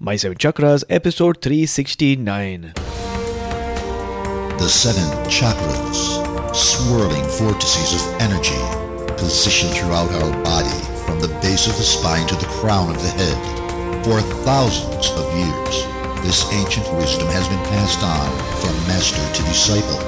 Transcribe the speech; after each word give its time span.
My 0.00 0.14
Seven 0.14 0.38
Chakras, 0.38 0.84
episode 0.88 1.42
369. 1.42 2.72
The 4.54 4.68
seven 4.68 5.10
chakras, 5.26 6.54
swirling 6.54 7.24
vortices 7.34 7.98
of 7.98 8.20
energy, 8.22 8.54
positioned 9.18 9.74
throughout 9.74 10.08
our 10.22 10.30
body 10.44 10.78
from 11.02 11.18
the 11.18 11.36
base 11.42 11.66
of 11.66 11.76
the 11.76 11.82
spine 11.82 12.28
to 12.28 12.36
the 12.36 12.46
crown 12.46 12.94
of 12.94 13.02
the 13.02 13.10
head. 13.10 14.04
For 14.04 14.20
thousands 14.46 15.10
of 15.18 15.26
years, 15.34 15.82
this 16.22 16.46
ancient 16.52 16.86
wisdom 16.94 17.26
has 17.34 17.48
been 17.48 17.64
passed 17.66 17.98
on 18.04 18.30
from 18.62 18.78
master 18.86 19.18
to 19.18 19.42
disciple. 19.50 19.98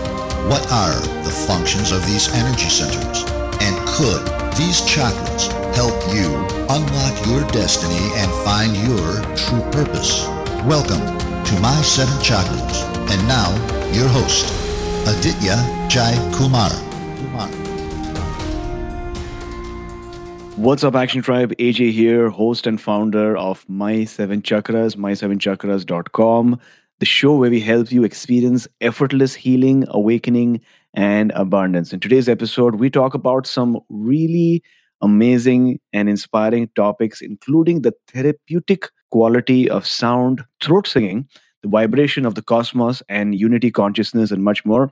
What 0.46 0.70
are 0.70 1.00
the 1.24 1.34
functions 1.48 1.90
of 1.90 2.06
these 2.06 2.28
energy 2.28 2.70
centers? 2.70 3.24
And 3.58 3.74
could 3.88 4.22
these 4.54 4.82
chakras 4.82 5.50
help 5.74 5.94
you 6.14 6.34
unlock 6.68 7.26
your 7.26 7.44
destiny 7.52 8.10
and 8.14 8.30
find 8.44 8.76
your 8.76 9.22
true 9.36 9.62
purpose? 9.70 10.26
Welcome 10.66 11.00
to 11.44 11.60
My 11.60 11.80
Seven 11.82 12.14
Chakras. 12.18 12.84
And 13.10 13.28
now, 13.28 13.50
your 13.92 14.08
host, 14.08 14.46
Aditya 15.06 15.56
Jai 15.88 16.14
Kumar. 16.34 16.70
What's 20.56 20.84
up, 20.84 20.94
Action 20.94 21.22
Tribe? 21.22 21.52
AJ 21.56 21.92
here, 21.92 22.28
host 22.28 22.66
and 22.66 22.78
founder 22.78 23.34
of 23.34 23.64
My 23.66 24.04
Seven 24.04 24.42
Chakras, 24.42 24.94
my7chakras.com, 24.94 26.60
the 26.98 27.06
show 27.06 27.34
where 27.36 27.50
we 27.50 27.60
help 27.60 27.90
you 27.90 28.04
experience 28.04 28.68
effortless 28.82 29.34
healing, 29.34 29.86
awakening, 29.88 30.60
and 30.92 31.32
abundance. 31.34 31.94
In 31.94 32.00
today's 32.00 32.28
episode, 32.28 32.74
we 32.74 32.90
talk 32.90 33.14
about 33.14 33.46
some 33.46 33.80
really 33.88 34.62
amazing 35.02 35.80
and 35.92 36.08
inspiring 36.08 36.68
topics, 36.76 37.20
including 37.20 37.82
the 37.82 37.94
therapeutic 38.08 38.88
quality 39.10 39.68
of 39.68 39.86
sound, 39.86 40.44
throat 40.62 40.86
singing, 40.86 41.28
the 41.62 41.68
vibration 41.68 42.24
of 42.24 42.34
the 42.34 42.42
cosmos, 42.42 43.02
and 43.08 43.34
unity 43.34 43.70
consciousness, 43.70 44.30
and 44.30 44.42
much 44.42 44.64
more. 44.64 44.90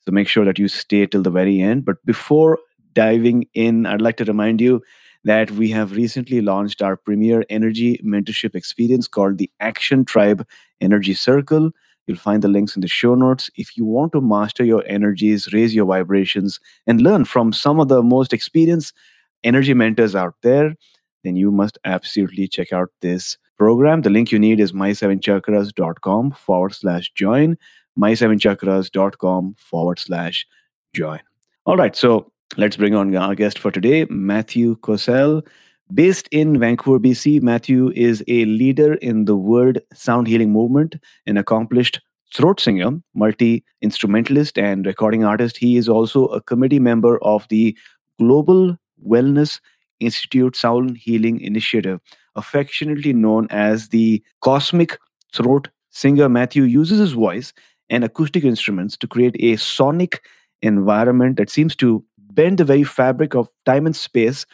So 0.00 0.12
make 0.12 0.28
sure 0.28 0.44
that 0.44 0.58
you 0.58 0.68
stay 0.68 1.06
till 1.06 1.22
the 1.22 1.30
very 1.30 1.60
end. 1.60 1.84
But 1.84 2.04
before 2.04 2.58
diving 2.94 3.46
in, 3.54 3.86
I'd 3.86 4.00
like 4.00 4.16
to 4.16 4.24
remind 4.24 4.60
you 4.60 4.82
that 5.24 5.50
we 5.50 5.70
have 5.70 5.92
recently 5.92 6.40
launched 6.40 6.80
our 6.80 6.96
premier 6.96 7.44
energy 7.50 8.00
mentorship 8.04 8.54
experience 8.54 9.06
called 9.06 9.38
the 9.38 9.50
Action 9.60 10.04
Tribe 10.04 10.46
Energy 10.80 11.14
Circle. 11.14 11.70
You'll 12.06 12.16
find 12.16 12.42
the 12.42 12.48
links 12.48 12.74
in 12.74 12.80
the 12.80 12.88
show 12.88 13.14
notes. 13.14 13.50
If 13.56 13.76
you 13.76 13.84
want 13.84 14.12
to 14.12 14.20
master 14.20 14.64
your 14.64 14.82
energies, 14.86 15.52
raise 15.52 15.74
your 15.74 15.84
vibrations, 15.84 16.58
and 16.86 17.02
learn 17.02 17.24
from 17.26 17.52
some 17.52 17.78
of 17.78 17.88
the 17.88 18.02
most 18.02 18.32
experienced 18.32 18.94
energy 19.44 19.74
mentors 19.74 20.14
out 20.14 20.34
there, 20.42 20.74
then 21.24 21.36
you 21.36 21.50
must 21.50 21.78
absolutely 21.84 22.48
check 22.48 22.72
out 22.72 22.90
this 23.00 23.36
program. 23.58 24.02
The 24.02 24.10
link 24.10 24.32
you 24.32 24.38
need 24.38 24.60
is 24.60 24.72
my7chakras.com 24.72 26.32
forward 26.32 26.74
slash 26.74 27.10
join, 27.14 27.58
my7chakras.com 27.98 29.54
forward 29.58 29.98
slash 29.98 30.46
join. 30.94 31.20
All 31.66 31.76
right, 31.76 31.94
so 31.94 32.32
let's 32.56 32.76
bring 32.76 32.94
on 32.94 33.14
our 33.14 33.34
guest 33.34 33.58
for 33.58 33.70
today, 33.70 34.06
Matthew 34.08 34.76
Kocel. 34.78 35.46
Based 35.92 36.28
in 36.30 36.58
Vancouver, 36.58 37.00
BC, 37.00 37.42
Matthew 37.42 37.90
is 37.96 38.22
a 38.28 38.44
leader 38.44 38.94
in 38.94 39.24
the 39.24 39.36
world 39.36 39.78
sound 39.92 40.28
healing 40.28 40.52
movement, 40.52 40.96
an 41.26 41.36
accomplished 41.36 42.00
throat 42.32 42.60
singer, 42.60 42.92
multi 43.14 43.64
instrumentalist, 43.82 44.56
and 44.56 44.86
recording 44.86 45.24
artist. 45.24 45.56
He 45.56 45.76
is 45.76 45.88
also 45.88 46.26
a 46.26 46.40
committee 46.40 46.78
member 46.78 47.18
of 47.22 47.46
the 47.48 47.76
Global 48.18 48.76
Wellness 49.06 49.60
Institute 50.00 50.56
Sound 50.56 50.96
Healing 50.96 51.40
Initiative, 51.40 52.00
affectionately 52.36 53.12
known 53.12 53.46
as 53.50 53.88
the 53.88 54.22
Cosmic 54.40 54.98
Throat 55.34 55.68
Singer. 55.90 56.28
Matthew 56.28 56.62
uses 56.64 56.98
his 56.98 57.12
voice 57.12 57.52
and 57.88 58.04
acoustic 58.04 58.44
instruments 58.44 58.96
to 58.96 59.06
create 59.06 59.36
a 59.40 59.56
sonic 59.56 60.22
environment 60.62 61.36
that 61.36 61.50
seems 61.50 61.74
to 61.76 62.04
bend 62.18 62.58
the 62.58 62.64
very 62.64 62.84
fabric 62.84 63.34
of 63.34 63.48
time 63.66 63.86
and 63.86 63.96
space. 63.96 64.46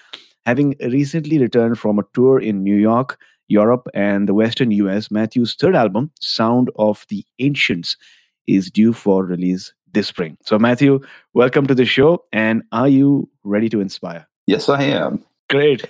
Having 0.46 0.76
recently 0.80 1.38
returned 1.38 1.78
from 1.78 1.98
a 1.98 2.04
tour 2.14 2.38
in 2.38 2.62
New 2.62 2.76
York, 2.76 3.18
Europe, 3.48 3.88
and 3.94 4.28
the 4.28 4.34
Western 4.34 4.70
US, 4.70 5.10
Matthew's 5.10 5.54
third 5.54 5.76
album, 5.76 6.10
Sound 6.20 6.70
of 6.76 7.04
the 7.08 7.24
Ancients, 7.38 7.96
is 8.46 8.70
due 8.70 8.92
for 8.92 9.24
release 9.24 9.72
this 9.92 10.08
spring. 10.08 10.36
So, 10.44 10.58
Matthew, 10.58 11.00
welcome 11.34 11.66
to 11.66 11.74
the 11.74 11.84
show. 11.84 12.24
And 12.32 12.62
are 12.72 12.88
you 12.88 13.28
ready 13.44 13.68
to 13.70 13.80
inspire? 13.80 14.26
Yes, 14.46 14.68
I 14.68 14.82
am. 14.84 15.24
Great. 15.50 15.84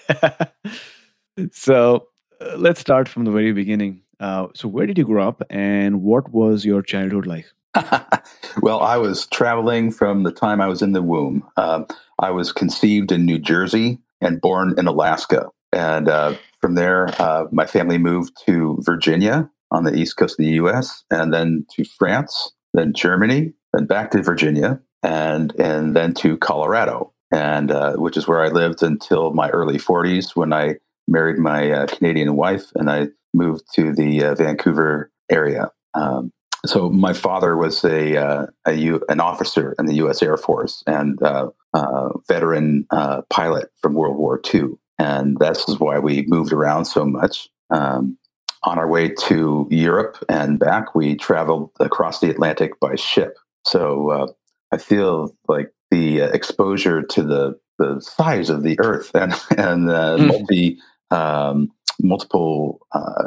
so, 1.53 2.09
uh, 2.41 2.57
let's 2.57 2.81
start 2.81 3.09
from 3.09 3.25
the 3.25 3.31
very 3.31 3.53
beginning. 3.53 4.03
Uh, 4.19 4.49
so, 4.55 4.69
where 4.69 4.87
did 4.87 4.99
you 4.99 5.05
grow 5.05 5.27
up 5.27 5.43
and 5.51 6.03
what 6.03 6.31
was 6.31 6.65
your 6.65 6.83
childhood 6.83 7.27
like? 7.27 7.47
well, 8.63 8.81
I 8.81 8.97
was 8.97 9.27
traveling 9.27 9.91
from 9.91 10.23
the 10.23 10.33
time 10.33 10.61
I 10.61 10.67
was 10.67 10.83
in 10.83 10.93
the 10.93 11.03
womb. 11.03 11.47
Um, 11.57 11.87
I 12.19 12.31
was 12.31 12.53
conceived 12.53 13.13
in 13.13 13.27
New 13.27 13.39
Jersey 13.39 13.99
and 14.21 14.41
born 14.41 14.75
in 14.79 14.87
Alaska. 14.87 15.49
And 15.73 16.09
uh, 16.09 16.37
from 16.61 16.75
there, 16.75 17.09
uh, 17.21 17.45
my 17.53 17.67
family 17.67 17.99
moved 17.99 18.33
to 18.47 18.79
Virginia 18.81 19.51
on 19.71 19.85
the 19.85 19.95
east 19.95 20.17
coast 20.17 20.39
of 20.39 20.45
the 20.45 20.53
US, 20.53 21.05
and 21.11 21.35
then 21.35 21.67
to 21.75 21.85
France, 21.85 22.53
then 22.73 22.95
Germany, 22.95 23.53
then 23.73 23.87
back 23.87 24.13
to 24.13 24.23
Virginia, 24.23 24.81
and, 25.03 25.55
and 25.59 25.95
then 25.95 26.15
to 26.15 26.37
Colorado, 26.39 27.13
and 27.37 27.71
uh, 27.71 27.93
which 27.97 28.17
is 28.17 28.27
where 28.27 28.43
I 28.43 28.49
lived 28.49 28.83
until 28.83 29.35
my 29.35 29.51
early 29.51 29.77
40s 29.77 30.35
when 30.35 30.55
I 30.55 30.77
married 31.07 31.39
my 31.39 31.71
uh, 31.71 31.87
Canadian 31.87 32.35
wife 32.35 32.73
and 32.75 32.91
I 32.91 33.09
moved 33.35 33.65
to 33.75 33.93
the 33.93 34.25
uh, 34.25 34.35
Vancouver 34.35 35.11
area. 35.31 35.71
Um, 35.93 36.33
so 36.65 36.89
my 36.89 37.13
father 37.13 37.55
was 37.55 37.85
a, 37.85 38.17
uh, 38.17 38.47
a 38.65 38.73
U, 38.73 39.03
an 39.11 39.21
officer 39.21 39.75
in 39.79 39.85
the 39.85 39.97
U.S. 39.97 40.23
Air 40.23 40.39
Force 40.39 40.83
and 40.87 41.23
uh, 41.23 41.51
uh, 41.75 42.09
veteran 42.27 42.87
pilot 43.29 43.71
from 43.83 43.93
World 43.93 44.17
War 44.17 44.41
II, 44.53 44.71
and 44.99 45.37
that's 45.39 45.79
why 45.79 45.99
we 45.99 46.25
moved 46.27 46.53
around 46.53 46.87
so 46.87 47.05
much. 47.05 47.49
Um, 47.69 48.17
on 48.63 48.79
our 48.79 48.89
way 48.89 49.11
to 49.11 49.69
Europe 49.71 50.17
and 50.29 50.59
back, 50.59 50.95
we 50.95 51.15
traveled 51.15 51.71
across 51.79 52.19
the 52.21 52.31
Atlantic 52.31 52.81
by 52.81 52.97
ship. 52.97 53.37
So 53.65 54.35
I 54.73 54.79
feel 54.79 55.37
like 55.47 55.71
the 55.91 56.23
uh, 56.23 56.29
exposure 56.29 57.03
to 57.03 57.23
the 57.23 57.59
the 57.79 58.01
size 58.01 58.49
of 58.49 58.63
the 58.63 58.79
Earth 58.81 59.11
and 59.15 59.33
and 59.57 59.89
mm. 59.89 60.27
multi 60.27 60.79
um, 61.11 61.71
multiple 62.01 62.81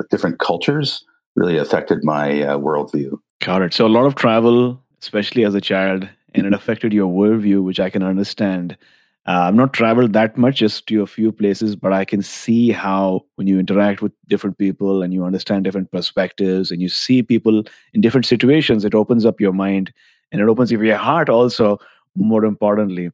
different 0.09 0.39
cultures 0.39 1.03
really 1.35 1.57
affected 1.57 2.03
my 2.03 2.41
uh, 2.41 2.57
worldview. 2.57 3.17
Got 3.41 3.61
it. 3.61 3.73
So 3.73 3.85
a 3.85 3.87
lot 3.87 4.05
of 4.05 4.15
travel, 4.15 4.81
especially 5.01 5.45
as 5.45 5.55
a 5.55 5.61
child, 5.61 6.07
and 6.35 6.45
it 6.45 6.53
affected 6.53 6.93
your 6.93 7.11
worldview, 7.11 7.63
which 7.63 7.79
I 7.79 7.89
can 7.89 8.03
understand. 8.03 8.77
Uh, 9.25 9.47
I've 9.47 9.55
not 9.55 9.73
traveled 9.73 10.13
that 10.13 10.37
much, 10.37 10.57
just 10.57 10.87
to 10.87 11.01
a 11.01 11.07
few 11.07 11.31
places, 11.31 11.75
but 11.75 11.93
I 11.93 12.03
can 12.03 12.21
see 12.21 12.71
how 12.71 13.25
when 13.35 13.47
you 13.47 13.59
interact 13.59 14.01
with 14.01 14.11
different 14.27 14.57
people 14.57 15.01
and 15.01 15.13
you 15.13 15.23
understand 15.23 15.63
different 15.63 15.91
perspectives 15.91 16.71
and 16.71 16.81
you 16.81 16.89
see 16.89 17.21
people 17.21 17.63
in 17.93 18.01
different 18.01 18.25
situations, 18.25 18.85
it 18.85 18.95
opens 18.95 19.25
up 19.25 19.39
your 19.39 19.53
mind 19.53 19.93
and 20.31 20.41
it 20.41 20.47
opens 20.47 20.73
up 20.73 20.81
your 20.81 20.97
heart 20.97 21.29
also, 21.29 21.79
more 22.15 22.45
importantly. 22.45 23.11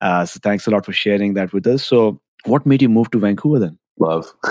Uh, 0.00 0.24
so 0.24 0.38
thanks 0.42 0.66
a 0.66 0.70
lot 0.70 0.84
for 0.84 0.92
sharing 0.92 1.34
that 1.34 1.52
with 1.52 1.66
us. 1.66 1.86
So, 1.86 2.20
what 2.44 2.66
made 2.66 2.82
you 2.82 2.88
move 2.88 3.10
to 3.10 3.18
Vancouver 3.18 3.58
then? 3.58 3.78
Love. 3.98 4.32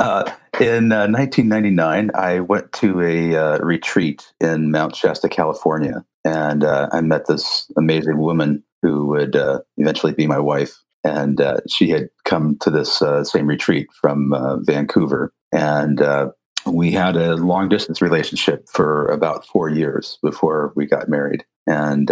uh, 0.00 0.30
in 0.60 0.92
uh, 0.92 1.06
1999, 1.06 2.10
I 2.14 2.40
went 2.40 2.72
to 2.74 3.00
a 3.00 3.36
uh, 3.36 3.58
retreat 3.58 4.32
in 4.40 4.70
Mount 4.70 4.96
Shasta, 4.96 5.28
California, 5.28 6.04
and 6.24 6.64
uh, 6.64 6.88
I 6.92 7.00
met 7.00 7.26
this 7.26 7.70
amazing 7.76 8.18
woman 8.18 8.64
who 8.82 9.06
would 9.06 9.36
uh, 9.36 9.60
eventually 9.76 10.12
be 10.12 10.26
my 10.26 10.38
wife. 10.38 10.74
And 11.04 11.40
uh, 11.40 11.58
she 11.68 11.90
had 11.90 12.08
come 12.24 12.56
to 12.62 12.70
this 12.70 13.02
same 13.24 13.46
retreat 13.46 13.88
from 14.00 14.32
Vancouver, 14.64 15.32
and 15.52 16.02
we 16.66 16.90
had 16.90 17.16
a 17.16 17.36
long 17.36 17.68
distance 17.68 18.00
relationship 18.00 18.66
for 18.72 19.06
about 19.08 19.46
four 19.46 19.68
years 19.68 20.18
before 20.22 20.72
we 20.74 20.86
got 20.86 21.10
married. 21.10 21.44
And 21.66 22.10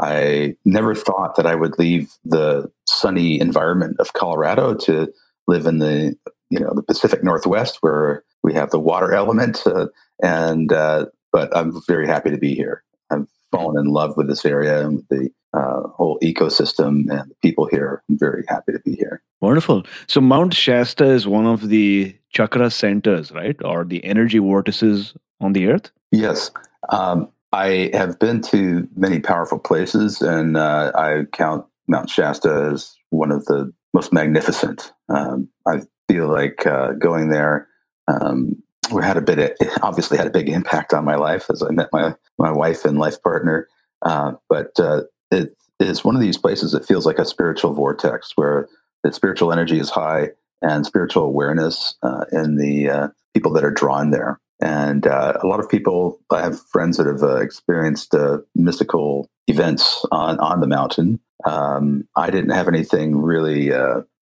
I 0.00 0.56
never 0.64 0.94
thought 0.94 1.36
that 1.36 1.46
I 1.46 1.54
would 1.54 1.78
leave 1.78 2.12
the 2.24 2.70
sunny 2.86 3.40
environment 3.40 3.96
of 3.98 4.12
Colorado 4.12 4.74
to 4.74 5.12
live 5.46 5.66
in 5.66 5.78
the 5.78 6.16
you 6.50 6.60
know 6.60 6.72
the 6.74 6.82
Pacific 6.82 7.22
Northwest, 7.22 7.78
where 7.80 8.24
we 8.42 8.54
have 8.54 8.70
the 8.70 8.80
water 8.80 9.12
element, 9.12 9.66
uh, 9.66 9.88
and 10.22 10.72
uh, 10.72 11.06
but 11.32 11.54
I'm 11.56 11.80
very 11.86 12.06
happy 12.06 12.30
to 12.30 12.38
be 12.38 12.54
here. 12.54 12.84
I've 13.10 13.28
fallen 13.50 13.78
in 13.78 13.92
love 13.92 14.16
with 14.16 14.28
this 14.28 14.44
area 14.44 14.86
and 14.86 15.02
the 15.10 15.30
uh, 15.52 15.88
whole 15.88 16.18
ecosystem 16.22 17.10
and 17.10 17.30
the 17.30 17.36
people 17.42 17.66
here. 17.66 18.02
I'm 18.08 18.18
very 18.18 18.44
happy 18.48 18.72
to 18.72 18.80
be 18.80 18.94
here. 18.94 19.22
Wonderful. 19.40 19.84
So 20.06 20.20
Mount 20.20 20.54
Shasta 20.54 21.04
is 21.04 21.26
one 21.26 21.46
of 21.46 21.68
the 21.68 22.14
chakra 22.30 22.70
centers, 22.70 23.32
right, 23.32 23.56
or 23.64 23.84
the 23.84 24.04
energy 24.04 24.38
vortices 24.38 25.14
on 25.40 25.52
the 25.52 25.68
earth. 25.68 25.90
Yes. 26.12 26.50
Um, 26.90 27.30
I 27.52 27.90
have 27.94 28.18
been 28.18 28.42
to 28.42 28.88
many 28.94 29.20
powerful 29.20 29.58
places, 29.58 30.20
and 30.20 30.56
uh, 30.56 30.92
I 30.94 31.24
count 31.32 31.66
Mount 31.86 32.10
Shasta 32.10 32.70
as 32.72 32.94
one 33.10 33.32
of 33.32 33.46
the 33.46 33.72
most 33.94 34.12
magnificent. 34.12 34.92
Um, 35.08 35.48
I 35.66 35.80
feel 36.08 36.28
like 36.28 36.66
uh, 36.66 36.92
going 36.92 37.30
there 37.30 37.68
um, 38.08 38.62
we 38.92 39.02
had 39.02 39.16
a 39.16 39.22
bit 39.22 39.38
of, 39.38 39.68
obviously 39.82 40.18
had 40.18 40.26
a 40.26 40.30
big 40.30 40.48
impact 40.48 40.92
on 40.92 41.04
my 41.04 41.16
life 41.16 41.46
as 41.50 41.62
I 41.62 41.70
met 41.70 41.88
my 41.92 42.14
my 42.38 42.50
wife 42.50 42.84
and 42.84 42.98
life 42.98 43.22
partner. 43.22 43.68
Uh, 44.02 44.32
but 44.48 44.78
uh, 44.78 45.02
it 45.30 45.56
is 45.80 46.04
one 46.04 46.14
of 46.14 46.20
these 46.20 46.38
places 46.38 46.72
that 46.72 46.86
feels 46.86 47.06
like 47.06 47.18
a 47.18 47.24
spiritual 47.24 47.72
vortex 47.72 48.32
where 48.36 48.68
the 49.02 49.12
spiritual 49.12 49.52
energy 49.52 49.78
is 49.78 49.90
high 49.90 50.30
and 50.62 50.86
spiritual 50.86 51.24
awareness 51.24 51.96
uh, 52.02 52.24
in 52.32 52.56
the 52.56 52.88
uh, 52.88 53.08
people 53.34 53.52
that 53.52 53.64
are 53.64 53.70
drawn 53.70 54.10
there. 54.10 54.40
And 54.60 55.06
uh, 55.06 55.34
a 55.42 55.46
lot 55.46 55.60
of 55.60 55.68
people, 55.68 56.20
I 56.30 56.40
have 56.40 56.60
friends 56.60 56.96
that 56.96 57.06
have 57.06 57.22
uh, 57.22 57.36
experienced 57.36 58.14
mystical 58.54 59.30
events 59.46 60.04
on 60.10 60.38
on 60.40 60.60
the 60.60 60.66
mountain. 60.66 61.20
Um, 61.44 62.08
I 62.16 62.30
didn't 62.30 62.50
have 62.50 62.66
anything 62.66 63.16
really 63.16 63.70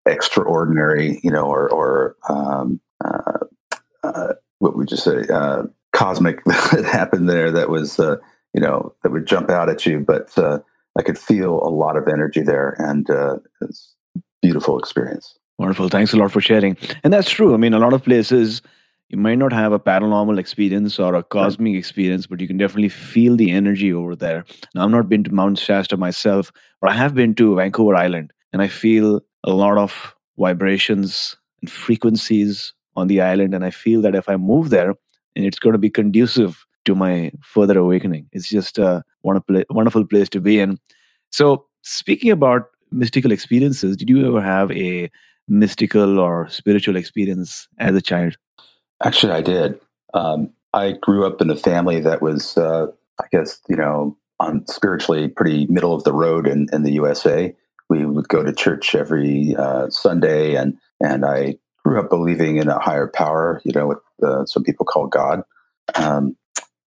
extraordinary, 0.06 1.20
you 1.22 1.30
know, 1.30 1.46
or 1.46 1.70
or 1.70 2.16
um, 2.28 2.80
what 4.58 4.76
would 4.76 4.90
you 4.90 4.96
say 4.96 5.24
uh, 5.32 5.64
cosmic 5.92 6.44
that 6.44 6.84
happened 6.84 7.28
there 7.28 7.50
that 7.50 7.68
was 7.68 7.98
uh, 7.98 8.16
you 8.54 8.60
know 8.60 8.94
that 9.02 9.12
would 9.12 9.26
jump 9.26 9.50
out 9.50 9.68
at 9.68 9.86
you. 9.86 10.00
But 10.00 10.36
uh, 10.38 10.58
i 10.98 11.02
could 11.02 11.18
feel 11.18 11.60
a 11.62 11.68
lot 11.68 11.96
of 11.96 12.08
energy 12.08 12.42
there 12.42 12.74
and 12.78 13.08
uh, 13.10 13.36
it's 13.60 13.94
beautiful 14.42 14.78
experience. 14.78 15.38
Wonderful. 15.58 15.88
Thanks 15.88 16.12
a 16.12 16.16
lot 16.16 16.32
for 16.32 16.40
sharing. 16.40 16.76
And 17.02 17.12
that's 17.12 17.30
true. 17.30 17.54
I 17.54 17.56
mean 17.56 17.74
a 17.74 17.78
lot 17.78 17.92
of 17.92 18.02
places 18.02 18.62
you 19.08 19.18
might 19.18 19.38
not 19.38 19.52
have 19.52 19.72
a 19.72 19.78
paranormal 19.78 20.38
experience 20.38 20.98
or 20.98 21.14
a 21.14 21.22
cosmic 21.22 21.72
right. 21.72 21.78
experience 21.78 22.26
but 22.26 22.40
you 22.40 22.48
can 22.48 22.56
definitely 22.56 22.88
feel 22.88 23.36
the 23.36 23.50
energy 23.50 23.92
over 23.92 24.16
there. 24.16 24.44
Now 24.74 24.84
i've 24.84 24.90
not 24.90 25.08
been 25.08 25.24
to 25.24 25.32
mount 25.32 25.58
shasta 25.58 25.96
myself 25.96 26.52
but 26.80 26.90
i 26.90 26.94
have 26.94 27.14
been 27.14 27.34
to 27.36 27.56
vancouver 27.56 27.94
island 27.94 28.32
and 28.52 28.62
i 28.62 28.68
feel 28.68 29.20
a 29.44 29.50
lot 29.52 29.78
of 29.78 30.14
vibrations 30.38 31.36
and 31.60 31.70
frequencies 31.70 32.72
on 32.96 33.06
the 33.08 33.20
island 33.20 33.54
and 33.54 33.64
i 33.64 33.70
feel 33.70 34.02
that 34.02 34.14
if 34.14 34.28
i 34.28 34.36
move 34.36 34.70
there 34.70 34.94
and 35.36 35.44
it's 35.44 35.58
going 35.58 35.72
to 35.72 35.78
be 35.78 35.90
conducive 35.90 36.66
to 36.86 36.94
my 36.94 37.30
further 37.42 37.78
awakening. 37.78 38.28
It's 38.32 38.48
just 38.48 38.78
a 38.78 39.04
wonderful, 39.22 39.62
wonderful 39.70 40.06
place 40.06 40.28
to 40.30 40.40
be 40.40 40.58
in. 40.58 40.78
So 41.30 41.66
speaking 41.82 42.30
about 42.30 42.62
mystical 42.90 43.32
experiences 43.32 43.96
did 43.96 44.08
you 44.08 44.26
ever 44.26 44.40
have 44.40 44.70
a 44.70 45.10
mystical 45.48 46.18
or 46.18 46.48
spiritual 46.48 46.96
experience 46.96 47.68
as 47.78 47.94
a 47.94 48.00
child 48.00 48.36
actually 49.02 49.32
i 49.32 49.40
did 49.40 49.80
um, 50.14 50.50
i 50.72 50.92
grew 50.92 51.26
up 51.26 51.40
in 51.40 51.50
a 51.50 51.56
family 51.56 52.00
that 52.00 52.22
was 52.22 52.56
uh, 52.56 52.86
i 53.20 53.24
guess 53.30 53.60
you 53.68 53.76
know 53.76 54.16
on 54.38 54.66
spiritually 54.66 55.28
pretty 55.28 55.66
middle 55.66 55.94
of 55.94 56.04
the 56.04 56.12
road 56.12 56.46
in, 56.46 56.66
in 56.72 56.82
the 56.82 56.92
usa 56.92 57.54
we 57.88 58.04
would 58.04 58.28
go 58.28 58.42
to 58.42 58.52
church 58.52 58.94
every 58.94 59.54
uh, 59.56 59.88
sunday 59.90 60.54
and 60.54 60.76
and 61.00 61.24
i 61.24 61.56
grew 61.86 62.00
up 62.00 62.10
believing 62.10 62.56
in 62.56 62.68
a 62.68 62.80
higher 62.80 63.06
power, 63.06 63.60
you 63.64 63.72
know, 63.72 63.86
what 63.86 64.00
uh, 64.22 64.44
some 64.44 64.64
people 64.64 64.84
call 64.84 65.06
God. 65.06 65.42
Um, 65.94 66.36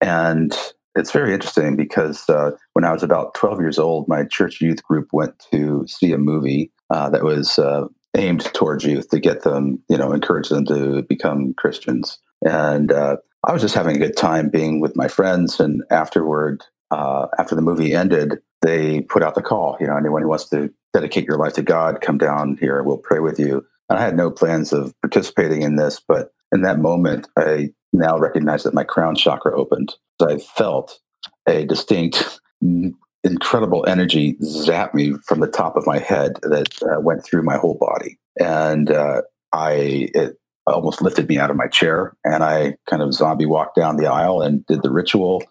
and 0.02 0.54
it's 0.94 1.12
very 1.12 1.34
interesting 1.34 1.78
because 1.78 2.28
uh, 2.28 2.52
when 2.74 2.84
I 2.84 2.92
was 2.92 3.02
about 3.02 3.34
12 3.36 3.62
years 3.62 3.80
old, 3.80 4.10
my 4.10 4.26
church 4.26 4.60
youth 4.60 4.84
group 4.84 5.08
went 5.14 5.42
to 5.52 5.86
see 5.88 6.12
a 6.12 6.18
movie 6.18 6.72
uh, 6.90 7.10
that 7.12 7.24
was 7.24 7.58
uh, 7.58 7.86
aimed 8.18 8.44
towards 8.54 8.84
youth 8.86 9.10
to 9.10 9.20
get 9.20 9.44
them, 9.44 9.84
you 9.90 9.98
know, 9.98 10.12
encourage 10.12 10.50
them 10.50 10.66
to 10.66 11.04
become 11.04 11.54
Christians. 11.56 12.18
And 12.44 12.92
uh, 12.92 13.18
I 13.46 13.54
was 13.54 13.62
just 13.62 13.76
having 13.76 13.96
a 13.96 14.00
good 14.00 14.18
time 14.18 14.50
being 14.50 14.80
with 14.80 14.96
my 14.96 15.08
friends. 15.08 15.60
And 15.60 15.84
afterward, 15.92 16.64
uh, 16.92 17.28
after 17.38 17.56
the 17.56 17.62
movie 17.62 17.94
ended, 17.94 18.40
they 18.62 19.02
put 19.02 19.24
out 19.24 19.36
the 19.36 19.42
call. 19.42 19.78
You 19.80 19.88
know, 19.88 19.98
anyone 19.98 20.22
who 20.22 20.30
wants 20.30 20.50
to 20.50 20.74
dedicate 20.94 21.26
your 21.26 21.38
life 21.38 21.54
to 21.54 21.62
God, 21.62 22.02
come 22.02 22.18
down 22.18 22.58
here. 22.60 22.82
We'll 22.84 22.98
pray 22.98 23.20
with 23.20 23.40
you. 23.40 23.66
And 23.90 24.00
I 24.00 24.02
had 24.04 24.18
no 24.18 24.32
plans 24.32 24.74
of 24.74 24.94
participating 25.02 25.62
in 25.62 25.76
this, 25.76 26.02
but 26.06 26.32
in 26.52 26.62
that 26.62 26.80
moment, 26.80 27.28
I 27.38 27.70
now 27.94 28.18
recognize 28.18 28.64
that 28.64 28.74
my 28.74 28.84
crown 28.84 29.16
chakra 29.16 29.58
opened. 29.58 29.96
I 30.22 30.38
felt 30.38 31.00
a 31.48 31.66
distinct, 31.66 32.40
incredible 33.24 33.86
energy 33.88 34.36
zapped 34.42 34.94
me 34.94 35.14
from 35.26 35.40
the 35.40 35.48
top 35.48 35.76
of 35.76 35.86
my 35.86 36.00
head 36.00 36.34
that 36.44 36.82
uh, 36.84 37.00
went 37.00 37.24
through 37.24 37.44
my 37.44 37.58
whole 37.58 37.76
body, 37.76 38.18
and 38.40 38.92
uh, 38.92 39.22
I 39.54 40.10
it 40.14 40.38
almost 40.68 41.02
lifted 41.02 41.28
me 41.28 41.38
out 41.38 41.50
of 41.50 41.58
my 41.58 41.68
chair, 41.68 42.16
and 42.24 42.44
I 42.44 42.76
kind 42.90 43.02
of 43.02 43.14
zombie 43.14 43.46
walked 43.46 43.76
down 43.76 43.98
the 43.98 44.08
aisle 44.08 44.42
and 44.42 44.66
did 44.68 44.84
the 44.84 44.92
ritual. 44.92 45.44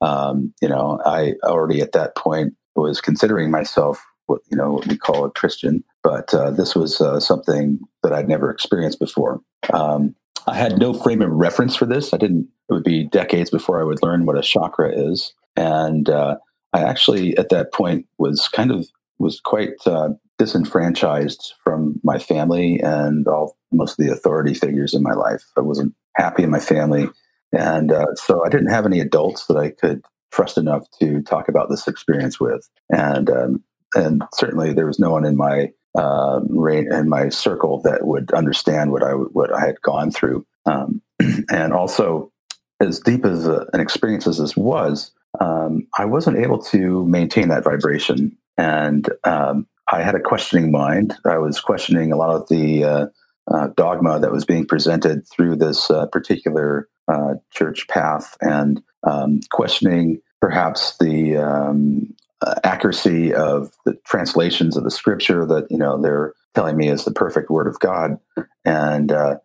Um, 0.00 0.52
you 0.60 0.68
know, 0.68 1.00
I 1.04 1.34
already 1.44 1.80
at 1.80 1.92
that 1.92 2.16
point 2.16 2.54
was 2.74 3.00
considering 3.00 3.50
myself 3.50 4.04
what 4.26 4.40
you 4.50 4.56
know 4.56 4.72
what 4.72 4.86
we 4.86 4.96
call 4.96 5.24
a 5.24 5.30
Christian, 5.30 5.84
but 6.02 6.32
uh, 6.34 6.50
this 6.50 6.74
was 6.74 7.00
uh, 7.00 7.20
something 7.20 7.80
that 8.02 8.12
I'd 8.12 8.28
never 8.28 8.50
experienced 8.50 8.98
before. 8.98 9.40
Um, 9.72 10.14
I 10.46 10.54
had 10.56 10.78
no 10.78 10.92
frame 10.92 11.22
of 11.22 11.30
reference 11.30 11.74
for 11.74 11.86
this. 11.86 12.12
I 12.12 12.18
didn't. 12.18 12.48
It 12.68 12.72
would 12.72 12.84
be 12.84 13.04
decades 13.04 13.50
before 13.50 13.80
I 13.80 13.84
would 13.84 14.02
learn 14.02 14.26
what 14.26 14.38
a 14.38 14.42
chakra 14.42 14.90
is, 14.92 15.32
and 15.56 16.08
uh, 16.08 16.36
I 16.74 16.82
actually 16.82 17.36
at 17.38 17.48
that 17.48 17.72
point 17.72 18.06
was 18.18 18.48
kind 18.48 18.70
of 18.70 18.86
was 19.18 19.40
quite 19.40 19.74
uh, 19.86 20.10
disenfranchised 20.38 21.54
from 21.62 22.00
my 22.02 22.18
family 22.18 22.80
and 22.80 23.26
all 23.26 23.56
most 23.72 23.98
of 23.98 24.04
the 24.04 24.12
authority 24.12 24.54
figures 24.54 24.92
in 24.92 25.02
my 25.02 25.14
life. 25.14 25.44
I 25.56 25.60
wasn't 25.60 25.94
happy 26.16 26.42
in 26.42 26.50
my 26.50 26.60
family, 26.60 27.08
and 27.52 27.92
uh, 27.92 28.14
so 28.16 28.44
I 28.44 28.48
didn't 28.48 28.70
have 28.70 28.86
any 28.86 29.00
adults 29.00 29.46
that 29.46 29.56
I 29.56 29.70
could 29.70 30.02
trust 30.32 30.58
enough 30.58 30.86
to 31.00 31.22
talk 31.22 31.48
about 31.48 31.70
this 31.70 31.86
experience 31.86 32.40
with. 32.40 32.68
And 32.90 33.30
um, 33.30 33.64
and 33.94 34.22
certainly 34.34 34.72
there 34.72 34.86
was 34.86 34.98
no 34.98 35.10
one 35.10 35.24
in 35.24 35.36
my 35.36 35.70
uh, 35.96 36.40
in 36.42 37.08
my 37.08 37.28
circle 37.28 37.80
that 37.82 38.06
would 38.06 38.32
understand 38.32 38.90
what 38.90 39.04
I 39.04 39.12
what 39.12 39.52
I 39.52 39.64
had 39.64 39.80
gone 39.82 40.10
through. 40.10 40.44
Um, 40.66 41.00
and 41.50 41.72
also, 41.72 42.32
as 42.80 42.98
deep 42.98 43.24
as 43.24 43.46
a, 43.46 43.66
an 43.72 43.80
experience 43.80 44.26
as 44.26 44.38
this 44.38 44.56
was, 44.56 45.12
um, 45.40 45.86
I 45.98 46.04
wasn't 46.04 46.38
able 46.38 46.58
to 46.64 47.04
maintain 47.06 47.48
that 47.48 47.64
vibration, 47.64 48.36
and 48.56 49.08
um, 49.24 49.66
I 49.90 50.02
had 50.02 50.14
a 50.14 50.20
questioning 50.20 50.70
mind. 50.70 51.14
I 51.24 51.38
was 51.38 51.60
questioning 51.60 52.12
a 52.12 52.16
lot 52.16 52.34
of 52.34 52.48
the 52.48 52.84
uh, 52.84 53.06
uh, 53.52 53.68
dogma 53.76 54.20
that 54.20 54.32
was 54.32 54.44
being 54.44 54.66
presented 54.66 55.26
through 55.28 55.56
this 55.56 55.90
uh, 55.90 56.06
particular 56.06 56.88
uh, 57.08 57.34
church 57.50 57.86
path, 57.88 58.36
and 58.40 58.82
um, 59.02 59.40
questioning 59.50 60.20
perhaps 60.40 60.96
the 60.98 61.36
um, 61.36 62.14
uh, 62.40 62.54
accuracy 62.64 63.34
of 63.34 63.72
the 63.84 63.94
translations 64.04 64.76
of 64.76 64.84
the 64.84 64.90
scripture 64.90 65.46
that 65.46 65.66
you 65.70 65.78
know 65.78 66.00
they're 66.00 66.34
telling 66.54 66.76
me 66.76 66.88
is 66.88 67.04
the 67.04 67.12
perfect 67.12 67.50
word 67.50 67.66
of 67.66 67.78
God, 67.80 68.18
and 68.64 69.12
uh, 69.12 69.36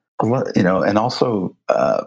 you 0.56 0.64
know, 0.64 0.82
and 0.82 0.98
also 0.98 1.56
uh, 1.70 2.06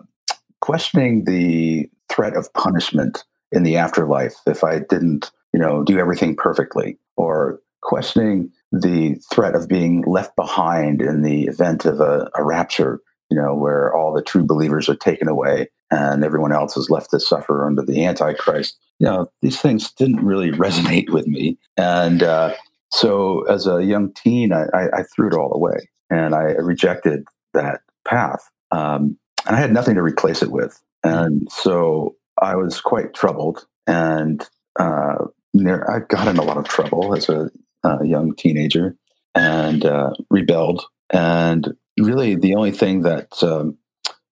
questioning 0.60 1.24
the 1.24 1.90
threat 2.08 2.36
of 2.36 2.52
punishment 2.54 3.24
in 3.52 3.62
the 3.62 3.76
afterlife 3.76 4.34
if 4.46 4.64
I 4.64 4.80
didn't, 4.80 5.30
you 5.52 5.60
know, 5.60 5.82
do 5.82 5.98
everything 5.98 6.34
perfectly, 6.34 6.98
or 7.16 7.60
questioning 7.82 8.50
the 8.70 9.16
threat 9.32 9.54
of 9.54 9.68
being 9.68 10.02
left 10.02 10.34
behind 10.36 11.02
in 11.02 11.22
the 11.22 11.44
event 11.44 11.84
of 11.84 12.00
a, 12.00 12.30
a 12.36 12.44
rapture, 12.44 13.00
you 13.30 13.36
know, 13.36 13.54
where 13.54 13.94
all 13.94 14.12
the 14.12 14.22
true 14.22 14.44
believers 14.44 14.88
are 14.88 14.96
taken 14.96 15.28
away 15.28 15.68
and 15.90 16.24
everyone 16.24 16.52
else 16.52 16.76
is 16.76 16.88
left 16.88 17.10
to 17.10 17.20
suffer 17.20 17.66
under 17.66 17.82
the 17.82 18.04
Antichrist 18.04 18.78
you 19.02 19.08
know, 19.08 19.26
these 19.40 19.60
things 19.60 19.90
didn't 19.90 20.24
really 20.24 20.50
resonate 20.52 21.10
with 21.10 21.26
me. 21.26 21.58
And 21.76 22.22
uh, 22.22 22.54
so 22.92 23.42
as 23.48 23.66
a 23.66 23.84
young 23.84 24.12
teen, 24.12 24.52
I, 24.52 24.66
I, 24.72 24.98
I, 24.98 25.02
threw 25.02 25.26
it 25.26 25.34
all 25.34 25.52
away 25.52 25.88
and 26.08 26.36
I 26.36 26.52
rejected 26.52 27.24
that 27.52 27.80
path. 28.06 28.48
Um, 28.70 29.18
and 29.44 29.56
I 29.56 29.60
had 29.60 29.72
nothing 29.72 29.96
to 29.96 30.02
replace 30.02 30.40
it 30.40 30.52
with. 30.52 30.80
And 31.02 31.50
so 31.50 32.14
I 32.42 32.56
was 32.56 32.80
quite 32.80 33.14
troubled 33.14 33.66
and 33.86 34.46
uh, 34.78 35.26
near, 35.54 35.88
I 35.90 36.00
got 36.00 36.28
in 36.28 36.36
a 36.36 36.42
lot 36.42 36.58
of 36.58 36.68
trouble 36.68 37.14
as 37.16 37.28
a, 37.28 37.50
a 37.84 38.04
young 38.04 38.34
teenager 38.34 38.96
and 39.34 39.84
uh, 39.84 40.10
rebelled. 40.30 40.84
And 41.10 41.74
really, 41.98 42.34
the 42.34 42.54
only 42.54 42.72
thing 42.72 43.02
that 43.02 43.42
um, 43.42 43.78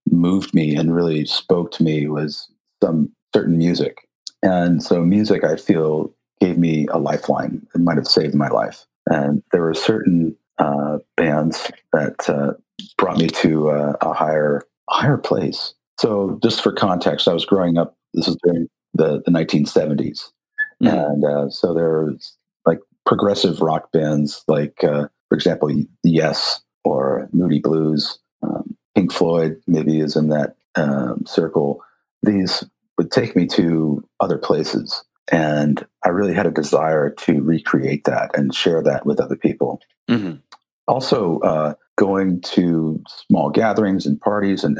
moved 0.09 0.53
me 0.53 0.75
and 0.75 0.93
really 0.93 1.25
spoke 1.25 1.71
to 1.73 1.83
me 1.83 2.07
was 2.07 2.51
some 2.81 3.11
certain 3.33 3.57
music 3.57 4.07
and 4.43 4.81
so 4.81 5.03
music, 5.03 5.43
I 5.43 5.55
feel, 5.55 6.13
gave 6.39 6.57
me 6.57 6.87
a 6.87 6.97
lifeline. 6.97 7.65
It 7.75 7.81
might 7.81 7.97
have 7.97 8.07
saved 8.07 8.33
my 8.33 8.49
life. 8.49 8.85
And 9.07 9.43
there 9.51 9.61
were 9.61 9.73
certain 9.73 10.35
uh, 10.57 10.99
bands 11.17 11.71
that 11.93 12.29
uh, 12.29 12.53
brought 12.97 13.17
me 13.17 13.27
to 13.27 13.69
uh, 13.69 13.93
a 14.01 14.13
higher 14.13 14.63
higher 14.89 15.17
place. 15.17 15.73
So, 15.99 16.39
just 16.41 16.61
for 16.61 16.71
context, 16.71 17.27
I 17.27 17.33
was 17.33 17.45
growing 17.45 17.77
up. 17.77 17.95
This 18.13 18.27
is 18.27 18.37
during 18.43 18.67
the 18.93 19.21
the 19.25 19.31
1970s, 19.31 20.31
mm-hmm. 20.83 20.87
and 20.87 21.25
uh, 21.25 21.49
so 21.49 21.73
there's 21.73 22.37
like 22.65 22.79
progressive 23.05 23.61
rock 23.61 23.91
bands, 23.91 24.43
like 24.47 24.83
uh, 24.83 25.07
for 25.29 25.35
example, 25.35 25.69
Yes 26.03 26.61
or 26.83 27.29
Moody 27.31 27.59
Blues, 27.59 28.19
um, 28.43 28.75
Pink 28.95 29.11
Floyd, 29.11 29.61
maybe 29.67 29.99
is 29.99 30.15
in 30.15 30.29
that 30.29 30.55
um, 30.75 31.23
circle. 31.25 31.81
These 32.23 32.63
would 32.97 33.11
take 33.11 33.35
me 33.35 33.47
to 33.47 34.03
other 34.19 34.37
places, 34.37 35.03
and 35.31 35.85
I 36.05 36.09
really 36.09 36.33
had 36.33 36.45
a 36.45 36.51
desire 36.51 37.09
to 37.09 37.41
recreate 37.41 38.03
that 38.05 38.37
and 38.37 38.53
share 38.53 38.83
that 38.83 39.05
with 39.05 39.19
other 39.19 39.37
people. 39.37 39.79
Mm-hmm. 40.09 40.35
Also, 40.87 41.39
uh, 41.39 41.75
going 41.97 42.41
to 42.41 43.01
small 43.07 43.49
gatherings 43.49 44.05
and 44.05 44.19
parties, 44.19 44.63
and 44.63 44.77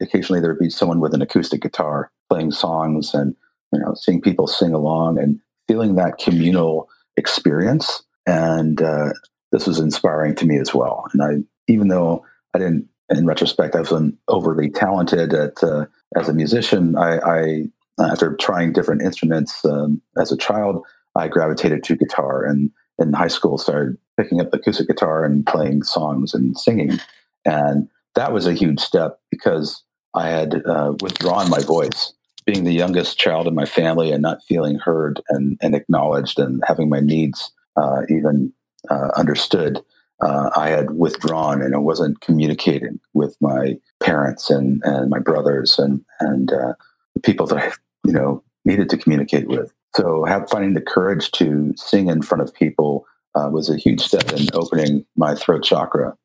occasionally 0.00 0.40
there 0.40 0.50
would 0.50 0.58
be 0.58 0.70
someone 0.70 1.00
with 1.00 1.14
an 1.14 1.22
acoustic 1.22 1.60
guitar 1.60 2.10
playing 2.28 2.52
songs, 2.52 3.14
and 3.14 3.34
you 3.72 3.80
know, 3.80 3.94
seeing 3.94 4.20
people 4.20 4.46
sing 4.46 4.72
along 4.72 5.18
and 5.18 5.40
feeling 5.68 5.96
that 5.96 6.18
communal 6.18 6.88
experience. 7.16 8.02
And 8.26 8.80
uh, 8.80 9.10
this 9.52 9.66
was 9.66 9.78
inspiring 9.78 10.34
to 10.36 10.46
me 10.46 10.58
as 10.58 10.74
well. 10.74 11.06
And 11.12 11.22
I, 11.22 11.72
even 11.72 11.88
though 11.88 12.24
I 12.54 12.58
didn't, 12.58 12.88
in 13.08 13.26
retrospect, 13.26 13.76
I 13.76 13.80
wasn't 13.80 14.16
overly 14.28 14.70
talented 14.70 15.32
at 15.32 15.62
uh, 15.62 15.86
as 16.16 16.28
a 16.28 16.34
musician, 16.34 16.96
I, 16.96 17.18
I 17.18 17.64
after 17.98 18.36
trying 18.36 18.72
different 18.72 19.02
instruments 19.02 19.64
um, 19.64 20.02
as 20.18 20.32
a 20.32 20.36
child, 20.36 20.84
I 21.14 21.28
gravitated 21.28 21.82
to 21.84 21.96
guitar 21.96 22.44
and 22.44 22.70
in 22.98 23.12
high 23.12 23.28
school 23.28 23.58
started 23.58 23.96
picking 24.18 24.40
up 24.40 24.50
the 24.50 24.58
acoustic 24.58 24.88
guitar 24.88 25.24
and 25.24 25.46
playing 25.46 25.82
songs 25.82 26.34
and 26.34 26.58
singing. 26.58 26.98
And 27.44 27.88
that 28.14 28.32
was 28.32 28.46
a 28.46 28.54
huge 28.54 28.80
step 28.80 29.20
because 29.30 29.82
I 30.16 30.28
had 30.28 30.62
uh, 30.66 30.94
withdrawn 31.00 31.50
my 31.50 31.60
voice. 31.60 32.12
Being 32.44 32.64
the 32.64 32.72
youngest 32.72 33.18
child 33.18 33.48
in 33.48 33.54
my 33.54 33.66
family 33.66 34.12
and 34.12 34.22
not 34.22 34.42
feeling 34.44 34.78
heard 34.78 35.20
and, 35.28 35.58
and 35.60 35.74
acknowledged 35.74 36.38
and 36.38 36.62
having 36.66 36.88
my 36.88 37.00
needs 37.00 37.52
uh, 37.76 38.02
even 38.08 38.52
uh, 38.88 39.08
understood, 39.16 39.82
uh, 40.20 40.50
I 40.56 40.68
had 40.68 40.92
withdrawn 40.92 41.60
and 41.60 41.74
I 41.74 41.78
wasn't 41.78 42.20
communicating 42.20 43.00
with 43.14 43.36
my 43.40 43.78
parents 44.00 44.48
and, 44.48 44.80
and 44.84 45.10
my 45.10 45.18
brothers 45.18 45.78
and, 45.78 46.04
and 46.20 46.52
uh, 46.52 46.74
people 47.22 47.46
that 47.48 47.58
I 47.58 47.72
you 48.04 48.12
know 48.12 48.42
needed 48.64 48.88
to 48.90 48.96
communicate 48.96 49.48
with. 49.48 49.72
So 49.94 50.24
have, 50.24 50.48
finding 50.50 50.74
the 50.74 50.80
courage 50.80 51.30
to 51.32 51.72
sing 51.76 52.08
in 52.08 52.22
front 52.22 52.42
of 52.42 52.54
people 52.54 53.06
uh, 53.34 53.48
was 53.50 53.68
a 53.68 53.76
huge 53.76 54.00
step 54.00 54.32
in 54.32 54.46
opening 54.54 55.04
my 55.16 55.34
throat 55.34 55.64
chakra. 55.64 56.16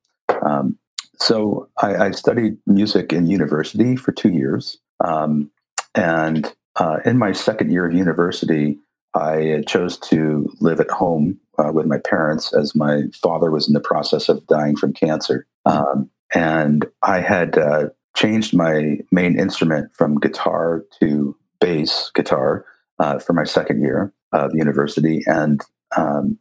Um, 0.42 0.78
so 1.22 1.70
I, 1.82 1.96
I, 1.96 2.12
studied 2.12 2.58
music 2.66 3.14
in 3.14 3.28
university 3.28 3.96
for 3.96 4.12
two 4.12 4.30
years. 4.30 4.80
Um, 5.04 5.52
and 5.94 6.52
uh, 6.76 6.98
in 7.06 7.18
my 7.18 7.32
second 7.32 7.72
year 7.72 7.86
of 7.86 7.94
university, 7.94 8.80
I 9.14 9.64
chose 9.68 9.98
to 10.00 10.50
live 10.60 10.80
at 10.80 10.90
home 10.90 11.40
uh, 11.60 11.72
with 11.74 11.86
my 11.86 11.98
parents 11.98 12.54
as 12.54 12.76
my 12.76 13.04
father 13.14 13.52
was 13.52 13.68
in 13.68 13.74
the 13.74 13.80
process 13.82 14.30
of 14.30 14.48
dying 14.48 14.76
from 14.76 14.94
cancer. 14.94 15.46
Um, 15.66 16.10
and 16.34 16.86
I 17.04 17.20
had 17.20 17.58
uh, 17.58 17.90
changed 18.16 18.56
my 18.56 19.00
main 19.12 19.38
instrument 19.38 19.94
from 19.94 20.20
guitar 20.20 20.84
to 21.02 21.36
bass 21.60 22.10
guitar 22.16 22.66
uh, 23.00 23.20
for 23.20 23.34
my 23.34 23.44
second 23.44 23.82
year 23.82 24.14
of 24.32 24.52
university. 24.54 25.24
And 25.26 25.62
um, 25.96 26.40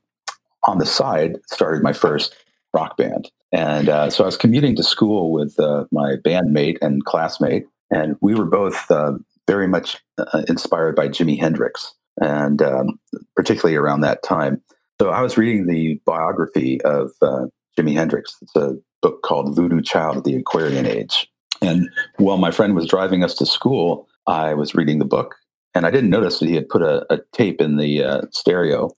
on 0.62 0.78
the 0.78 0.86
side, 0.86 1.38
started 1.46 1.82
my 1.82 1.92
first 1.92 2.36
rock 2.72 2.96
band. 2.96 3.30
And 3.52 3.88
uh, 3.88 4.10
so 4.10 4.24
I 4.24 4.26
was 4.26 4.36
commuting 4.36 4.76
to 4.76 4.82
school 4.82 5.32
with 5.32 5.58
uh, 5.58 5.84
my 5.90 6.16
bandmate 6.24 6.78
and 6.80 7.04
classmate, 7.04 7.64
and 7.90 8.16
we 8.20 8.34
were 8.34 8.44
both 8.44 8.90
uh, 8.90 9.12
very 9.48 9.66
much 9.66 9.98
uh, 10.18 10.42
inspired 10.48 10.94
by 10.94 11.08
Jimi 11.08 11.38
Hendrix, 11.38 11.94
and 12.20 12.62
um, 12.62 13.00
particularly 13.34 13.76
around 13.76 14.02
that 14.02 14.22
time. 14.22 14.62
So 15.00 15.10
I 15.10 15.22
was 15.22 15.36
reading 15.36 15.66
the 15.66 16.00
biography 16.06 16.80
of 16.82 17.10
uh, 17.22 17.46
Jimi 17.76 17.94
Hendrix. 17.94 18.36
It's 18.42 18.54
a 18.54 18.76
book 19.02 19.22
called 19.22 19.56
Voodoo 19.56 19.80
Child 19.80 20.18
of 20.18 20.24
the 20.24 20.36
Aquarian 20.36 20.86
Age. 20.86 21.28
And 21.62 21.90
while 22.18 22.36
my 22.36 22.50
friend 22.50 22.74
was 22.74 22.86
driving 22.86 23.24
us 23.24 23.34
to 23.36 23.46
school, 23.46 24.06
I 24.26 24.54
was 24.54 24.74
reading 24.74 24.98
the 24.98 25.04
book, 25.04 25.36
and 25.74 25.86
I 25.86 25.90
didn't 25.90 26.10
notice 26.10 26.38
that 26.38 26.48
he 26.48 26.54
had 26.54 26.68
put 26.68 26.82
a, 26.82 27.04
a 27.12 27.18
tape 27.32 27.60
in 27.60 27.76
the 27.76 28.04
uh, 28.04 28.20
stereo. 28.30 28.90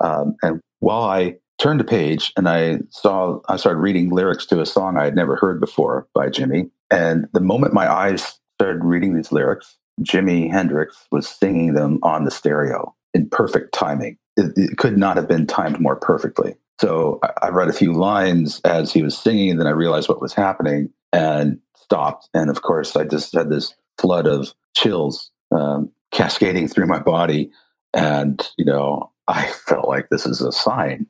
Um, 0.00 0.36
and 0.42 0.60
while 0.78 1.02
I 1.02 1.36
turned 1.60 1.80
a 1.80 1.84
page 1.84 2.32
and 2.36 2.48
I 2.48 2.78
saw, 2.88 3.40
I 3.48 3.56
started 3.56 3.80
reading 3.80 4.10
lyrics 4.10 4.46
to 4.46 4.60
a 4.60 4.66
song 4.66 4.96
I 4.96 5.04
had 5.04 5.14
never 5.14 5.36
heard 5.36 5.60
before 5.60 6.08
by 6.14 6.28
Jimi. 6.28 6.70
And 6.90 7.28
the 7.32 7.40
moment 7.40 7.74
my 7.74 7.90
eyes 7.90 8.40
started 8.58 8.82
reading 8.82 9.14
these 9.14 9.30
lyrics, 9.30 9.76
Jimi 10.00 10.50
Hendrix 10.50 11.06
was 11.12 11.28
singing 11.28 11.74
them 11.74 11.98
on 12.02 12.24
the 12.24 12.30
stereo 12.30 12.94
in 13.12 13.28
perfect 13.28 13.74
timing. 13.74 14.16
It, 14.36 14.52
it 14.56 14.78
could 14.78 14.96
not 14.96 15.16
have 15.16 15.28
been 15.28 15.46
timed 15.46 15.80
more 15.80 15.96
perfectly. 15.96 16.56
So 16.80 17.18
I, 17.22 17.46
I 17.46 17.48
read 17.50 17.68
a 17.68 17.74
few 17.74 17.92
lines 17.92 18.60
as 18.64 18.92
he 18.92 19.02
was 19.02 19.16
singing, 19.16 19.50
and 19.50 19.60
then 19.60 19.66
I 19.66 19.72
realized 19.72 20.08
what 20.08 20.22
was 20.22 20.32
happening 20.32 20.90
and 21.12 21.58
stopped. 21.76 22.28
And 22.32 22.48
of 22.48 22.62
course, 22.62 22.96
I 22.96 23.04
just 23.04 23.34
had 23.34 23.50
this 23.50 23.74
flood 23.98 24.26
of 24.26 24.54
chills 24.74 25.30
um, 25.50 25.90
cascading 26.10 26.68
through 26.68 26.86
my 26.86 26.98
body. 26.98 27.50
And, 27.92 28.40
you 28.56 28.64
know, 28.64 29.12
I 29.28 29.46
felt 29.66 29.88
like 29.88 30.08
this 30.08 30.24
is 30.24 30.40
a 30.40 30.52
sign. 30.52 31.06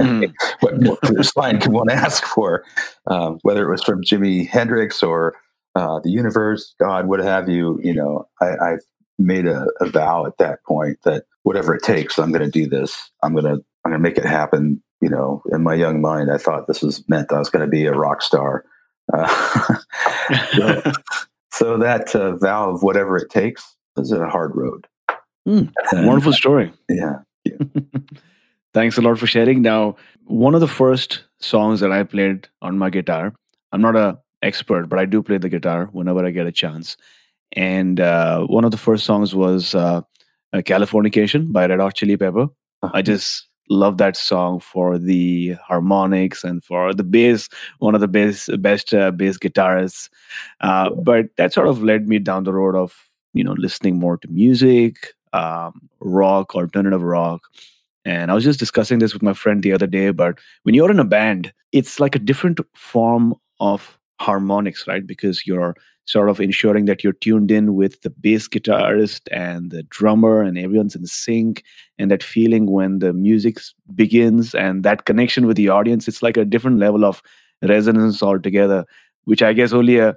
Mm. 0.00 0.32
what 0.60 0.82
more 0.82 1.22
sign 1.22 1.60
can 1.60 1.72
one 1.72 1.90
ask 1.90 2.24
for? 2.24 2.64
Um, 3.06 3.38
whether 3.42 3.66
it 3.66 3.70
was 3.70 3.82
from 3.82 4.02
Jimi 4.02 4.48
Hendrix 4.48 5.02
or 5.02 5.36
uh, 5.74 6.00
the 6.00 6.10
universe, 6.10 6.74
God, 6.80 7.06
what 7.06 7.20
have 7.20 7.48
you, 7.48 7.80
you 7.82 7.94
know, 7.94 8.28
I, 8.40 8.56
I've 8.56 8.82
made 9.18 9.46
a, 9.46 9.66
a, 9.80 9.86
vow 9.86 10.26
at 10.26 10.38
that 10.38 10.62
point 10.64 10.98
that 11.04 11.24
whatever 11.42 11.74
it 11.74 11.82
takes, 11.82 12.18
I'm 12.18 12.32
going 12.32 12.44
to 12.44 12.50
do 12.50 12.68
this. 12.68 13.10
I'm 13.22 13.32
going 13.32 13.44
to, 13.44 13.64
I'm 13.84 13.90
going 13.90 13.94
to 13.94 13.98
make 13.98 14.18
it 14.18 14.24
happen. 14.24 14.82
You 15.00 15.10
know, 15.10 15.42
in 15.52 15.62
my 15.62 15.74
young 15.74 16.00
mind, 16.00 16.30
I 16.30 16.38
thought 16.38 16.66
this 16.66 16.80
was 16.80 17.06
meant 17.08 17.32
I 17.32 17.38
was 17.38 17.50
going 17.50 17.64
to 17.64 17.70
be 17.70 17.86
a 17.86 17.92
rock 17.92 18.22
star. 18.22 18.64
Uh, 19.12 19.76
so, 20.56 20.82
so, 21.52 21.78
that 21.78 22.14
uh, 22.14 22.36
vow 22.36 22.70
of 22.70 22.82
whatever 22.82 23.16
it 23.18 23.30
takes 23.30 23.76
is 23.98 24.12
a 24.12 24.28
hard 24.28 24.52
road. 24.54 24.86
Mm, 25.46 25.70
wonderful 25.92 26.32
story. 26.32 26.72
Yeah. 26.88 27.18
yeah. 27.44 27.52
Thanks 28.74 28.98
a 28.98 29.02
lot 29.02 29.18
for 29.18 29.28
sharing. 29.28 29.62
Now, 29.62 29.96
one 30.24 30.54
of 30.54 30.60
the 30.60 30.68
first 30.68 31.22
songs 31.38 31.78
that 31.78 31.92
I 31.92 32.02
played 32.02 32.48
on 32.60 32.76
my 32.76 32.90
guitar, 32.90 33.32
I'm 33.70 33.80
not 33.80 33.94
a 33.94 34.18
expert, 34.42 34.88
but 34.88 34.98
I 34.98 35.04
do 35.04 35.22
play 35.22 35.38
the 35.38 35.48
guitar 35.48 35.88
whenever 35.92 36.26
I 36.26 36.30
get 36.30 36.48
a 36.48 36.52
chance. 36.52 36.96
And 37.52 38.00
uh, 38.00 38.46
one 38.46 38.64
of 38.64 38.72
the 38.72 38.76
first 38.76 39.04
songs 39.04 39.32
was 39.32 39.76
uh, 39.76 40.02
Californication 40.52 41.52
by 41.52 41.66
Red 41.66 41.78
Hot 41.78 41.94
Chili 41.94 42.16
Pepper. 42.16 42.42
Uh-huh. 42.42 42.90
I 42.92 43.02
just 43.02 43.46
love 43.70 43.96
that 43.98 44.16
song 44.16 44.58
for 44.58 44.98
the 44.98 45.52
harmonics 45.64 46.42
and 46.42 46.62
for 46.62 46.92
the 46.92 47.04
bass, 47.04 47.48
one 47.78 47.94
of 47.94 48.00
the 48.00 48.08
bass, 48.08 48.48
best 48.58 48.92
uh, 48.92 49.12
bass 49.12 49.38
guitarists. 49.38 50.10
Uh, 50.60 50.90
but 50.90 51.26
that 51.36 51.52
sort 51.52 51.68
of 51.68 51.82
led 51.82 52.08
me 52.08 52.18
down 52.18 52.42
the 52.42 52.52
road 52.52 52.74
of 52.74 53.08
you 53.34 53.44
know 53.44 53.52
listening 53.52 53.98
more 53.98 54.16
to 54.18 54.28
music 54.28 55.14
um, 55.32 55.88
rock 56.00 56.54
alternative 56.54 57.02
rock 57.02 57.42
and 58.04 58.30
i 58.30 58.34
was 58.34 58.44
just 58.44 58.58
discussing 58.58 58.98
this 58.98 59.12
with 59.12 59.22
my 59.22 59.32
friend 59.32 59.62
the 59.62 59.72
other 59.72 59.86
day 59.86 60.10
but 60.10 60.38
when 60.62 60.74
you're 60.74 60.90
in 60.90 60.98
a 60.98 61.04
band 61.04 61.52
it's 61.72 62.00
like 62.00 62.14
a 62.14 62.18
different 62.18 62.60
form 62.74 63.34
of 63.60 63.98
harmonics 64.20 64.86
right 64.86 65.06
because 65.06 65.46
you're 65.46 65.74
sort 66.06 66.28
of 66.28 66.38
ensuring 66.38 66.84
that 66.84 67.02
you're 67.02 67.14
tuned 67.14 67.50
in 67.50 67.74
with 67.74 68.00
the 68.02 68.10
bass 68.10 68.46
guitarist 68.46 69.22
and 69.32 69.70
the 69.70 69.82
drummer 69.84 70.42
and 70.42 70.58
everyone's 70.58 70.94
in 70.94 71.06
sync 71.06 71.62
and 71.98 72.10
that 72.10 72.22
feeling 72.22 72.70
when 72.70 72.98
the 72.98 73.12
music 73.12 73.56
begins 73.94 74.54
and 74.54 74.84
that 74.84 75.06
connection 75.06 75.46
with 75.46 75.56
the 75.56 75.68
audience 75.68 76.06
it's 76.06 76.22
like 76.22 76.36
a 76.36 76.44
different 76.44 76.78
level 76.78 77.04
of 77.04 77.22
resonance 77.62 78.22
altogether 78.22 78.84
which 79.24 79.42
i 79.42 79.52
guess 79.52 79.72
only 79.72 79.98
a 79.98 80.14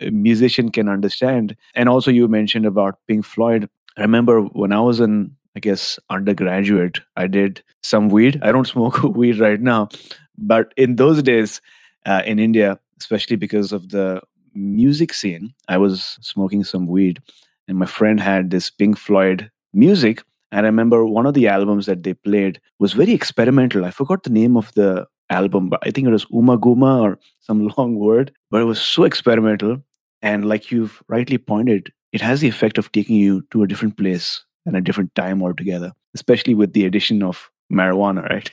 a 0.00 0.10
musician 0.10 0.70
can 0.70 0.88
understand. 0.88 1.56
And 1.74 1.88
also, 1.88 2.10
you 2.10 2.28
mentioned 2.28 2.66
about 2.66 2.98
Pink 3.08 3.24
Floyd. 3.24 3.68
I 3.96 4.02
remember 4.02 4.42
when 4.42 4.72
I 4.72 4.80
was 4.80 5.00
in, 5.00 5.35
I 5.56 5.58
guess, 5.58 5.98
undergraduate, 6.10 7.00
I 7.16 7.26
did 7.26 7.62
some 7.82 8.10
weed. 8.10 8.38
I 8.42 8.52
don't 8.52 8.66
smoke 8.74 9.02
weed 9.02 9.38
right 9.38 9.60
now, 9.60 9.88
but 10.36 10.72
in 10.76 10.96
those 10.96 11.22
days 11.22 11.62
uh, 12.04 12.22
in 12.26 12.38
India, 12.38 12.78
especially 13.00 13.36
because 13.36 13.72
of 13.72 13.88
the 13.88 14.20
music 14.54 15.14
scene, 15.14 15.54
I 15.68 15.78
was 15.78 16.18
smoking 16.20 16.62
some 16.62 16.86
weed. 16.86 17.20
And 17.68 17.78
my 17.78 17.86
friend 17.86 18.20
had 18.20 18.50
this 18.50 18.70
Pink 18.70 18.98
Floyd 18.98 19.50
music. 19.72 20.22
And 20.52 20.64
I 20.64 20.68
remember 20.68 21.04
one 21.04 21.26
of 21.26 21.34
the 21.34 21.48
albums 21.48 21.86
that 21.86 22.02
they 22.02 22.14
played 22.14 22.60
was 22.78 22.92
very 22.92 23.12
experimental. 23.12 23.84
I 23.84 23.90
forgot 23.90 24.22
the 24.22 24.30
name 24.30 24.56
of 24.56 24.72
the 24.74 25.06
album, 25.30 25.68
but 25.68 25.80
I 25.82 25.90
think 25.90 26.06
it 26.06 26.12
was 26.12 26.26
Ummagumma 26.26 27.02
or 27.02 27.18
some 27.40 27.68
long 27.76 27.96
word, 27.96 28.32
but 28.50 28.60
it 28.60 28.64
was 28.64 28.80
so 28.80 29.04
experimental. 29.04 29.82
And 30.22 30.48
like 30.48 30.70
you've 30.70 31.02
rightly 31.08 31.38
pointed, 31.38 31.92
it 32.12 32.20
has 32.20 32.40
the 32.40 32.48
effect 32.48 32.78
of 32.78 32.92
taking 32.92 33.16
you 33.16 33.42
to 33.50 33.62
a 33.62 33.66
different 33.66 33.96
place 33.96 34.45
and 34.66 34.76
a 34.76 34.80
different 34.80 35.14
time 35.14 35.42
altogether, 35.42 35.92
especially 36.14 36.54
with 36.54 36.72
the 36.72 36.84
addition 36.84 37.22
of 37.22 37.50
marijuana, 37.72 38.28
right? 38.30 38.50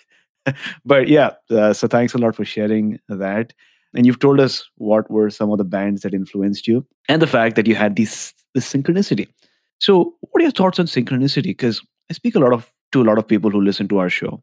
but 0.86 1.08
yeah, 1.08 1.32
uh, 1.50 1.74
so 1.74 1.88
thanks 1.88 2.14
a 2.14 2.18
lot 2.18 2.36
for 2.36 2.46
sharing 2.46 3.00
that. 3.10 3.54
And 3.96 4.06
you've 4.06 4.20
told 4.20 4.40
us 4.40 4.68
what 4.76 5.10
were 5.12 5.30
some 5.30 5.52
of 5.52 5.58
the 5.58 5.64
bands 5.64 6.02
that 6.02 6.14
influenced 6.14 6.68
you 6.68 6.86
and 7.08 7.22
the 7.22 7.28
fact 7.28 7.56
that 7.56 7.68
you 7.68 7.76
had 7.76 7.96
this, 7.96 8.34
this 8.56 8.72
synchronicity. 8.72 9.28
So, 9.80 10.16
what 10.22 10.40
are 10.40 10.44
your 10.44 10.52
thoughts 10.52 10.80
on 10.80 10.86
synchronicity? 10.86 11.44
Because 11.44 11.82
I 12.10 12.14
speak 12.14 12.36
a 12.36 12.40
lot 12.40 12.54
of 12.54 12.72
to 12.92 13.02
a 13.02 13.04
lot 13.04 13.18
of 13.18 13.28
people 13.28 13.52
who 13.52 13.62
listen 13.62 13.88
to 13.90 14.00
our 14.00 14.10
show, 14.10 14.42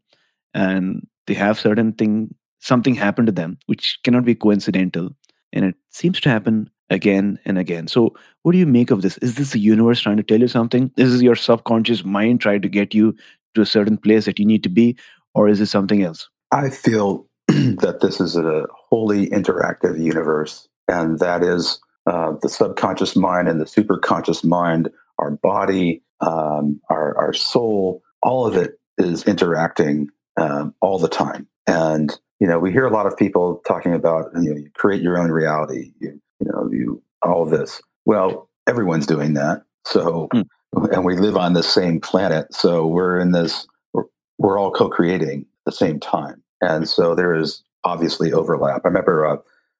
and 0.53 1.05
they 1.27 1.33
have 1.33 1.59
certain 1.59 1.93
thing, 1.93 2.33
something 2.59 2.95
happened 2.95 3.27
to 3.27 3.31
them 3.31 3.57
which 3.65 3.99
cannot 4.03 4.23
be 4.23 4.35
coincidental, 4.35 5.09
and 5.51 5.65
it 5.65 5.75
seems 5.89 6.21
to 6.21 6.29
happen 6.29 6.69
again 6.91 7.39
and 7.45 7.57
again. 7.57 7.87
So, 7.87 8.13
what 8.43 8.51
do 8.51 8.59
you 8.59 8.67
make 8.67 8.91
of 8.91 9.01
this? 9.01 9.17
Is 9.19 9.35
this 9.35 9.51
the 9.51 9.59
universe 9.59 9.99
trying 10.01 10.17
to 10.17 10.23
tell 10.23 10.39
you 10.39 10.47
something? 10.47 10.91
Is 10.97 11.13
this 11.13 11.21
your 11.21 11.35
subconscious 11.35 12.05
mind 12.05 12.41
trying 12.41 12.61
to 12.61 12.69
get 12.69 12.93
you 12.93 13.15
to 13.55 13.61
a 13.61 13.65
certain 13.65 13.97
place 13.97 14.25
that 14.25 14.37
you 14.37 14.45
need 14.45 14.63
to 14.63 14.69
be, 14.69 14.95
or 15.33 15.47
is 15.47 15.59
it 15.59 15.67
something 15.67 16.03
else? 16.03 16.29
I 16.51 16.69
feel 16.69 17.27
that 17.47 17.99
this 18.01 18.19
is 18.19 18.35
a 18.35 18.65
wholly 18.89 19.29
interactive 19.29 19.99
universe, 19.99 20.67
and 20.87 21.17
that 21.19 21.43
is 21.43 21.79
uh, 22.05 22.33
the 22.41 22.49
subconscious 22.49 23.15
mind 23.15 23.47
and 23.47 23.59
the 23.59 23.65
superconscious 23.65 24.43
mind, 24.43 24.89
our 25.17 25.31
body, 25.31 26.03
um, 26.19 26.79
our, 26.89 27.17
our 27.17 27.33
soul, 27.33 28.01
all 28.21 28.45
of 28.45 28.55
it 28.55 28.79
is 28.97 29.23
interacting 29.23 30.09
um, 30.37 30.75
all 30.81 30.99
the 30.99 31.09
time. 31.09 31.47
And 31.67 32.17
you 32.39 32.47
know, 32.47 32.57
we 32.57 32.71
hear 32.71 32.85
a 32.85 32.91
lot 32.91 33.05
of 33.05 33.15
people 33.15 33.61
talking 33.67 33.93
about 33.93 34.31
you 34.35 34.49
know, 34.49 34.57
you 34.57 34.71
create 34.73 35.01
your 35.01 35.19
own 35.19 35.29
reality. 35.29 35.93
You, 35.99 36.19
you 36.41 36.51
know, 36.51 36.69
you 36.71 37.01
all 37.21 37.45
this. 37.45 37.81
Well, 38.05 38.49
everyone's 38.67 39.05
doing 39.05 39.33
that. 39.35 39.63
So, 39.85 40.27
mm. 40.33 40.45
and 40.91 41.05
we 41.05 41.17
live 41.17 41.37
on 41.37 41.53
the 41.53 41.63
same 41.63 41.99
planet. 41.99 42.53
So 42.53 42.87
we're 42.87 43.19
in 43.19 43.31
this. 43.31 43.67
We're, 43.93 44.05
we're 44.37 44.59
all 44.59 44.71
co-creating 44.71 45.41
at 45.41 45.65
the 45.65 45.71
same 45.71 45.99
time, 45.99 46.43
and 46.61 46.89
so 46.89 47.15
there 47.15 47.35
is 47.35 47.63
obviously 47.83 48.33
overlap. 48.33 48.81
I 48.83 48.87
remember 48.87 49.25
uh, 49.25 49.37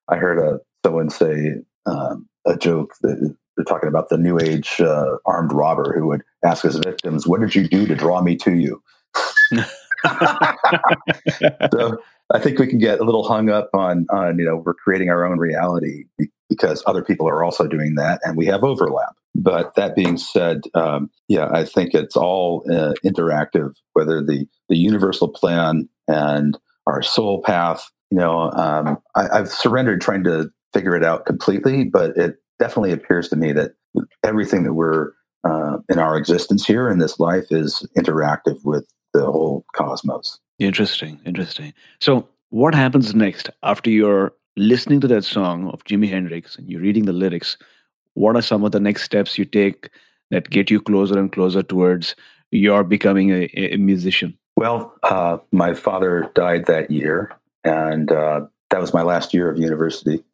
I 0.10 0.18
heard 0.18 0.39
a, 0.39 0.56
uh, 0.56 0.58
someone 0.86 1.10
say 1.10 1.56
um, 1.86 2.27
a 2.46 2.56
joke 2.58 2.94
that 3.01 3.36
they're 3.56 3.65
talking 3.65 3.89
about 3.89 4.10
the 4.10 4.18
new 4.18 4.39
age 4.39 4.82
uh, 4.82 5.18
armed 5.25 5.51
robber 5.53 5.94
who 5.98 6.08
would 6.08 6.24
ask 6.44 6.63
his 6.63 6.77
victims, 6.77 7.27
"What 7.27 7.41
did 7.41 7.56
you 7.56 7.68
do 7.68 7.86
to 7.88 7.96
draw 7.96 8.22
me 8.22 8.36
to 8.38 8.53
you?" 8.53 8.82
so 11.74 11.98
I 12.34 12.39
think 12.39 12.60
we 12.60 12.68
can 12.68 12.80
get 12.80 13.00
a 13.00 13.03
little 13.03 13.27
hung 13.27 13.50
up 13.50 13.70
on 13.74 14.06
on 14.10 14.39
you 14.39 14.46
know 14.46 14.58
we're 14.58 14.74
creating 14.74 15.10
our 15.10 15.25
own 15.25 15.38
reality 15.38 16.06
because 16.51 16.84
other 16.86 17.01
people 17.01 17.29
are 17.29 17.46
also 17.46 17.65
doing 17.65 17.96
that, 17.96 18.20
and 18.24 18.36
we 18.36 18.46
have 18.46 18.62
overlap. 18.63 19.15
But 19.34 19.75
that 19.75 19.96
being 19.96 20.17
said, 20.17 20.63
um, 20.74 21.10
yeah, 21.29 21.50
I 21.50 21.63
think 21.63 21.93
it's 21.93 22.17
all 22.17 22.65
uh, 22.70 22.93
interactive. 23.05 23.74
Whether 23.93 24.22
the 24.22 24.46
the 24.67 24.77
universal 24.77 25.29
plan 25.29 25.88
and 26.10 26.58
our 26.88 27.01
soul 27.01 27.41
path, 27.41 27.89
you 28.10 28.17
know, 28.17 28.51
um, 28.51 28.98
I, 29.15 29.39
I've 29.39 29.50
surrendered 29.50 30.01
trying 30.01 30.25
to 30.25 30.50
figure 30.74 30.96
it 30.96 31.05
out 31.05 31.25
completely, 31.25 31.86
but 31.86 32.17
it 32.17 32.36
definitely 32.60 32.91
appears 32.91 33.29
to 33.29 33.38
me 33.38 33.53
that 33.53 33.72
everything 34.24 34.63
that 34.63 34.74
we're 34.74 35.12
uh, 35.46 35.77
in 35.89 36.00
our 36.00 36.17
existence 36.17 36.65
here 36.65 36.89
in 36.89 37.00
this 37.00 37.17
life 37.17 37.46
is 37.50 37.88
interactive 37.98 38.60
with 38.65 38.86
the 39.13 39.25
whole 39.25 39.65
cosmos. 39.74 40.39
Interesting, 40.60 41.20
interesting. 41.25 41.74
So, 42.01 42.27
what 42.50 42.75
happens 42.75 43.15
next 43.15 43.50
after 43.63 43.89
you're 43.89 44.34
listening 44.58 45.00
to 45.01 45.08
that 45.08 45.24
song 45.24 45.70
of 45.70 45.84
Jimi 45.86 46.10
Hendrix 46.10 46.55
and 46.55 46.70
you're 46.70 46.81
reading 46.81 47.05
the 47.05 47.13
lyrics? 47.13 47.58
What 48.13 48.36
are 48.36 48.41
some 48.41 48.63
of 48.63 48.72
the 48.72 48.79
next 48.79 49.03
steps 49.03 49.38
you 49.38 49.46
take 49.46 49.89
that 50.29 50.50
get 50.50 50.70
you 50.70 50.81
closer 50.81 51.17
and 51.17 51.31
closer 51.31 51.63
towards 51.63 52.15
your 52.51 52.84
becoming 52.84 53.31
a, 53.31 53.50
a 53.55 53.77
musician? 53.77 54.38
Well, 54.58 54.93
uh, 55.03 55.38
my 55.51 55.74
father 55.74 56.29
died 56.36 56.65
that 56.65 56.91
year, 56.91 57.31
and 57.63 58.12
uh, 58.12 58.41
that 58.70 58.81
was 58.81 58.93
my 58.93 59.01
last 59.01 59.34
year 59.34 59.50
of 59.50 59.58
university. 59.58 60.24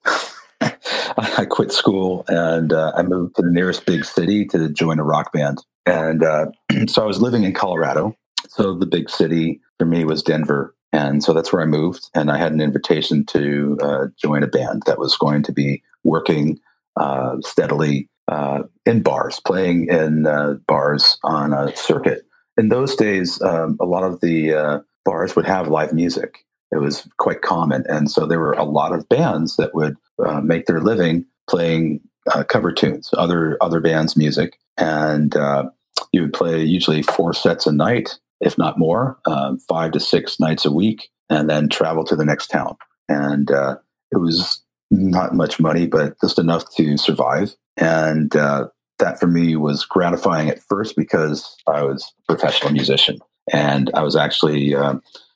I 1.17 1.45
quit 1.50 1.71
school 1.71 2.25
and 2.27 2.74
uh, 2.74 2.91
I 2.95 3.03
moved 3.03 3.36
to 3.36 3.41
the 3.41 3.51
nearest 3.51 3.86
big 3.86 4.05
city 4.05 4.45
to 4.47 4.69
join 4.69 5.00
a 5.00 5.03
rock 5.03 5.31
band. 5.31 5.63
And 5.86 6.24
uh, 6.24 6.47
so 6.88 7.03
I 7.03 7.06
was 7.06 7.21
living 7.21 7.43
in 7.43 7.53
Colorado. 7.53 8.15
So 8.49 8.73
the 8.73 8.86
big 8.86 9.10
city 9.10 9.62
for 9.80 9.86
me 9.86 10.03
was 10.03 10.23
Denver. 10.23 10.75
And 10.97 11.23
so 11.23 11.33
that's 11.33 11.53
where 11.53 11.62
I 11.62 11.65
moved. 11.65 12.10
And 12.13 12.31
I 12.31 12.38
had 12.38 12.51
an 12.51 12.62
invitation 12.62 13.25
to 13.27 13.77
uh, 13.81 14.05
join 14.17 14.43
a 14.43 14.47
band 14.47 14.83
that 14.86 14.99
was 14.99 15.15
going 15.15 15.43
to 15.43 15.51
be 15.51 15.83
working 16.03 16.60
uh, 16.99 17.36
steadily 17.41 18.10
uh, 18.27 18.63
in 18.86 19.03
bars, 19.03 19.39
playing 19.45 19.88
in 19.89 20.25
uh, 20.25 20.55
bars 20.67 21.17
on 21.23 21.53
a 21.53 21.75
circuit. 21.75 22.23
In 22.57 22.69
those 22.69 22.95
days, 22.95 23.41
um, 23.41 23.77
a 23.79 23.86
lot 23.86 24.03
of 24.03 24.19
the 24.21 24.83
bars 25.05 25.36
would 25.36 25.45
have 25.45 25.67
live 25.67 25.93
music. 25.93 26.45
It 26.71 26.77
was 26.77 27.07
quite 27.17 27.41
common. 27.41 27.86
And 27.88 28.12
so 28.12 28.25
there 28.25 28.39
were 28.39 28.53
a 28.53 28.63
lot 28.63 28.93
of 28.93 29.07
bands 29.07 29.55
that 29.57 29.73
would 29.73 29.95
uh, 30.23 30.41
make 30.41 30.65
their 30.65 30.81
living 30.81 31.25
playing 31.49 32.01
uh, 32.33 32.43
cover 32.43 32.71
tunes, 32.71 33.10
other 33.17 33.57
other 33.62 33.79
bands' 33.79 34.17
music, 34.17 34.60
and 34.77 35.36
uh, 35.36 35.69
you 36.12 36.21
would 36.21 36.33
play 36.33 36.62
usually 36.62 37.01
four 37.01 37.33
sets 37.33 37.65
a 37.65 37.71
night, 37.71 38.19
if 38.41 38.58
not 38.58 38.78
more, 38.78 39.19
um, 39.26 39.60
five 39.60 39.91
to 39.91 40.00
six 40.00 40.39
nights 40.39 40.65
a 40.65 40.71
week, 40.71 41.10
and 41.30 41.50
then 41.50 41.69
travel 41.69 42.04
to 42.06 42.15
the 42.15 42.26
next 42.26 42.47
town. 42.47 42.76
And 43.10 43.52
uh, 43.52 43.78
it 44.12 44.17
was 44.17 44.62
not 44.91 45.36
much 45.36 45.60
money, 45.60 45.88
but 45.88 46.19
just 46.21 46.39
enough 46.39 46.63
to 46.76 46.97
survive. 46.97 47.56
And 47.76 48.36
uh, 48.36 48.67
that 49.00 49.19
for 49.19 49.28
me 49.28 49.56
was 49.56 49.86
gratifying 49.86 50.50
at 50.50 50.62
first 50.62 50.95
because 50.95 51.56
I 51.67 51.84
was 51.84 52.12
a 52.30 52.34
professional 52.36 52.71
musician, 52.71 53.19
and 53.52 53.91
I 53.93 54.04
was 54.04 54.15
actually 54.15 54.76
uh, 54.76 54.95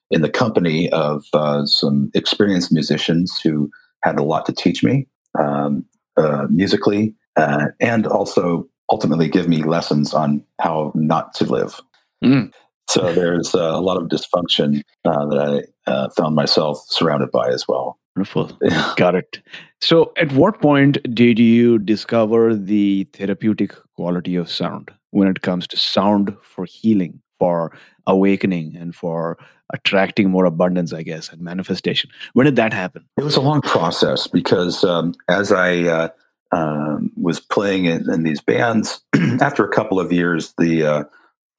in 0.09 0.21
the 0.21 0.29
company 0.29 0.89
of 0.91 1.23
some 1.65 2.11
experienced 2.13 2.71
musicians 2.71 3.39
who 3.39 3.69
had 4.03 4.17
a 4.17 4.23
lot 4.23 4.45
to 4.47 4.53
teach 4.53 4.83
me 4.83 5.07
um, 5.39 5.85
uh, 6.17 6.47
musically 6.49 7.15
uh, 7.35 7.67
and 7.79 8.05
also 8.07 8.67
ultimately 8.91 9.29
give 9.29 9.47
me 9.47 9.63
lessons 9.63 10.13
on 10.13 10.43
how 10.59 10.91
not 10.95 11.33
to 11.35 11.45
live. 11.45 11.79
Mm. 12.23 12.51
So 12.91 13.13
there's 13.13 13.55
uh, 13.55 13.71
a 13.73 13.79
lot 13.79 13.95
of 13.95 14.09
dysfunction 14.09 14.81
uh, 15.05 15.25
that 15.27 15.65
I 15.87 15.89
uh, 15.89 16.09
found 16.09 16.35
myself 16.35 16.83
surrounded 16.89 17.31
by 17.31 17.47
as 17.47 17.65
well. 17.65 17.97
Wonderful. 18.17 18.51
Got 18.97 19.15
it. 19.15 19.39
So, 19.79 20.11
at 20.17 20.33
what 20.33 20.59
point 20.61 20.97
did 21.15 21.39
you 21.39 21.79
discover 21.79 22.53
the 22.53 23.05
therapeutic 23.13 23.73
quality 23.95 24.35
of 24.35 24.51
sound 24.51 24.91
when 25.11 25.29
it 25.29 25.41
comes 25.41 25.67
to 25.67 25.77
sound 25.77 26.35
for 26.41 26.65
healing, 26.65 27.21
for 27.39 27.71
awakening, 28.05 28.75
and 28.75 28.93
for 28.93 29.37
attracting 29.73 30.29
more 30.29 30.43
abundance, 30.43 30.91
I 30.91 31.03
guess, 31.03 31.31
and 31.31 31.41
manifestation. 31.41 32.09
When 32.33 32.43
did 32.43 32.57
that 32.57 32.73
happen? 32.73 33.05
It 33.17 33.23
was 33.23 33.37
a 33.37 33.41
long 33.41 33.61
process 33.61 34.27
because 34.27 34.83
um, 34.83 35.13
as 35.29 35.53
I 35.53 35.83
uh, 35.83 36.09
um, 36.51 37.13
was 37.15 37.39
playing 37.39 37.85
in, 37.85 38.11
in, 38.11 38.23
these 38.23 38.41
bands, 38.41 39.01
after 39.39 39.63
a 39.63 39.71
couple 39.71 39.97
of 39.97 40.11
years, 40.11 40.53
the 40.57 40.83
uh, 40.83 41.03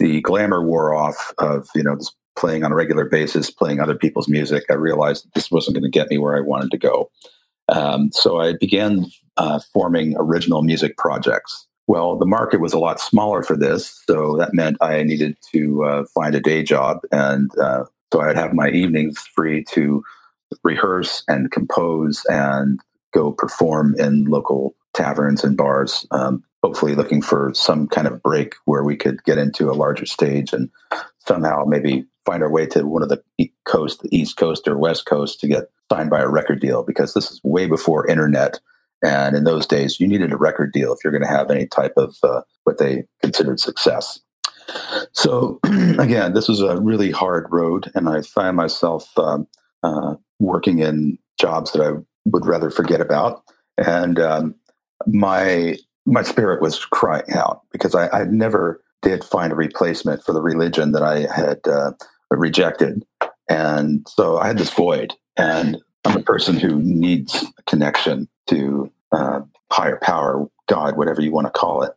the 0.02 0.20
glamour 0.22 0.64
wore 0.66 0.94
off 0.94 1.32
of 1.38 1.68
you 1.74 1.82
know 1.82 1.96
playing 2.36 2.64
on 2.64 2.72
a 2.72 2.74
regular 2.74 3.04
basis, 3.04 3.50
playing 3.50 3.80
other 3.80 3.94
people's 3.94 4.28
music. 4.28 4.64
I 4.68 4.74
realized 4.74 5.28
this 5.34 5.50
wasn't 5.50 5.76
going 5.76 5.84
to 5.84 5.90
get 5.90 6.10
me 6.10 6.18
where 6.18 6.36
I 6.36 6.40
wanted 6.40 6.70
to 6.72 6.78
go. 6.78 7.10
Um, 7.68 8.10
so 8.12 8.40
I 8.40 8.54
began 8.58 9.06
uh, 9.36 9.60
forming 9.72 10.16
original 10.18 10.62
music 10.62 10.96
projects. 10.96 11.66
Well, 11.86 12.18
the 12.18 12.26
market 12.26 12.60
was 12.60 12.72
a 12.72 12.78
lot 12.78 13.00
smaller 13.00 13.42
for 13.42 13.56
this, 13.56 14.02
so 14.06 14.36
that 14.38 14.54
meant 14.54 14.76
I 14.80 15.02
needed 15.04 15.36
to 15.52 15.84
uh, 15.84 16.04
find 16.14 16.34
a 16.34 16.40
day 16.40 16.62
job 16.62 17.00
and 17.12 17.50
uh, 17.58 17.84
so 18.12 18.20
I'd 18.20 18.36
have 18.36 18.52
my 18.52 18.68
evenings 18.68 19.18
free 19.34 19.64
to 19.70 20.04
rehearse 20.62 21.24
and 21.28 21.50
compose 21.50 22.26
and 22.28 22.78
go 23.14 23.32
perform 23.32 23.94
in 23.98 24.26
local 24.26 24.74
taverns 24.94 25.42
and 25.44 25.56
bars, 25.56 26.06
um, 26.10 26.44
hopefully 26.62 26.94
looking 26.94 27.20
for 27.20 27.52
some 27.54 27.88
kind 27.88 28.06
of 28.06 28.22
break 28.22 28.54
where 28.64 28.84
we 28.84 28.96
could 28.96 29.22
get 29.24 29.38
into 29.38 29.70
a 29.70 29.74
larger 29.74 30.06
stage 30.06 30.52
and 30.52 30.70
somehow 31.18 31.64
maybe 31.66 32.04
find 32.24 32.42
our 32.42 32.50
way 32.50 32.66
to 32.66 32.86
one 32.86 33.02
of 33.02 33.08
the 33.08 33.22
coast, 33.64 34.00
the 34.02 34.16
East 34.16 34.36
Coast 34.36 34.68
or 34.68 34.78
West 34.78 35.06
Coast 35.06 35.40
to 35.40 35.48
get 35.48 35.64
signed 35.90 36.10
by 36.10 36.20
a 36.20 36.28
record 36.28 36.60
deal 36.60 36.82
because 36.82 37.14
this 37.14 37.30
is 37.30 37.40
way 37.42 37.66
before 37.66 38.06
internet. 38.06 38.60
And 39.04 39.34
in 39.34 39.42
those 39.44 39.66
days, 39.66 39.98
you 39.98 40.06
needed 40.06 40.32
a 40.32 40.36
record 40.36 40.72
deal 40.72 40.92
if 40.92 41.00
you're 41.02 41.12
going 41.12 41.24
to 41.24 41.28
have 41.28 41.50
any 41.50 41.66
type 41.66 41.94
of 41.96 42.16
uh, 42.22 42.42
what 42.62 42.78
they 42.78 43.04
considered 43.20 43.58
success. 43.58 44.20
So 45.10 45.58
again, 45.64 46.34
this 46.34 46.48
was 46.48 46.60
a 46.60 46.80
really 46.80 47.10
hard 47.10 47.46
road, 47.50 47.90
and 47.96 48.08
I 48.08 48.22
find 48.22 48.56
myself 48.56 49.10
um, 49.18 49.48
uh, 49.82 50.14
working 50.38 50.78
in 50.78 51.18
jobs 51.40 51.72
that 51.72 51.82
I 51.82 52.00
would 52.26 52.46
rather 52.46 52.70
forget 52.70 53.00
about, 53.00 53.42
and 53.76 54.20
um, 54.20 54.54
my 55.06 55.76
my 56.06 56.22
spirit 56.22 56.60
was 56.60 56.84
crying 56.84 57.32
out 57.32 57.62
because 57.70 57.94
I, 57.94 58.08
I, 58.08 58.24
never 58.24 58.82
did 59.02 59.24
find 59.24 59.52
a 59.52 59.56
replacement 59.56 60.24
for 60.24 60.32
the 60.32 60.42
religion 60.42 60.92
that 60.92 61.02
I 61.02 61.26
had 61.32 61.60
uh, 61.66 61.92
rejected, 62.30 63.04
and 63.48 64.06
so 64.08 64.38
I 64.38 64.48
had 64.48 64.58
this 64.58 64.72
void, 64.72 65.14
and 65.36 65.78
I'm 66.04 66.16
a 66.16 66.22
person 66.22 66.58
who 66.58 66.80
needs 66.80 67.44
a 67.58 67.62
connection 67.70 68.28
to 68.48 68.90
uh, 69.12 69.40
higher 69.70 69.98
power, 70.02 70.46
God, 70.68 70.96
whatever 70.96 71.20
you 71.20 71.32
want 71.32 71.46
to 71.46 71.58
call 71.58 71.82
it, 71.82 71.92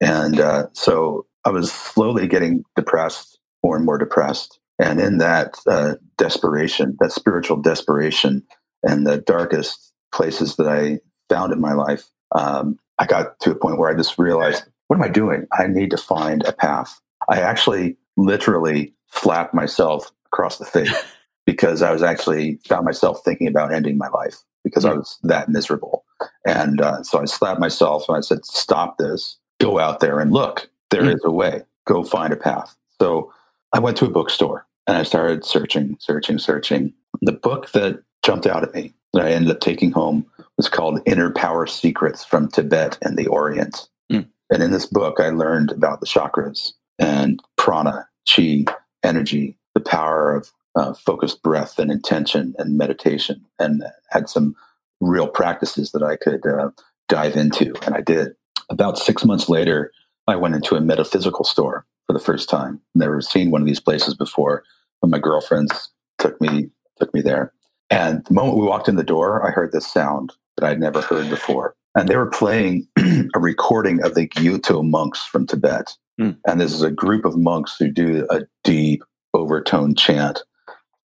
and 0.00 0.40
uh, 0.40 0.66
so 0.72 1.26
I 1.44 1.50
was 1.50 1.72
slowly 1.72 2.26
getting 2.26 2.64
depressed, 2.76 3.38
more 3.62 3.76
and 3.76 3.84
more 3.84 3.98
depressed. 3.98 4.58
And 4.78 5.00
in 5.00 5.18
that 5.18 5.54
uh, 5.68 5.94
desperation, 6.18 6.96
that 7.00 7.12
spiritual 7.12 7.58
desperation, 7.58 8.42
and 8.82 9.06
the 9.06 9.18
darkest 9.18 9.92
places 10.12 10.56
that 10.56 10.66
I 10.66 10.98
found 11.28 11.52
in 11.52 11.60
my 11.60 11.72
life, 11.72 12.04
um, 12.34 12.78
I 12.98 13.06
got 13.06 13.38
to 13.40 13.50
a 13.50 13.54
point 13.54 13.78
where 13.78 13.90
I 13.90 13.94
just 13.94 14.18
realized, 14.18 14.64
what 14.88 14.96
am 14.96 15.02
I 15.02 15.08
doing? 15.08 15.46
I 15.52 15.66
need 15.66 15.90
to 15.90 15.96
find 15.96 16.42
a 16.44 16.52
path. 16.52 17.00
I 17.28 17.40
actually 17.40 17.96
literally 18.16 18.94
slapped 19.10 19.54
myself 19.54 20.10
across 20.26 20.58
the 20.58 20.64
face 20.64 20.92
because 21.46 21.82
I 21.82 21.92
was 21.92 22.02
actually 22.02 22.58
found 22.68 22.84
myself 22.84 23.20
thinking 23.24 23.46
about 23.46 23.72
ending 23.72 23.98
my 23.98 24.08
life 24.08 24.36
because 24.64 24.84
I 24.84 24.92
was 24.92 25.18
that 25.24 25.48
miserable. 25.48 26.04
And 26.46 26.80
uh, 26.80 27.02
so 27.02 27.20
I 27.20 27.24
slapped 27.24 27.60
myself 27.60 28.04
and 28.08 28.16
I 28.16 28.20
said, 28.20 28.44
stop 28.44 28.98
this, 28.98 29.38
go 29.60 29.78
out 29.78 30.00
there 30.00 30.20
and 30.20 30.32
look. 30.32 30.70
There 30.90 31.02
mm. 31.02 31.14
is 31.14 31.20
a 31.24 31.30
way. 31.30 31.62
Go 31.86 32.04
find 32.04 32.32
a 32.32 32.36
path. 32.36 32.76
So 33.00 33.32
I 33.72 33.78
went 33.78 33.96
to 33.98 34.06
a 34.06 34.10
bookstore 34.10 34.66
and 34.86 34.96
I 34.96 35.02
started 35.02 35.44
searching, 35.44 35.96
searching, 36.00 36.38
searching. 36.38 36.92
The 37.22 37.32
book 37.32 37.72
that 37.72 38.02
jumped 38.24 38.46
out 38.46 38.62
at 38.62 38.74
me 38.74 38.94
that 39.12 39.22
I 39.22 39.30
ended 39.30 39.50
up 39.50 39.60
taking 39.60 39.92
home 39.92 40.26
was 40.56 40.68
called 40.68 41.00
Inner 41.06 41.30
Power 41.30 41.66
Secrets 41.66 42.24
from 42.24 42.48
Tibet 42.48 42.98
and 43.02 43.16
the 43.16 43.26
Orient. 43.26 43.88
Mm. 44.10 44.28
And 44.50 44.62
in 44.62 44.70
this 44.70 44.86
book, 44.86 45.18
I 45.20 45.30
learned 45.30 45.70
about 45.70 46.00
the 46.00 46.06
chakras 46.06 46.72
and 46.98 47.40
prana, 47.56 48.06
chi, 48.28 48.64
energy, 49.02 49.56
the 49.74 49.80
power 49.80 50.34
of 50.34 50.50
uh, 50.74 50.94
focused 50.94 51.42
breath 51.42 51.78
and 51.78 51.90
intention 51.90 52.54
and 52.58 52.78
meditation, 52.78 53.44
and 53.58 53.82
had 54.10 54.28
some 54.28 54.54
real 55.00 55.28
practices 55.28 55.92
that 55.92 56.02
I 56.02 56.16
could 56.16 56.46
uh, 56.46 56.70
dive 57.08 57.36
into. 57.36 57.74
And 57.84 57.94
I 57.94 58.00
did. 58.00 58.34
About 58.70 58.98
six 58.98 59.24
months 59.24 59.48
later, 59.48 59.92
I 60.26 60.36
went 60.36 60.54
into 60.54 60.76
a 60.76 60.80
metaphysical 60.80 61.44
store 61.44 61.84
for 62.06 62.12
the 62.12 62.24
first 62.24 62.48
time. 62.48 62.80
Never 62.94 63.20
seen 63.20 63.50
one 63.50 63.60
of 63.60 63.66
these 63.66 63.80
places 63.80 64.14
before. 64.14 64.64
But 65.00 65.10
my 65.10 65.18
girlfriends 65.18 65.90
took 66.18 66.40
me 66.40 66.70
took 66.98 67.12
me 67.12 67.20
there. 67.20 67.52
And 67.92 68.24
the 68.24 68.34
moment 68.34 68.56
we 68.56 68.66
walked 68.66 68.88
in 68.88 68.96
the 68.96 69.04
door, 69.04 69.46
I 69.46 69.50
heard 69.50 69.70
this 69.70 69.86
sound 69.86 70.32
that 70.56 70.66
I'd 70.66 70.80
never 70.80 71.02
heard 71.02 71.28
before. 71.28 71.74
And 71.94 72.08
they 72.08 72.16
were 72.16 72.30
playing 72.30 72.88
a 73.34 73.38
recording 73.38 74.02
of 74.02 74.14
the 74.14 74.26
Gyuto 74.26 74.82
monks 74.82 75.26
from 75.26 75.46
Tibet. 75.46 75.94
Mm. 76.18 76.38
And 76.46 76.58
this 76.58 76.72
is 76.72 76.82
a 76.82 76.90
group 76.90 77.26
of 77.26 77.36
monks 77.36 77.76
who 77.78 77.90
do 77.90 78.26
a 78.30 78.42
deep 78.64 79.04
overtone 79.34 79.94
chant. 79.94 80.42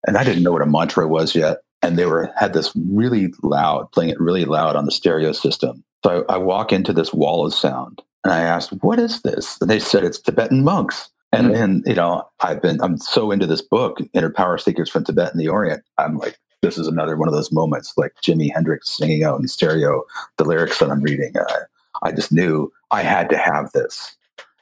And 0.06 0.16
I 0.16 0.22
didn't 0.22 0.44
know 0.44 0.52
what 0.52 0.62
a 0.62 0.66
mantra 0.66 1.08
was 1.08 1.34
yet. 1.34 1.58
And 1.82 1.98
they 1.98 2.06
were 2.06 2.32
had 2.36 2.52
this 2.52 2.72
really 2.76 3.32
loud, 3.42 3.90
playing 3.90 4.10
it 4.10 4.20
really 4.20 4.44
loud 4.44 4.76
on 4.76 4.84
the 4.84 4.92
stereo 4.92 5.32
system. 5.32 5.84
So 6.04 6.24
I, 6.28 6.34
I 6.34 6.36
walk 6.38 6.72
into 6.72 6.92
this 6.92 7.12
wall 7.12 7.44
of 7.44 7.52
sound 7.52 8.00
and 8.22 8.32
I 8.32 8.40
asked, 8.40 8.70
What 8.82 9.00
is 9.00 9.22
this? 9.22 9.60
And 9.60 9.68
they 9.68 9.80
said 9.80 10.04
it's 10.04 10.20
Tibetan 10.20 10.62
monks. 10.62 11.10
And 11.32 11.48
hmm. 11.48 11.52
then, 11.52 11.82
you 11.84 11.94
know, 11.94 12.28
I've 12.40 12.62
been 12.62 12.80
I'm 12.80 12.98
so 12.98 13.32
into 13.32 13.46
this 13.46 13.62
book, 13.62 13.98
Inner 14.12 14.30
Power 14.30 14.56
Secrets 14.56 14.90
from 14.90 15.04
Tibet 15.04 15.32
and 15.32 15.40
the 15.40 15.48
Orient. 15.48 15.82
I'm 15.98 16.16
like, 16.16 16.38
this 16.66 16.78
is 16.78 16.88
another 16.88 17.16
one 17.16 17.28
of 17.28 17.34
those 17.34 17.52
moments 17.52 17.94
like 17.96 18.14
Jimi 18.22 18.52
Hendrix 18.52 18.90
singing 18.90 19.22
out 19.22 19.40
in 19.40 19.46
stereo 19.48 20.02
the 20.36 20.44
lyrics 20.44 20.78
that 20.78 20.90
I'm 20.90 21.02
reading. 21.02 21.36
Uh, 21.36 21.44
I 22.02 22.12
just 22.12 22.32
knew 22.32 22.72
I 22.90 23.02
had 23.02 23.30
to 23.30 23.38
have 23.38 23.70
this. 23.72 24.16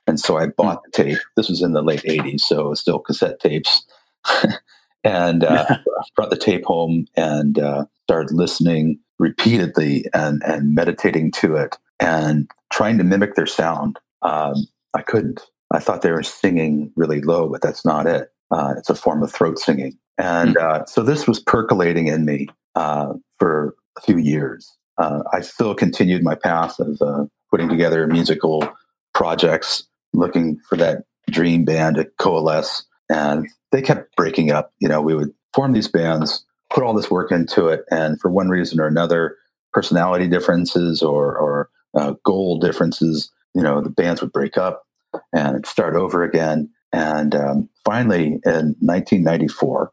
And 0.07 0.21
so 0.21 0.37
I 0.37 0.47
bought 0.47 0.83
the 0.85 0.91
tape. 0.91 1.19
This 1.37 1.49
was 1.49 1.63
in 1.63 1.73
the 1.73 1.83
late 1.83 2.03
80s, 2.03 2.41
so 2.41 2.67
it 2.67 2.69
was 2.69 2.81
still 2.81 2.99
cassette 2.99 3.41
tapes. 3.41 3.85
and 5.05 5.45
uh, 5.45 5.79
brought 6.15 6.31
the 6.31 6.37
tape 6.37 6.65
home 6.65 7.07
and 7.17 7.59
uh, 7.59 7.87
started 8.05 8.35
listening 8.35 8.99
repeatedly 9.19 10.05
and, 10.13 10.43
and 10.45 10.75
meditating 10.75 11.31
to 11.31 11.57
it 11.57 11.77
and 12.01 12.51
trying 12.71 12.99
to 12.99 13.05
mimic 13.05 13.35
their 13.35 13.47
sound. 13.47 13.99
Um, 14.23 14.67
I 14.95 15.03
couldn't. 15.03 15.43
I 15.71 15.79
thought 15.79 16.03
they 16.03 16.13
were 16.13 16.23
singing 16.23 16.93
really 16.97 17.21
low, 17.21 17.49
but 17.49 17.63
that's 17.63 17.85
not 17.85 18.07
it. 18.07 18.31
Uh, 18.51 18.75
it's 18.77 18.91
a 18.91 18.95
form 18.95 19.23
of 19.23 19.33
throat 19.33 19.59
singing. 19.59 19.99
And 20.19 20.57
hmm. 20.59 20.65
uh, 20.65 20.85
so 20.87 21.03
this 21.03 21.27
was 21.27 21.41
percolating 21.41 22.09
in 22.09 22.25
me 22.25 22.49
uh, 22.75 23.15
for 23.39 23.75
a 23.97 24.01
few 24.01 24.19
years. 24.19 24.77
Uh, 24.99 25.23
I 25.33 25.41
still 25.41 25.75
continued 25.75 26.23
my 26.23 26.35
path 26.35 26.79
of 26.79 27.01
uh, 27.03 27.25
putting 27.51 27.69
together 27.69 28.07
musical 28.07 28.69
projects, 29.13 29.89
looking 30.13 30.59
for 30.69 30.77
that 30.77 31.05
dream 31.31 31.65
band 31.65 31.97
to 31.97 32.05
coalesce. 32.19 32.85
And 33.09 33.49
they 33.73 33.83
kept 33.83 34.15
breaking 34.17 34.51
up. 34.51 34.73
You 34.79 34.89
know, 34.89 35.01
we 35.01 35.15
would 35.15 35.33
form 35.53 35.73
these 35.73 35.89
bands, 35.89 36.45
put 36.71 36.85
all 36.85 36.95
this 36.95 37.11
work 37.11 37.33
into 37.33 37.69
it, 37.69 37.85
and 37.91 38.21
for 38.21 38.31
one 38.31 38.49
reason 38.49 38.81
or 38.81 38.87
another, 38.87 39.37
personality 39.75 40.29
differences 40.29 41.03
or, 41.03 41.37
or 41.37 41.69
uh, 41.95 42.15
goal 42.25 42.59
differences, 42.59 43.31
you 43.55 43.63
know, 43.63 43.81
the 43.81 43.91
bands 43.91 44.21
would 44.23 44.33
break 44.33 44.57
up 44.57 44.85
and 45.33 45.67
start 45.67 45.97
over 45.97 46.23
again. 46.23 46.71
And 46.93 47.35
um, 47.35 47.69
finally, 47.85 48.39
in 48.45 48.77
1994, 48.81 49.93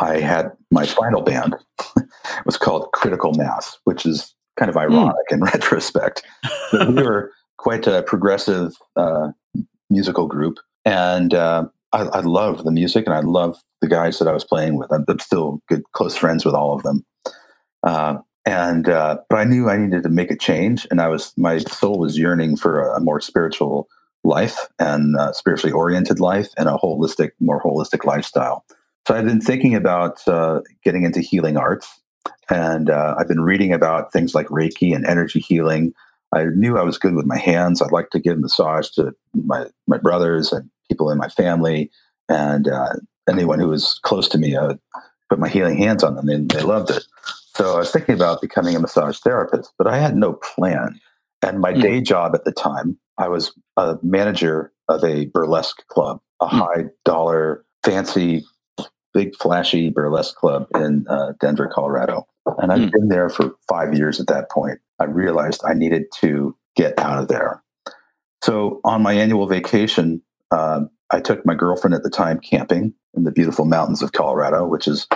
I 0.00 0.18
had 0.20 0.52
my 0.70 0.86
final 0.86 1.22
band. 1.22 1.54
it 1.96 2.06
was 2.46 2.56
called 2.56 2.90
Critical 2.92 3.32
Mass, 3.34 3.78
which 3.84 4.06
is 4.06 4.34
kind 4.56 4.68
of 4.68 4.74
hmm. 4.74 4.80
ironic 4.80 5.28
mm. 5.30 5.34
in 5.34 5.40
retrospect. 5.44 6.22
But 6.72 6.88
we 6.88 7.02
were 7.02 7.32
quite 7.58 7.86
a 7.86 8.02
progressive 8.02 8.74
uh, 8.96 9.28
musical 9.90 10.26
group, 10.26 10.58
and 10.84 11.34
uh, 11.34 11.66
I, 11.92 12.02
I 12.02 12.20
love 12.20 12.64
the 12.64 12.72
music, 12.72 13.06
and 13.06 13.14
I 13.14 13.20
love 13.20 13.56
the 13.80 13.88
guys 13.88 14.18
that 14.18 14.28
I 14.28 14.32
was 14.32 14.44
playing 14.44 14.76
with. 14.76 14.92
I'm, 14.92 15.04
I'm 15.08 15.18
still 15.18 15.60
good, 15.68 15.82
close 15.92 16.16
friends 16.16 16.44
with 16.44 16.54
all 16.54 16.74
of 16.74 16.82
them. 16.82 17.04
Uh, 17.82 18.18
and 18.46 18.88
uh, 18.88 19.18
but 19.30 19.38
I 19.38 19.44
knew 19.44 19.70
I 19.70 19.76
needed 19.76 20.02
to 20.02 20.08
make 20.08 20.30
a 20.30 20.36
change, 20.36 20.86
and 20.90 21.00
I 21.00 21.08
was 21.08 21.32
my 21.36 21.58
soul 21.58 21.98
was 21.98 22.18
yearning 22.18 22.56
for 22.56 22.82
a, 22.82 22.96
a 22.96 23.00
more 23.00 23.20
spiritual 23.20 23.88
life 24.22 24.68
and 24.78 25.16
uh, 25.16 25.32
spiritually 25.32 25.72
oriented 25.72 26.18
life 26.18 26.48
and 26.56 26.68
a 26.68 26.72
holistic, 26.72 27.30
more 27.40 27.62
holistic 27.62 28.04
lifestyle. 28.04 28.64
So 29.06 29.14
I've 29.14 29.26
been 29.26 29.40
thinking 29.40 29.74
about 29.74 30.26
uh, 30.26 30.60
getting 30.82 31.04
into 31.04 31.20
healing 31.20 31.56
arts, 31.56 32.00
and 32.48 32.88
uh, 32.88 33.14
I've 33.18 33.28
been 33.28 33.42
reading 33.42 33.72
about 33.72 34.12
things 34.12 34.34
like 34.34 34.46
Reiki 34.46 34.94
and 34.94 35.04
energy 35.04 35.40
healing. 35.40 35.92
I 36.32 36.44
knew 36.44 36.78
I 36.78 36.82
was 36.82 36.98
good 36.98 37.14
with 37.14 37.26
my 37.26 37.38
hands. 37.38 37.82
I'd 37.82 37.92
like 37.92 38.10
to 38.10 38.18
give 38.18 38.38
massage 38.38 38.88
to 38.90 39.14
my 39.34 39.66
my 39.86 39.98
brothers 39.98 40.52
and 40.52 40.70
people 40.88 41.10
in 41.10 41.18
my 41.18 41.28
family, 41.28 41.90
and 42.28 42.66
uh, 42.66 42.94
anyone 43.28 43.58
who 43.58 43.68
was 43.68 44.00
close 44.02 44.28
to 44.28 44.38
me. 44.38 44.56
I 44.56 44.68
would 44.68 44.80
put 45.28 45.38
my 45.38 45.48
healing 45.48 45.76
hands 45.76 46.02
on 46.02 46.16
them, 46.16 46.28
and 46.28 46.50
they 46.50 46.62
loved 46.62 46.90
it. 46.90 47.04
So 47.54 47.74
I 47.74 47.78
was 47.78 47.90
thinking 47.90 48.14
about 48.14 48.40
becoming 48.40 48.74
a 48.74 48.80
massage 48.80 49.18
therapist, 49.18 49.72
but 49.78 49.86
I 49.86 49.98
had 49.98 50.16
no 50.16 50.32
plan. 50.32 51.00
And 51.42 51.60
my 51.60 51.72
mm. 51.72 51.82
day 51.82 52.00
job 52.00 52.34
at 52.34 52.44
the 52.44 52.52
time, 52.52 52.98
I 53.18 53.28
was 53.28 53.52
a 53.76 53.98
manager 54.02 54.72
of 54.88 55.04
a 55.04 55.26
burlesque 55.26 55.86
club, 55.88 56.20
a 56.40 56.46
mm. 56.46 56.50
high 56.50 56.84
dollar, 57.04 57.64
fancy 57.84 58.44
big 59.14 59.34
flashy 59.36 59.88
burlesque 59.88 60.34
club 60.34 60.66
in 60.74 61.06
uh, 61.08 61.32
Denver, 61.40 61.70
Colorado. 61.72 62.26
And 62.58 62.72
I've 62.72 62.80
mm. 62.80 62.92
been 62.92 63.08
there 63.08 63.30
for 63.30 63.52
five 63.68 63.94
years 63.94 64.20
at 64.20 64.26
that 64.26 64.50
point. 64.50 64.78
I 65.00 65.04
realized 65.04 65.62
I 65.66 65.72
needed 65.72 66.04
to 66.20 66.56
get 66.76 66.98
out 66.98 67.22
of 67.22 67.28
there. 67.28 67.62
So 68.42 68.80
on 68.84 69.02
my 69.02 69.14
annual 69.14 69.46
vacation, 69.46 70.20
uh, 70.50 70.82
I 71.10 71.20
took 71.20 71.46
my 71.46 71.54
girlfriend 71.54 71.94
at 71.94 72.02
the 72.02 72.10
time 72.10 72.40
camping 72.40 72.92
in 73.14 73.24
the 73.24 73.32
beautiful 73.32 73.64
mountains 73.64 74.02
of 74.02 74.12
Colorado, 74.12 74.66
which 74.66 74.86
is 74.86 75.06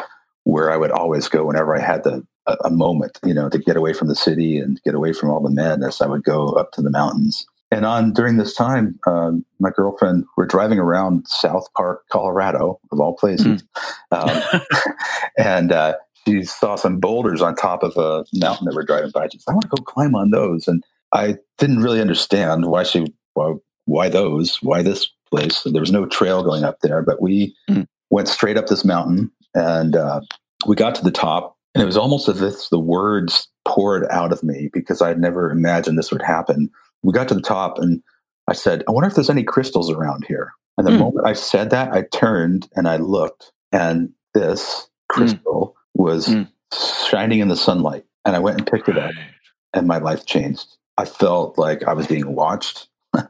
where 0.44 0.70
I 0.70 0.76
would 0.76 0.92
always 0.92 1.28
go 1.28 1.44
whenever 1.44 1.76
I 1.76 1.80
had 1.80 2.04
the, 2.04 2.26
a, 2.46 2.56
a 2.64 2.70
moment, 2.70 3.18
you 3.24 3.34
know, 3.34 3.50
to 3.50 3.58
get 3.58 3.76
away 3.76 3.92
from 3.92 4.08
the 4.08 4.14
city 4.14 4.58
and 4.58 4.80
get 4.82 4.94
away 4.94 5.12
from 5.12 5.30
all 5.30 5.42
the 5.42 5.50
madness. 5.50 6.00
I 6.00 6.06
would 6.06 6.24
go 6.24 6.48
up 6.50 6.72
to 6.72 6.82
the 6.82 6.90
mountains 6.90 7.44
and 7.70 7.85
on 7.85 8.12
during 8.12 8.37
this 8.37 8.54
time, 8.54 8.98
um, 9.07 9.44
my 9.61 9.70
girlfriend, 9.70 10.24
we're 10.37 10.46
driving 10.46 10.78
around 10.78 11.26
South 11.28 11.66
Park, 11.76 12.04
Colorado, 12.11 12.81
of 12.90 13.00
all 13.00 13.14
places, 13.14 13.62
mm. 14.12 14.54
um, 14.54 14.61
and 15.38 15.72
uh, 15.72 15.94
she 16.26 16.44
saw 16.44 16.76
some 16.76 16.98
boulders 16.98 17.42
on 17.42 17.54
top 17.54 17.83
of 17.83 17.96
a 17.96 18.24
mountain 18.35 18.66
that 18.66 18.74
we're 18.74 18.85
driving 18.85 19.11
by. 19.11 19.28
She 19.28 19.38
said, 19.38 19.52
"I 19.52 19.54
want 19.54 19.62
to 19.62 19.68
go 19.68 19.83
climb 19.83 20.14
on 20.14 20.31
those," 20.31 20.66
and 20.66 20.83
I 21.12 21.37
didn't 21.59 21.83
really 21.83 22.00
understand 22.00 22.66
why 22.66 22.85
she 22.85 23.12
why, 23.35 23.54
why 23.85 24.09
those 24.09 24.62
why 24.62 24.83
this 24.83 25.09
place. 25.31 25.62
There 25.64 25.81
was 25.81 25.92
no 25.92 26.07
trail 26.07 26.42
going 26.42 26.64
up 26.64 26.81
there, 26.81 27.02
but 27.02 27.20
we 27.20 27.54
mm. 27.68 27.87
went 28.09 28.28
straight 28.28 28.57
up 28.57 28.68
this 28.68 28.85
mountain, 28.85 29.31
and 29.54 29.94
uh, 29.94 30.22
we 30.66 30.74
got 30.74 30.94
to 30.94 31.04
the 31.04 31.11
top, 31.11 31.59
and 31.74 31.83
it 31.83 31.87
was 31.87 31.98
almost 31.98 32.28
as 32.28 32.40
if 32.40 32.70
the 32.70 32.81
words 32.81 33.48
poured 33.66 34.07
out 34.11 34.33
of 34.33 34.42
me 34.42 34.70
because 34.72 35.02
I'd 35.02 35.20
never 35.20 35.50
imagined 35.50 35.98
this 35.98 36.11
would 36.11 36.22
happen 36.22 36.70
we 37.02 37.12
got 37.12 37.28
to 37.28 37.34
the 37.34 37.42
top 37.42 37.78
and 37.78 38.02
I 38.48 38.54
said, 38.54 38.82
I 38.88 38.92
wonder 38.92 39.08
if 39.08 39.14
there's 39.14 39.30
any 39.30 39.44
crystals 39.44 39.90
around 39.90 40.24
here. 40.26 40.52
And 40.78 40.87
the 40.87 40.92
mm. 40.92 41.00
moment 41.00 41.26
I 41.26 41.34
said 41.34 41.70
that, 41.70 41.92
I 41.92 42.02
turned 42.02 42.68
and 42.74 42.88
I 42.88 42.96
looked, 42.96 43.52
and 43.72 44.11
this 44.32 44.88
crystal 45.08 45.74
mm. 45.76 46.00
was 46.00 46.28
mm. 46.28 46.48
shining 47.08 47.40
in 47.40 47.48
the 47.48 47.56
sunlight. 47.56 48.04
And 48.24 48.37
I 48.37 48.38
went 48.38 48.58
and 48.58 48.66
picked 48.66 48.88
it 48.88 48.96
up, 48.96 49.11
and 49.74 49.87
my 49.87 49.98
life 49.98 50.24
changed. 50.24 50.76
I 50.96 51.04
felt 51.04 51.58
like 51.58 51.82
I 51.84 51.94
was 51.94 52.06
being 52.06 52.34
watched. 52.34 52.88
and 53.14 53.28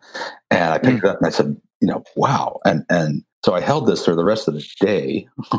I 0.50 0.78
picked 0.78 0.98
it 0.98 1.04
up 1.04 1.18
and 1.18 1.26
I 1.26 1.30
said, 1.30 1.56
you 1.80 1.88
know, 1.88 2.04
wow. 2.16 2.58
And 2.64 2.84
and 2.88 3.24
so 3.44 3.54
I 3.54 3.60
held 3.60 3.86
this 3.86 4.04
for 4.04 4.14
the 4.14 4.24
rest 4.24 4.48
of 4.48 4.54
the 4.54 4.66
day. 4.80 5.28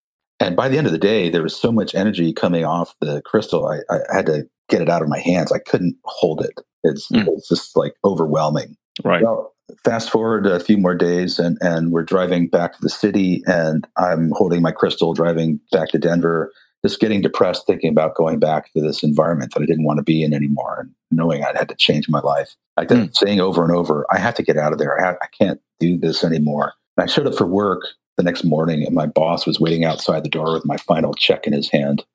And 0.41 0.55
by 0.55 0.69
the 0.69 0.77
end 0.77 0.87
of 0.87 0.93
the 0.93 0.99
day, 0.99 1.29
there 1.29 1.43
was 1.43 1.55
so 1.55 1.71
much 1.71 1.95
energy 1.95 2.33
coming 2.33 2.65
off 2.65 2.95
the 2.99 3.21
crystal. 3.21 3.67
I, 3.67 3.79
I 3.89 4.15
had 4.15 4.25
to 4.25 4.47
get 4.69 4.81
it 4.81 4.89
out 4.89 5.01
of 5.01 5.09
my 5.09 5.19
hands. 5.19 5.51
I 5.51 5.59
couldn't 5.59 5.97
hold 6.05 6.43
it. 6.43 6.59
It's, 6.83 7.09
mm. 7.11 7.27
it's 7.27 7.47
just 7.47 7.77
like 7.77 7.93
overwhelming. 8.03 8.75
Right. 9.03 9.23
Well, 9.23 9.53
fast 9.83 10.09
forward 10.09 10.45
a 10.45 10.59
few 10.59 10.77
more 10.77 10.95
days, 10.95 11.39
and 11.39 11.57
and 11.61 11.91
we're 11.91 12.03
driving 12.03 12.47
back 12.47 12.73
to 12.73 12.81
the 12.81 12.89
city, 12.89 13.41
and 13.45 13.87
I'm 13.97 14.31
holding 14.33 14.61
my 14.61 14.71
crystal, 14.71 15.13
driving 15.13 15.59
back 15.71 15.89
to 15.89 15.97
Denver, 15.97 16.51
just 16.85 16.99
getting 16.99 17.21
depressed, 17.21 17.65
thinking 17.65 17.89
about 17.89 18.15
going 18.15 18.39
back 18.39 18.71
to 18.73 18.81
this 18.81 19.03
environment 19.03 19.53
that 19.53 19.63
I 19.63 19.65
didn't 19.65 19.85
want 19.85 19.97
to 19.97 20.03
be 20.03 20.23
in 20.23 20.33
anymore, 20.33 20.81
and 20.81 20.91
knowing 21.09 21.43
I 21.43 21.57
had 21.57 21.69
to 21.69 21.75
change 21.75 22.09
my 22.09 22.19
life. 22.19 22.55
I 22.77 22.85
kept 22.85 22.99
mm. 22.99 23.15
saying 23.15 23.39
over 23.39 23.63
and 23.63 23.73
over, 23.73 24.05
I 24.11 24.17
have 24.17 24.35
to 24.35 24.43
get 24.43 24.57
out 24.57 24.73
of 24.73 24.79
there. 24.79 24.99
I, 24.99 25.05
have, 25.05 25.15
I 25.21 25.27
can't 25.37 25.61
do 25.79 25.97
this 25.97 26.23
anymore. 26.23 26.73
And 26.97 27.03
I 27.03 27.07
showed 27.07 27.27
up 27.27 27.35
for 27.35 27.45
work 27.45 27.81
the 28.21 28.29
next 28.29 28.43
morning 28.43 28.85
and 28.85 28.93
my 28.93 29.07
boss 29.07 29.47
was 29.47 29.59
waiting 29.59 29.83
outside 29.83 30.23
the 30.23 30.29
door 30.29 30.53
with 30.53 30.63
my 30.63 30.77
final 30.77 31.13
check 31.15 31.47
in 31.47 31.53
his 31.53 31.69
hand. 31.71 32.05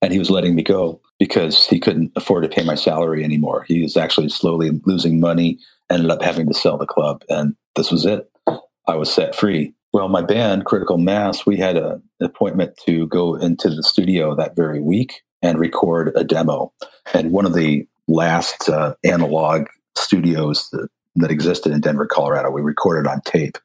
And 0.00 0.12
he 0.12 0.18
was 0.18 0.30
letting 0.30 0.54
me 0.54 0.62
go 0.62 1.00
because 1.18 1.66
he 1.66 1.80
couldn't 1.80 2.12
afford 2.14 2.44
to 2.44 2.48
pay 2.48 2.62
my 2.62 2.76
salary 2.76 3.24
anymore. 3.24 3.64
He 3.66 3.82
was 3.82 3.96
actually 3.96 4.28
slowly 4.28 4.70
losing 4.84 5.18
money 5.18 5.58
ended 5.90 6.10
up 6.10 6.22
having 6.22 6.46
to 6.46 6.54
sell 6.54 6.78
the 6.78 6.86
club. 6.86 7.24
And 7.28 7.56
this 7.74 7.90
was 7.90 8.04
it. 8.04 8.30
I 8.86 8.94
was 8.94 9.12
set 9.12 9.34
free. 9.34 9.74
Well 9.92 10.08
my 10.08 10.22
band 10.22 10.66
critical 10.66 10.98
mass 10.98 11.44
we 11.44 11.56
had 11.56 11.76
a, 11.76 12.00
an 12.20 12.26
appointment 12.26 12.76
to 12.86 13.08
go 13.08 13.34
into 13.34 13.68
the 13.70 13.82
studio 13.82 14.36
that 14.36 14.54
very 14.54 14.80
week 14.80 15.22
and 15.42 15.58
record 15.58 16.12
a 16.14 16.22
demo. 16.22 16.72
And 17.12 17.32
one 17.32 17.46
of 17.46 17.54
the 17.54 17.88
last 18.06 18.68
uh, 18.68 18.94
analog 19.02 19.66
studios 19.96 20.68
that, 20.70 20.88
that 21.16 21.30
existed 21.32 21.72
in 21.72 21.80
denver 21.80 22.06
colorado 22.06 22.50
we 22.50 22.60
recorded 22.60 23.10
on 23.10 23.20
tape 23.22 23.58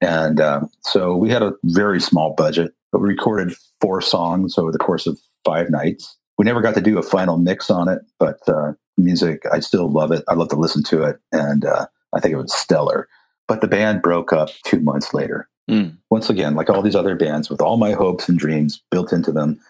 and 0.00 0.40
uh, 0.40 0.60
so 0.82 1.16
we 1.16 1.30
had 1.30 1.42
a 1.42 1.54
very 1.64 2.00
small 2.00 2.34
budget, 2.34 2.72
but 2.92 3.00
we 3.00 3.08
recorded 3.08 3.54
four 3.80 4.00
songs 4.00 4.58
over 4.58 4.72
the 4.72 4.78
course 4.78 5.06
of 5.06 5.18
five 5.44 5.70
nights. 5.70 6.16
We 6.38 6.44
never 6.44 6.60
got 6.60 6.74
to 6.74 6.80
do 6.80 6.98
a 6.98 7.02
final 7.02 7.38
mix 7.38 7.70
on 7.70 7.88
it, 7.88 8.02
but 8.18 8.38
uh, 8.48 8.72
music, 8.98 9.42
I 9.50 9.60
still 9.60 9.90
love 9.90 10.12
it. 10.12 10.24
I 10.28 10.34
love 10.34 10.48
to 10.50 10.56
listen 10.56 10.82
to 10.84 11.02
it. 11.02 11.18
And 11.32 11.64
uh, 11.64 11.86
I 12.14 12.20
think 12.20 12.32
it 12.32 12.36
was 12.36 12.54
stellar. 12.54 13.08
But 13.48 13.60
the 13.60 13.68
band 13.68 14.02
broke 14.02 14.32
up 14.32 14.50
two 14.64 14.80
months 14.80 15.14
later. 15.14 15.48
Mm. 15.70 15.96
Once 16.10 16.30
again, 16.30 16.54
like 16.54 16.70
all 16.70 16.82
these 16.82 16.96
other 16.96 17.16
bands, 17.16 17.48
with 17.48 17.60
all 17.60 17.76
my 17.76 17.92
hopes 17.92 18.28
and 18.28 18.38
dreams 18.38 18.82
built 18.90 19.12
into 19.12 19.32
them, 19.32 19.60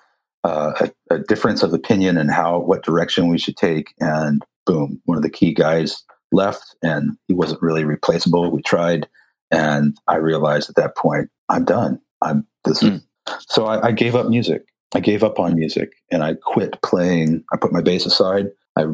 uh, 0.45 0.73
a, 1.11 1.15
a 1.15 1.19
difference 1.21 1.63
of 1.63 1.73
opinion 1.73 2.17
and 2.17 2.31
how 2.31 2.59
what 2.59 2.85
direction 2.85 3.29
we 3.29 3.39
should 3.39 3.57
take. 3.57 3.95
And 4.01 4.45
boom, 4.67 5.01
one 5.05 5.17
of 5.17 5.23
the 5.23 5.31
key 5.31 5.55
guys 5.55 6.03
left, 6.33 6.77
and 6.83 7.17
he 7.29 7.35
wasn't 7.35 7.63
really 7.63 7.85
replaceable. 7.85 8.51
We 8.51 8.63
tried 8.63 9.09
and 9.51 9.97
I 10.09 10.17
realized 10.17 10.69
at 10.69 10.77
that 10.77 10.97
point, 10.97 11.31
I'm 11.49 11.65
done. 11.65 12.01
I'm 12.23 12.47
this. 12.65 12.83
Mm. 12.83 13.03
So 13.41 13.67
I, 13.67 13.89
I 13.89 13.93
gave 13.93 14.15
up 14.15 14.27
music. 14.29 14.67
I 14.95 15.01
gave 15.01 15.23
up 15.25 15.39
on 15.39 15.55
music 15.55 15.93
and 16.11 16.23
I 16.23 16.35
quit 16.35 16.81
playing. 16.83 17.45
I 17.53 17.57
put 17.57 17.73
my 17.73 17.83
bass 17.83 18.07
aside. 18.07 18.47
I 18.77 18.87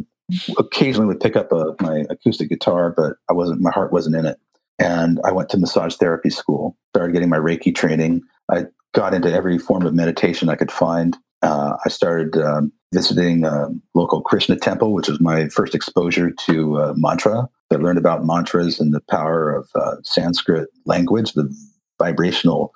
occasionally 0.58 1.06
would 1.06 1.20
pick 1.20 1.36
up 1.36 1.52
a, 1.52 1.74
my 1.80 2.04
acoustic 2.10 2.48
guitar, 2.48 2.92
but 2.96 3.16
I 3.28 3.34
wasn't. 3.34 3.60
My 3.60 3.70
heart 3.70 3.92
wasn't 3.92 4.16
in 4.16 4.26
it. 4.26 4.38
And 4.78 5.20
I 5.24 5.32
went 5.32 5.48
to 5.50 5.58
massage 5.58 5.96
therapy 5.96 6.30
school. 6.30 6.76
Started 6.94 7.12
getting 7.12 7.28
my 7.28 7.38
Reiki 7.38 7.74
training. 7.74 8.22
I 8.50 8.66
got 8.94 9.14
into 9.14 9.32
every 9.32 9.58
form 9.58 9.86
of 9.86 9.94
meditation 9.94 10.48
I 10.48 10.56
could 10.56 10.72
find. 10.72 11.16
Uh, 11.42 11.76
I 11.84 11.88
started 11.88 12.36
um, 12.36 12.72
visiting 12.92 13.44
a 13.44 13.68
local 13.94 14.22
Krishna 14.22 14.56
temple, 14.56 14.92
which 14.92 15.08
was 15.08 15.20
my 15.20 15.48
first 15.48 15.74
exposure 15.74 16.30
to 16.46 16.78
uh, 16.78 16.94
mantra. 16.96 17.48
I 17.72 17.76
learned 17.76 17.98
about 17.98 18.24
mantras 18.24 18.80
and 18.80 18.92
the 18.92 19.00
power 19.00 19.54
of 19.54 19.68
uh, 19.74 19.96
Sanskrit 20.02 20.68
language, 20.86 21.32
the 21.32 21.54
vibrational 21.98 22.72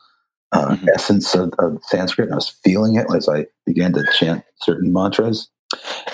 uh, 0.53 0.71
mm-hmm. 0.71 0.89
essence 0.95 1.35
of, 1.35 1.53
of, 1.59 1.79
Sanskrit. 1.85 2.27
And 2.27 2.35
I 2.35 2.37
was 2.37 2.49
feeling 2.49 2.97
it 2.97 3.07
as 3.15 3.29
I 3.29 3.47
began 3.65 3.93
to 3.95 4.05
chant 4.19 4.45
certain 4.61 4.93
mantras. 4.93 5.49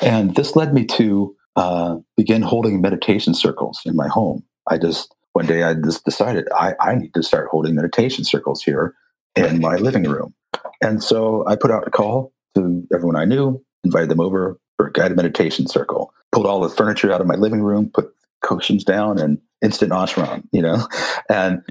And 0.00 0.34
this 0.34 0.56
led 0.56 0.72
me 0.72 0.84
to 0.86 1.36
uh, 1.56 1.96
begin 2.16 2.42
holding 2.42 2.80
meditation 2.80 3.34
circles 3.34 3.80
in 3.84 3.94
my 3.94 4.08
home. 4.08 4.44
I 4.68 4.78
just, 4.78 5.14
one 5.32 5.46
day, 5.46 5.62
I 5.62 5.74
just 5.74 6.04
decided 6.04 6.48
I, 6.54 6.74
I 6.80 6.94
need 6.94 7.14
to 7.14 7.22
start 7.22 7.48
holding 7.50 7.74
meditation 7.74 8.24
circles 8.24 8.62
here 8.62 8.94
in 9.36 9.60
my 9.60 9.76
living 9.76 10.04
room. 10.04 10.34
And 10.80 11.02
so 11.02 11.44
I 11.46 11.56
put 11.56 11.70
out 11.70 11.86
a 11.86 11.90
call 11.90 12.32
to 12.54 12.86
everyone 12.92 13.16
I 13.16 13.24
knew, 13.24 13.62
invited 13.84 14.08
them 14.08 14.20
over 14.20 14.58
for 14.76 14.86
a 14.88 14.92
guided 14.92 15.16
meditation 15.16 15.66
circle, 15.66 16.12
pulled 16.32 16.46
all 16.46 16.60
the 16.60 16.68
furniture 16.68 17.12
out 17.12 17.20
of 17.20 17.26
my 17.26 17.34
living 17.34 17.62
room, 17.62 17.90
put 17.92 18.12
cushions 18.42 18.85
down 18.85 19.18
and 19.18 19.38
instant 19.62 19.92
ashram, 19.92 20.42
you 20.52 20.62
know? 20.62 20.87
And 21.28 21.62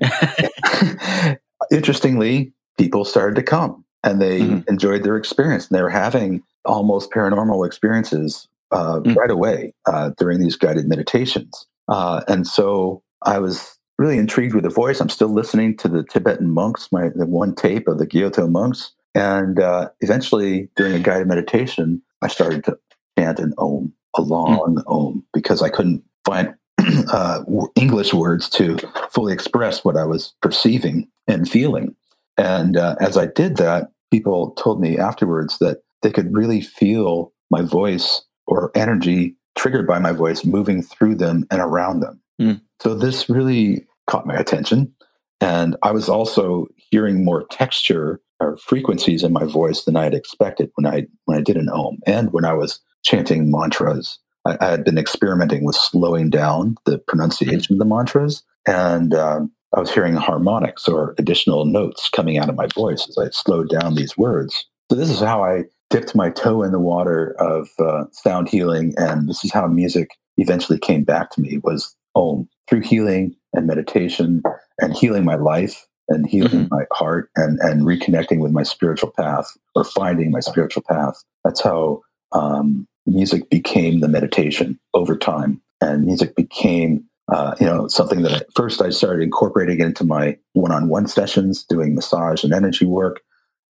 interestingly, 1.71 2.53
people 2.77 3.05
started 3.05 3.35
to 3.35 3.43
come 3.43 3.83
and 4.03 4.21
they 4.21 4.41
mm-hmm. 4.41 4.69
enjoyed 4.69 5.03
their 5.03 5.17
experience. 5.17 5.67
And 5.67 5.77
they 5.77 5.81
were 5.81 5.89
having 5.89 6.43
almost 6.65 7.11
paranormal 7.11 7.65
experiences 7.65 8.47
uh, 8.71 8.99
mm-hmm. 8.99 9.13
right 9.13 9.31
away 9.31 9.73
uh, 9.85 10.11
during 10.17 10.39
these 10.39 10.55
guided 10.55 10.87
meditations. 10.87 11.67
Uh, 11.87 12.21
and 12.27 12.47
so 12.47 13.03
I 13.23 13.39
was 13.39 13.77
really 13.97 14.17
intrigued 14.17 14.55
with 14.55 14.63
the 14.63 14.69
voice. 14.69 14.99
I'm 14.99 15.09
still 15.09 15.33
listening 15.33 15.77
to 15.77 15.87
the 15.87 16.03
Tibetan 16.03 16.49
monks, 16.49 16.89
my 16.91 17.09
the 17.09 17.25
one 17.25 17.53
tape 17.53 17.87
of 17.87 17.99
the 17.99 18.07
Gyuto 18.07 18.49
monks. 18.49 18.93
And 19.13 19.59
uh, 19.59 19.89
eventually, 19.99 20.69
during 20.75 20.93
a 20.93 20.99
guided 20.99 21.27
meditation, 21.27 22.01
I 22.21 22.27
started 22.27 22.63
to 22.65 22.79
chant 23.19 23.39
an 23.39 23.53
om, 23.57 23.93
a 24.15 24.21
long 24.21 24.75
mm. 24.77 24.83
om, 24.87 25.25
because 25.33 25.61
I 25.61 25.69
couldn't 25.69 26.03
find 26.25 26.55
uh, 27.11 27.43
English 27.75 28.13
words 28.13 28.49
to 28.49 28.77
fully 29.11 29.33
express 29.33 29.83
what 29.83 29.97
I 29.97 30.05
was 30.05 30.33
perceiving 30.41 31.07
and 31.27 31.49
feeling. 31.49 31.95
And 32.37 32.77
uh, 32.77 32.95
as 32.99 33.17
I 33.17 33.27
did 33.27 33.57
that, 33.57 33.91
people 34.11 34.51
told 34.51 34.81
me 34.81 34.97
afterwards 34.97 35.57
that 35.59 35.83
they 36.01 36.11
could 36.11 36.33
really 36.33 36.61
feel 36.61 37.33
my 37.49 37.61
voice 37.61 38.21
or 38.47 38.71
energy 38.75 39.35
triggered 39.55 39.87
by 39.87 39.99
my 39.99 40.11
voice 40.11 40.45
moving 40.45 40.81
through 40.81 41.15
them 41.15 41.45
and 41.51 41.61
around 41.61 41.99
them. 41.99 42.21
Mm. 42.41 42.61
So 42.81 42.95
this 42.95 43.29
really 43.29 43.85
caught 44.07 44.25
my 44.25 44.35
attention. 44.35 44.93
And 45.39 45.75
I 45.83 45.91
was 45.91 46.09
also 46.09 46.67
hearing 46.75 47.23
more 47.23 47.45
texture 47.47 48.21
or 48.39 48.57
frequencies 48.57 49.23
in 49.23 49.33
my 49.33 49.45
voice 49.45 49.83
than 49.83 49.95
I 49.95 50.03
had 50.03 50.13
expected 50.13 50.71
when 50.75 50.85
I 50.85 51.07
when 51.25 51.37
I 51.37 51.41
did 51.41 51.57
an 51.57 51.69
om 51.69 51.99
and 52.05 52.31
when 52.33 52.45
I 52.45 52.53
was 52.53 52.79
chanting 53.03 53.51
mantras. 53.51 54.19
I, 54.45 54.57
I 54.59 54.65
had 54.71 54.83
been 54.83 54.97
experimenting 54.97 55.63
with 55.63 55.75
slowing 55.75 56.29
down 56.29 56.77
the 56.85 56.97
pronunciation 56.97 57.75
of 57.75 57.79
the 57.79 57.85
mantras, 57.85 58.43
and 58.67 59.13
um, 59.13 59.51
I 59.75 59.79
was 59.79 59.91
hearing 59.91 60.15
harmonics 60.15 60.87
or 60.87 61.15
additional 61.17 61.65
notes 61.65 62.09
coming 62.09 62.37
out 62.37 62.49
of 62.49 62.55
my 62.55 62.67
voice 62.75 63.07
as 63.07 63.17
I 63.17 63.29
slowed 63.29 63.69
down 63.69 63.95
these 63.95 64.17
words. 64.17 64.65
So 64.89 64.97
this 64.97 65.09
is 65.09 65.19
how 65.19 65.43
I 65.43 65.63
dipped 65.89 66.15
my 66.15 66.29
toe 66.29 66.63
in 66.63 66.71
the 66.71 66.79
water 66.79 67.35
of 67.39 67.69
uh, 67.79 68.05
sound 68.11 68.49
healing, 68.49 68.93
and 68.97 69.29
this 69.29 69.43
is 69.43 69.51
how 69.51 69.67
music 69.67 70.09
eventually 70.37 70.79
came 70.79 71.03
back 71.03 71.31
to 71.31 71.41
me 71.41 71.59
was 71.63 71.95
om 72.15 72.49
through 72.69 72.81
healing 72.81 73.35
and 73.53 73.67
meditation 73.67 74.41
and 74.79 74.95
healing 74.95 75.23
my 75.23 75.35
life 75.35 75.85
and 76.09 76.27
healing 76.27 76.65
mm-hmm. 76.65 76.75
my 76.75 76.85
heart 76.91 77.29
and 77.35 77.59
and 77.59 77.83
reconnecting 77.83 78.39
with 78.39 78.51
my 78.51 78.63
spiritual 78.63 79.11
path 79.11 79.45
or 79.75 79.83
finding 79.83 80.31
my 80.31 80.39
spiritual 80.39 80.83
path. 80.87 81.23
That's 81.43 81.61
how 81.61 82.01
um, 82.33 82.87
music 83.05 83.49
became 83.49 83.99
the 83.99 84.07
meditation 84.07 84.79
over 84.93 85.17
time, 85.17 85.61
and 85.79 86.05
music 86.05 86.35
became 86.35 87.05
uh, 87.31 87.55
you 87.59 87.65
know 87.65 87.87
something 87.87 88.21
that 88.23 88.33
at 88.33 88.53
first 88.55 88.81
I 88.81 88.89
started 88.89 89.23
incorporating 89.23 89.79
into 89.79 90.03
my 90.03 90.37
one-on-one 90.53 91.07
sessions, 91.07 91.63
doing 91.63 91.95
massage 91.95 92.43
and 92.43 92.53
energy 92.53 92.85
work, 92.85 93.21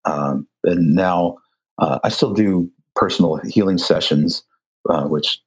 um, 0.06 0.48
and 0.64 0.96
now 0.96 1.38
uh, 1.78 2.00
I 2.04 2.10
still 2.10 2.34
do 2.34 2.70
personal 2.96 3.38
healing 3.38 3.78
sessions, 3.78 4.44
uh, 4.90 5.08
which 5.08 5.40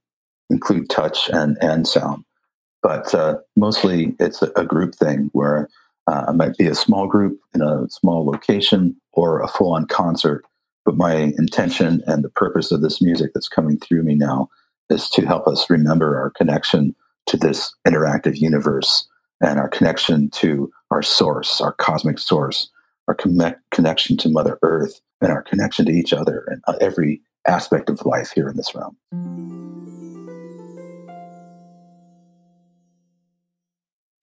include 0.51 0.91
touch 0.91 1.29
and 1.31 1.57
and 1.61 1.87
sound. 1.87 2.25
But 2.83 3.15
uh, 3.15 3.39
mostly, 3.57 4.15
it's 4.21 4.43
a, 4.43 4.65
group 4.65 4.95
thing 4.95 5.31
where 5.33 5.71
uh, 6.07 6.27
it 6.29 6.35
might 6.35 6.55
be 6.59 6.67
a 6.67 6.75
small 6.75 7.07
group 7.07 7.41
in 7.55 7.63
a 7.63 7.89
small 7.89 8.27
location 8.27 8.95
or 9.15 9.41
a 9.41 9.49
full-on 9.49 9.87
concert. 9.87 10.45
But 10.85 10.97
my 10.97 11.15
intention 11.15 12.03
and 12.07 12.23
the 12.23 12.29
purpose 12.29 12.71
of 12.71 12.83
this 12.83 13.01
music 13.01 13.33
that's 13.35 13.49
coming 13.49 13.79
through 13.79 14.03
me 14.03 14.15
now 14.15 14.51
is 14.91 15.09
to 15.11 15.25
help 15.25 15.47
us 15.47 15.71
remember 15.71 16.19
our 16.19 16.31
connection 16.31 16.95
to 17.27 17.37
this 17.37 17.75
interactive 17.87 18.37
universe 18.37 19.09
and 19.41 19.59
our 19.59 19.69
connection 19.69 20.31
to 20.31 20.71
our 20.91 21.03
source, 21.03 21.61
our 21.61 21.73
cosmic 21.73 22.19
source, 22.19 22.71
our 23.09 23.17
connection 23.71 24.17
to 24.19 24.29
Mother 24.29 24.59
Earth, 24.63 25.01
and 25.21 25.33
our 25.33 25.43
connection 25.43 25.87
to 25.87 25.93
each 25.93 26.13
other 26.13 26.45
and 26.49 26.63
uh, 26.67 26.75
every 26.81 27.21
aspect 27.47 27.89
of 27.89 28.05
life 28.05 28.33
here 28.35 28.49
in 28.49 28.57
this 28.57 28.75
realm. 28.75 28.97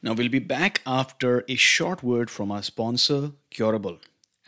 Now, 0.03 0.13
we'll 0.13 0.29
be 0.29 0.39
back 0.39 0.81
after 0.85 1.43
a 1.47 1.55
short 1.55 2.01
word 2.01 2.31
from 2.31 2.51
our 2.51 2.63
sponsor, 2.63 3.33
Curable. 3.51 3.99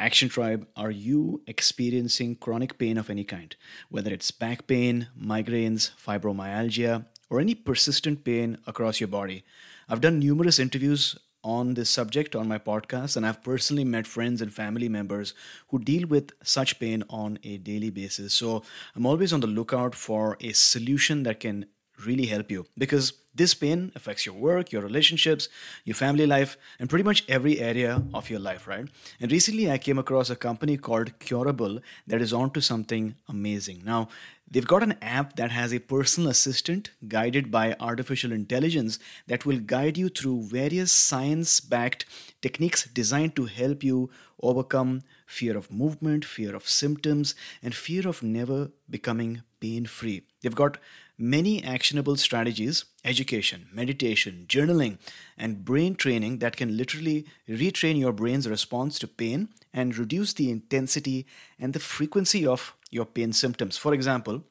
Action 0.04 0.28
Tribe, 0.28 0.68
are 0.76 0.92
you 0.92 1.42
experiencing 1.48 2.36
chronic 2.36 2.78
pain 2.78 2.98
of 2.98 3.10
any 3.10 3.24
kind? 3.24 3.56
Whether 3.88 4.12
it's 4.14 4.32
back 4.32 4.68
pain, 4.68 5.08
migraines, 5.18 5.92
fibromyalgia, 5.96 7.06
or 7.30 7.40
any 7.40 7.56
persistent 7.56 8.26
pain 8.26 8.58
across 8.68 9.00
your 9.00 9.08
body. 9.08 9.46
I've 9.88 10.02
done 10.02 10.20
numerous 10.20 10.60
interviews 10.60 11.18
on 11.42 11.76
this 11.76 11.90
subject 11.90 12.36
on 12.36 12.50
my 12.50 12.58
podcast, 12.58 13.16
and 13.16 13.26
I've 13.26 13.42
personally 13.44 13.86
met 13.86 14.06
friends 14.06 14.42
and 14.42 14.54
family 14.54 14.90
members 14.90 15.34
who 15.70 15.80
deal 15.80 16.06
with 16.06 16.32
such 16.44 16.82
pain 16.82 17.06
on 17.10 17.40
a 17.44 17.56
daily 17.60 17.90
basis. 17.90 18.34
So 18.34 18.62
I'm 18.98 19.06
always 19.06 19.32
on 19.32 19.40
the 19.40 19.48
lookout 19.48 19.96
for 19.96 20.36
a 20.42 20.52
solution 20.52 21.24
that 21.24 21.40
can 21.40 21.68
really 22.06 22.26
help 22.26 22.52
you 22.52 22.66
because 22.78 23.14
this 23.36 23.54
pain 23.54 23.92
affects 23.96 24.26
your 24.26 24.36
work, 24.36 24.72
your 24.72 24.82
relationships, 24.82 25.50
your 25.86 25.96
family 25.96 26.26
life, 26.26 26.58
and 26.80 26.90
pretty 26.90 27.04
much 27.04 27.24
every 27.28 27.60
area 27.60 28.04
of 28.14 28.30
your 28.30 28.40
life, 28.40 28.68
right? 28.68 28.88
And 29.20 29.32
recently 29.32 29.72
I 29.72 29.78
came 29.78 29.98
across 29.98 30.30
a 30.30 30.36
company 30.36 30.78
called 30.78 31.18
Curable 31.20 31.80
that 32.06 32.22
is 32.22 32.34
onto 32.34 32.62
something 32.62 33.16
amazing. 33.28 33.82
Now, 33.84 34.10
they've 34.50 34.68
got 34.68 34.84
an 34.84 34.96
app 35.02 35.36
that 35.38 35.52
has 35.52 35.74
a 35.74 35.80
personal 35.80 36.30
assistant 36.30 36.92
guided 37.08 37.50
by 37.50 37.76
artificial 37.80 38.32
intelligence 38.32 39.00
that 39.28 39.46
will 39.46 39.60
guide 39.60 39.98
you 39.98 40.10
through 40.10 40.44
various 40.44 40.92
science 40.92 41.60
backed 41.60 42.06
techniques 42.42 42.86
designed 42.86 43.36
to 43.36 43.46
help 43.46 43.84
you 43.84 44.12
overcome 44.42 45.02
fear 45.26 45.58
of 45.58 45.72
movement, 45.72 46.24
fear 46.24 46.56
of 46.56 46.70
symptoms, 46.70 47.34
and 47.64 47.74
fear 47.74 48.08
of 48.08 48.22
never 48.22 48.70
becoming 48.90 49.42
pain 49.60 49.86
free. 49.86 50.22
They've 50.42 50.54
got 50.54 50.78
many 51.18 51.64
actionable 51.64 52.16
strategies 52.16 52.86
education, 53.06 53.68
meditation, 53.74 54.46
journaling, 54.48 54.98
and 55.38 55.66
brain 55.66 55.96
training 55.96 56.40
that 56.40 56.56
can 56.56 56.78
literally 56.78 57.26
retrain 57.50 58.00
your 58.00 58.14
brain's 58.14 58.48
response 58.48 58.98
to 59.00 59.08
pain 59.08 59.50
and 59.74 59.98
reduce 59.98 60.34
the 60.34 60.50
intensity 60.50 61.26
and 61.60 61.74
the 61.74 61.80
frequency 61.80 62.46
of 62.48 62.76
your 62.90 63.06
pain 63.06 63.34
symptoms. 63.34 63.78
For 63.78 63.94
example, 63.94 64.44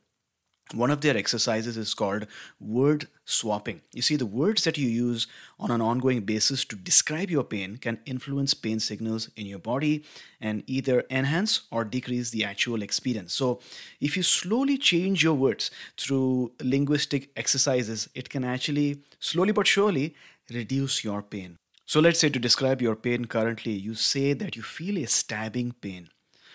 one 0.75 0.91
of 0.91 1.01
their 1.01 1.17
exercises 1.17 1.77
is 1.77 1.93
called 1.93 2.27
word 2.61 3.09
swapping. 3.25 3.83
You 3.93 4.03
see, 4.03 4.17
the 4.17 4.27
words 4.27 4.65
that 4.65 4.79
you 4.79 4.89
use 4.89 5.27
on 5.59 5.71
an 5.71 5.81
ongoing 5.81 6.23
basis 6.23 6.65
to 6.67 6.77
describe 6.77 7.31
your 7.31 7.45
pain 7.45 7.77
can 7.77 7.99
influence 8.07 8.55
pain 8.55 8.81
signals 8.81 9.29
in 9.37 9.47
your 9.47 9.59
body 9.59 10.05
and 10.41 10.63
either 10.67 11.05
enhance 11.11 11.63
or 11.71 11.85
decrease 11.85 12.31
the 12.31 12.45
actual 12.45 12.83
experience. 12.83 13.35
So, 13.35 13.61
if 14.01 14.17
you 14.17 14.23
slowly 14.23 14.79
change 14.79 15.23
your 15.23 15.35
words 15.35 15.71
through 15.99 16.53
linguistic 16.63 17.31
exercises, 17.37 18.09
it 18.15 18.31
can 18.31 18.45
actually 18.45 19.03
slowly 19.21 19.53
but 19.53 19.67
surely 19.67 20.15
reduce 20.51 21.05
your 21.05 21.23
pain. 21.23 21.57
So, 21.85 22.01
let's 22.01 22.21
say 22.21 22.31
to 22.31 22.39
describe 22.39 22.81
your 22.81 22.97
pain 22.97 23.27
currently, 23.27 23.73
you 23.73 23.95
say 23.95 24.33
that 24.33 24.57
you 24.57 24.63
feel 24.63 24.97
a 24.97 25.07
stabbing 25.07 25.75
pain. 25.81 26.09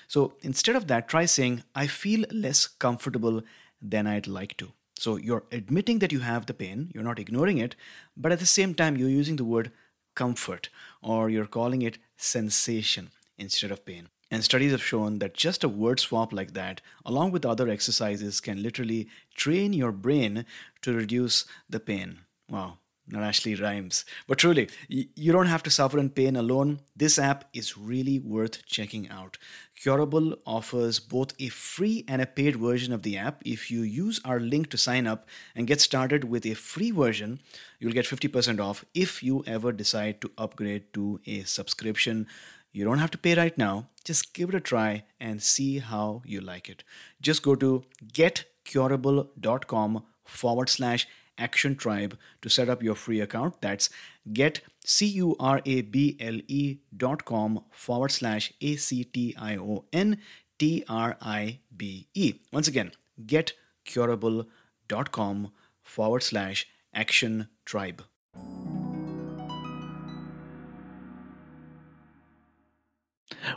So, 0.07 0.33
instead 0.41 0.75
of 0.75 0.87
that, 0.87 1.07
try 1.09 1.25
saying, 1.25 1.63
I 1.75 1.87
feel 1.87 2.25
less 2.31 2.65
comfortable 2.65 3.43
than 3.81 4.07
I'd 4.07 4.27
like 4.27 4.57
to. 4.57 4.73
So 4.97 5.15
you're 5.17 5.43
admitting 5.51 5.99
that 5.99 6.11
you 6.11 6.19
have 6.19 6.45
the 6.45 6.53
pain, 6.53 6.91
you're 6.93 7.03
not 7.03 7.19
ignoring 7.19 7.59
it, 7.59 7.75
but 8.15 8.31
at 8.31 8.39
the 8.39 8.45
same 8.45 8.73
time, 8.73 8.97
you're 8.97 9.09
using 9.09 9.35
the 9.35 9.45
word 9.45 9.71
comfort 10.15 10.69
or 11.01 11.29
you're 11.29 11.45
calling 11.45 11.83
it 11.83 11.99
sensation 12.17 13.11
instead 13.37 13.71
of 13.71 13.85
pain. 13.85 14.09
And 14.29 14.43
studies 14.43 14.71
have 14.71 14.83
shown 14.83 15.19
that 15.19 15.35
just 15.35 15.63
a 15.63 15.69
word 15.69 15.99
swap 15.99 16.33
like 16.33 16.53
that, 16.53 16.81
along 17.05 17.31
with 17.31 17.45
other 17.45 17.69
exercises, 17.69 18.41
can 18.41 18.61
literally 18.61 19.07
train 19.35 19.71
your 19.71 19.91
brain 19.91 20.45
to 20.81 20.93
reduce 20.93 21.45
the 21.69 21.79
pain. 21.79 22.19
Wow, 22.49 22.79
not 23.09 23.23
actually 23.23 23.55
rhymes. 23.55 24.03
But 24.27 24.37
truly, 24.37 24.69
you 24.89 25.31
don't 25.31 25.47
have 25.47 25.63
to 25.63 25.69
suffer 25.69 25.97
in 25.97 26.09
pain 26.09 26.35
alone. 26.35 26.81
This 26.95 27.17
app 27.17 27.45
is 27.53 27.77
really 27.77 28.19
worth 28.19 28.65
checking 28.65 29.09
out. 29.09 29.37
Curable 29.81 30.35
offers 30.45 30.99
both 30.99 31.33
a 31.39 31.49
free 31.49 32.03
and 32.07 32.21
a 32.21 32.25
paid 32.25 32.57
version 32.57 32.91
of 32.91 33.03
the 33.03 33.17
app. 33.17 33.41
If 33.45 33.71
you 33.71 33.81
use 33.81 34.19
our 34.25 34.39
link 34.39 34.69
to 34.71 34.77
sign 34.77 35.07
up 35.07 35.27
and 35.55 35.67
get 35.67 35.79
started 35.79 36.25
with 36.25 36.45
a 36.45 36.53
free 36.53 36.91
version, 36.91 37.39
you'll 37.79 37.93
get 37.93 38.05
50% 38.05 38.59
off 38.59 38.83
if 38.93 39.23
you 39.23 39.43
ever 39.47 39.71
decide 39.71 40.19
to 40.21 40.31
upgrade 40.37 40.93
to 40.93 41.19
a 41.25 41.43
subscription. 41.43 42.27
You 42.73 42.83
don't 42.85 42.99
have 42.99 43.11
to 43.11 43.17
pay 43.17 43.35
right 43.35 43.57
now. 43.57 43.87
Just 44.03 44.33
give 44.33 44.49
it 44.49 44.55
a 44.55 44.59
try 44.59 45.03
and 45.19 45.41
see 45.41 45.79
how 45.79 46.21
you 46.25 46.41
like 46.41 46.69
it. 46.69 46.83
Just 47.21 47.41
go 47.41 47.55
to 47.55 47.83
getcurable.com 48.13 50.03
forward 50.25 50.69
slash 50.69 51.07
Action 51.37 51.75
Tribe 51.75 52.17
to 52.41 52.49
set 52.49 52.69
up 52.69 52.83
your 52.83 52.95
free 52.95 53.21
account. 53.21 53.61
That's 53.61 53.89
get 54.31 54.61
C-U-R-A-B-L-E 54.85 56.77
dot 56.95 57.25
com 57.25 57.63
forward 57.71 58.11
slash 58.11 58.53
A-C-T-I-O-N 58.61 60.17
T-R-I-B-E. 60.59 62.33
Once 62.51 62.67
again, 62.67 62.91
getcurable.com 63.25 65.51
forward 65.83 66.23
slash 66.23 66.67
action 66.93 67.47
tribe. 67.65 68.03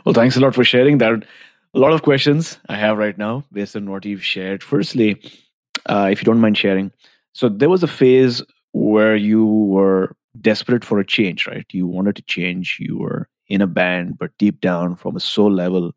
Well, 0.05 0.13
thanks 0.13 0.37
a 0.37 0.39
lot 0.39 0.55
for 0.55 0.63
sharing 0.63 0.99
that. 0.99 1.25
A 1.73 1.79
lot 1.79 1.93
of 1.93 2.01
questions 2.01 2.59
I 2.67 2.75
have 2.75 2.97
right 2.97 3.17
now 3.17 3.45
based 3.51 3.75
on 3.75 3.89
what 3.89 4.05
you've 4.05 4.23
shared. 4.23 4.61
Firstly, 4.61 5.21
uh, 5.85 6.09
if 6.11 6.21
you 6.21 6.25
don't 6.25 6.41
mind 6.41 6.57
sharing, 6.57 6.91
so 7.33 7.49
there 7.49 7.69
was 7.69 7.83
a 7.83 7.87
phase 7.87 8.41
where 8.73 9.15
you 9.15 9.45
were 9.45 10.15
desperate 10.39 10.85
for 10.85 10.99
a 10.99 11.05
change, 11.05 11.47
right? 11.47 11.65
You 11.71 11.87
wanted 11.87 12.15
to 12.17 12.21
change. 12.23 12.77
You 12.79 12.97
were 12.97 13.27
in 13.47 13.61
a 13.61 13.67
band, 13.67 14.17
but 14.17 14.31
deep 14.37 14.61
down, 14.61 14.95
from 14.95 15.15
a 15.15 15.19
soul 15.19 15.51
level, 15.51 15.91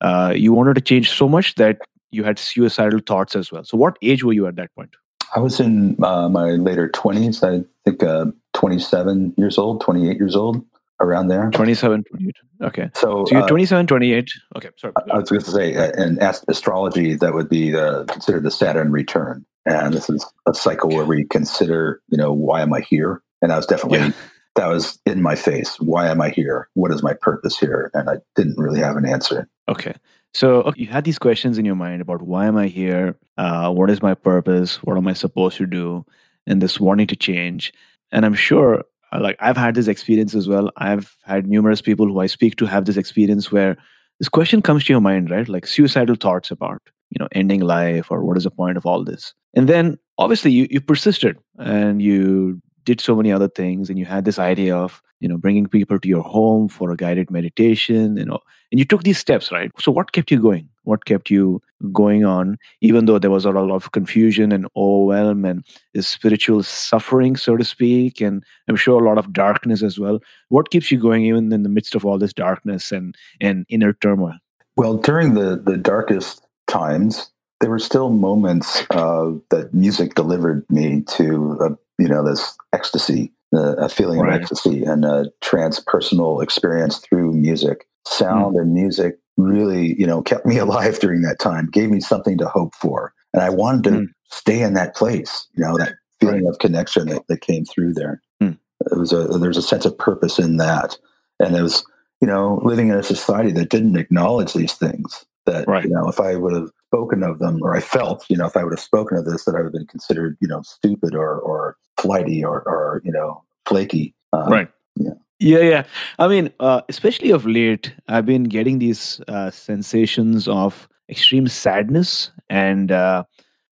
uh, 0.00 0.32
you 0.36 0.52
wanted 0.52 0.74
to 0.74 0.80
change 0.80 1.10
so 1.10 1.28
much 1.28 1.54
that 1.56 1.78
you 2.10 2.24
had 2.24 2.38
suicidal 2.38 3.00
thoughts 3.00 3.34
as 3.34 3.50
well. 3.50 3.64
So, 3.64 3.76
what 3.76 3.96
age 4.02 4.24
were 4.24 4.32
you 4.32 4.46
at 4.46 4.56
that 4.56 4.74
point? 4.74 4.90
I 5.34 5.40
was 5.40 5.60
in 5.60 6.02
uh, 6.02 6.28
my 6.28 6.52
later 6.52 6.88
20s, 6.88 7.42
I 7.42 7.66
think 7.84 8.02
uh, 8.02 8.26
27 8.54 9.34
years 9.36 9.58
old, 9.58 9.82
28 9.82 10.16
years 10.16 10.34
old, 10.34 10.64
around 11.00 11.28
there. 11.28 11.50
27, 11.50 12.04
28. 12.04 12.34
Okay. 12.62 12.90
So, 12.94 13.26
so 13.26 13.34
you're 13.34 13.42
uh, 13.42 13.48
27, 13.48 13.86
28. 13.86 14.30
Okay, 14.56 14.68
sorry. 14.78 14.94
I 15.12 15.18
was 15.18 15.28
going 15.28 15.42
to 15.42 15.50
say, 15.50 15.76
uh, 15.76 15.90
in 16.02 16.18
astrology, 16.48 17.14
that 17.16 17.34
would 17.34 17.50
be 17.50 17.72
considered 18.08 18.42
the 18.42 18.50
Saturn 18.50 18.90
return 18.90 19.44
and 19.68 19.94
this 19.94 20.08
is 20.08 20.24
a 20.46 20.54
cycle 20.54 20.90
where 20.90 21.04
we 21.04 21.24
consider 21.24 22.00
you 22.08 22.16
know 22.16 22.32
why 22.32 22.62
am 22.62 22.72
i 22.72 22.80
here? 22.80 23.22
And 23.40 23.52
I 23.52 23.56
was 23.56 23.66
definitely 23.66 24.00
yeah. 24.00 24.12
that 24.56 24.66
was 24.66 24.98
in 25.06 25.22
my 25.22 25.36
face. 25.36 25.78
Why 25.78 26.08
am 26.08 26.20
i 26.20 26.30
here? 26.30 26.68
What 26.74 26.90
is 26.90 27.02
my 27.02 27.14
purpose 27.14 27.58
here? 27.58 27.90
And 27.94 28.08
i 28.10 28.14
didn't 28.34 28.58
really 28.58 28.80
have 28.80 28.96
an 28.96 29.06
answer. 29.06 29.48
Okay. 29.68 29.94
So 30.34 30.62
okay, 30.62 30.82
you 30.82 30.86
had 30.88 31.04
these 31.04 31.18
questions 31.18 31.58
in 31.58 31.64
your 31.64 31.76
mind 31.76 32.02
about 32.02 32.22
why 32.22 32.46
am 32.46 32.56
i 32.56 32.66
here? 32.66 33.16
Uh, 33.36 33.70
what 33.70 33.90
is 33.90 34.02
my 34.02 34.14
purpose? 34.14 34.82
What 34.82 34.96
am 34.96 35.06
i 35.06 35.12
supposed 35.12 35.58
to 35.58 35.66
do 35.66 36.04
and 36.46 36.62
this 36.62 36.80
wanting 36.80 37.06
to 37.08 37.16
change? 37.16 37.72
And 38.10 38.24
i'm 38.24 38.34
sure 38.34 38.84
uh, 39.12 39.20
like 39.20 39.36
i've 39.40 39.56
had 39.56 39.74
this 39.74 39.88
experience 39.88 40.34
as 40.34 40.48
well. 40.48 40.70
I've 40.76 41.14
had 41.24 41.46
numerous 41.46 41.82
people 41.82 42.06
who 42.06 42.20
i 42.20 42.26
speak 42.26 42.56
to 42.56 42.66
have 42.66 42.86
this 42.86 42.96
experience 42.96 43.52
where 43.52 43.76
this 44.18 44.28
question 44.28 44.62
comes 44.62 44.84
to 44.84 44.92
your 44.92 45.00
mind 45.00 45.30
right? 45.30 45.48
Like 45.48 45.66
suicidal 45.66 46.16
thoughts 46.16 46.50
about 46.50 46.80
you 47.10 47.18
know 47.18 47.28
ending 47.32 47.60
life 47.60 48.10
or 48.10 48.24
what 48.24 48.36
is 48.36 48.44
the 48.44 48.50
point 48.50 48.76
of 48.76 48.86
all 48.86 49.04
this 49.04 49.34
and 49.58 49.68
then 49.68 49.98
obviously 50.18 50.52
you, 50.52 50.68
you 50.70 50.80
persisted 50.80 51.36
and 51.58 52.00
you 52.00 52.62
did 52.84 53.00
so 53.00 53.16
many 53.16 53.32
other 53.32 53.48
things 53.48 53.90
and 53.90 53.98
you 53.98 54.04
had 54.04 54.24
this 54.24 54.38
idea 54.38 54.76
of 54.76 55.02
you 55.18 55.28
know 55.28 55.36
bringing 55.36 55.66
people 55.66 55.98
to 55.98 56.08
your 56.08 56.22
home 56.22 56.68
for 56.68 56.92
a 56.92 56.96
guided 56.96 57.28
meditation 57.28 58.16
you 58.16 58.24
know 58.24 58.38
and 58.70 58.78
you 58.78 58.84
took 58.84 59.02
these 59.02 59.18
steps 59.18 59.50
right? 59.50 59.72
So 59.80 59.90
what 59.90 60.12
kept 60.12 60.30
you 60.30 60.40
going? 60.40 60.68
What 60.84 61.06
kept 61.06 61.28
you 61.28 61.60
going 61.92 62.24
on 62.24 62.56
even 62.80 63.06
though 63.06 63.18
there 63.18 63.32
was 63.32 63.44
a 63.44 63.50
lot 63.50 63.74
of 63.74 63.90
confusion 63.90 64.52
and 64.52 64.68
overwhelm 64.76 65.44
and 65.44 65.64
spiritual 66.00 66.62
suffering 66.62 67.34
so 67.34 67.56
to 67.56 67.64
speak 67.64 68.20
and 68.20 68.44
i'm 68.68 68.76
sure 68.76 69.02
a 69.02 69.08
lot 69.08 69.18
of 69.18 69.32
darkness 69.32 69.82
as 69.82 69.98
well? 69.98 70.20
What 70.50 70.70
keeps 70.70 70.92
you 70.92 71.00
going 71.00 71.24
even 71.24 71.52
in 71.52 71.64
the 71.64 71.74
midst 71.76 71.96
of 71.96 72.06
all 72.06 72.18
this 72.18 72.32
darkness 72.32 72.92
and 72.92 73.16
and 73.40 73.66
inner 73.68 73.92
turmoil? 73.92 74.38
Well 74.76 74.98
during 74.98 75.34
the 75.34 75.56
the 75.56 75.76
darkest 75.76 76.46
times 76.68 77.32
there 77.60 77.70
were 77.70 77.78
still 77.78 78.10
moments 78.10 78.82
uh, 78.90 79.32
that 79.50 79.74
music 79.74 80.14
delivered 80.14 80.64
me 80.70 81.02
to 81.02 81.58
uh, 81.60 81.74
you 81.98 82.08
know 82.08 82.24
this 82.24 82.56
ecstasy 82.72 83.32
uh, 83.54 83.76
a 83.76 83.88
feeling 83.88 84.20
right. 84.20 84.34
of 84.34 84.42
ecstasy 84.42 84.84
and 84.84 85.04
a 85.04 85.30
transpersonal 85.42 86.42
experience 86.42 86.98
through 86.98 87.32
music 87.32 87.86
sound 88.06 88.56
mm. 88.56 88.60
and 88.60 88.72
music 88.72 89.18
really 89.36 89.98
you 89.98 90.06
know 90.06 90.22
kept 90.22 90.46
me 90.46 90.58
alive 90.66 90.98
during 90.98 91.22
that 91.22 91.38
time 91.38 91.68
gave 91.70 91.90
me 91.90 92.00
something 92.00 92.38
to 92.38 92.46
hope 92.46 92.74
for 92.74 93.12
and 93.32 93.42
i 93.42 93.50
wanted 93.50 93.84
to 93.84 93.90
mm. 93.90 94.06
stay 94.30 94.62
in 94.62 94.74
that 94.74 94.94
place 94.94 95.46
you 95.54 95.64
know 95.64 95.76
that 95.76 95.94
feeling 96.20 96.44
right. 96.44 96.50
of 96.50 96.58
connection 96.58 97.08
that, 97.08 97.26
that 97.28 97.40
came 97.40 97.64
through 97.64 97.92
there 97.92 98.20
mm. 98.42 98.56
it 98.90 98.98
was 98.98 99.12
a 99.12 99.24
there's 99.38 99.56
a 99.56 99.62
sense 99.62 99.84
of 99.84 99.96
purpose 99.98 100.38
in 100.38 100.56
that 100.56 100.96
and 101.40 101.56
it 101.56 101.62
was 101.62 101.84
you 102.20 102.26
know 102.26 102.60
living 102.62 102.88
in 102.88 102.96
a 102.96 103.02
society 103.02 103.52
that 103.52 103.70
didn't 103.70 103.96
acknowledge 103.96 104.52
these 104.52 104.74
things 104.74 105.24
that 105.46 105.66
right. 105.66 105.84
you 105.84 105.90
know 105.90 106.08
if 106.08 106.20
i 106.20 106.34
would 106.34 106.54
have 106.54 106.70
spoken 106.88 107.22
of 107.22 107.38
them, 107.38 107.58
or 107.62 107.76
I 107.76 107.80
felt, 107.80 108.24
you 108.28 108.36
know, 108.36 108.46
if 108.46 108.56
I 108.56 108.64
would 108.64 108.72
have 108.72 108.80
spoken 108.80 109.18
of 109.18 109.24
this, 109.24 109.44
that 109.44 109.54
I 109.54 109.58
would 109.58 109.66
have 109.66 109.72
been 109.72 109.86
considered, 109.86 110.36
you 110.40 110.48
know, 110.48 110.62
stupid 110.62 111.14
or 111.14 111.38
or 111.38 111.76
flighty 112.00 112.44
or 112.44 112.62
or 112.62 113.02
you 113.04 113.12
know 113.12 113.42
flaky. 113.66 114.14
Um, 114.32 114.48
right. 114.48 114.70
Yeah. 114.96 115.14
Yeah, 115.40 115.60
yeah. 115.60 115.84
I 116.18 116.26
mean, 116.26 116.50
uh, 116.58 116.80
especially 116.88 117.30
of 117.30 117.46
late, 117.46 117.94
I've 118.08 118.26
been 118.26 118.44
getting 118.44 118.80
these 118.80 119.20
uh, 119.28 119.52
sensations 119.52 120.48
of 120.48 120.88
extreme 121.08 121.46
sadness 121.46 122.32
and 122.50 122.90
uh, 122.90 123.22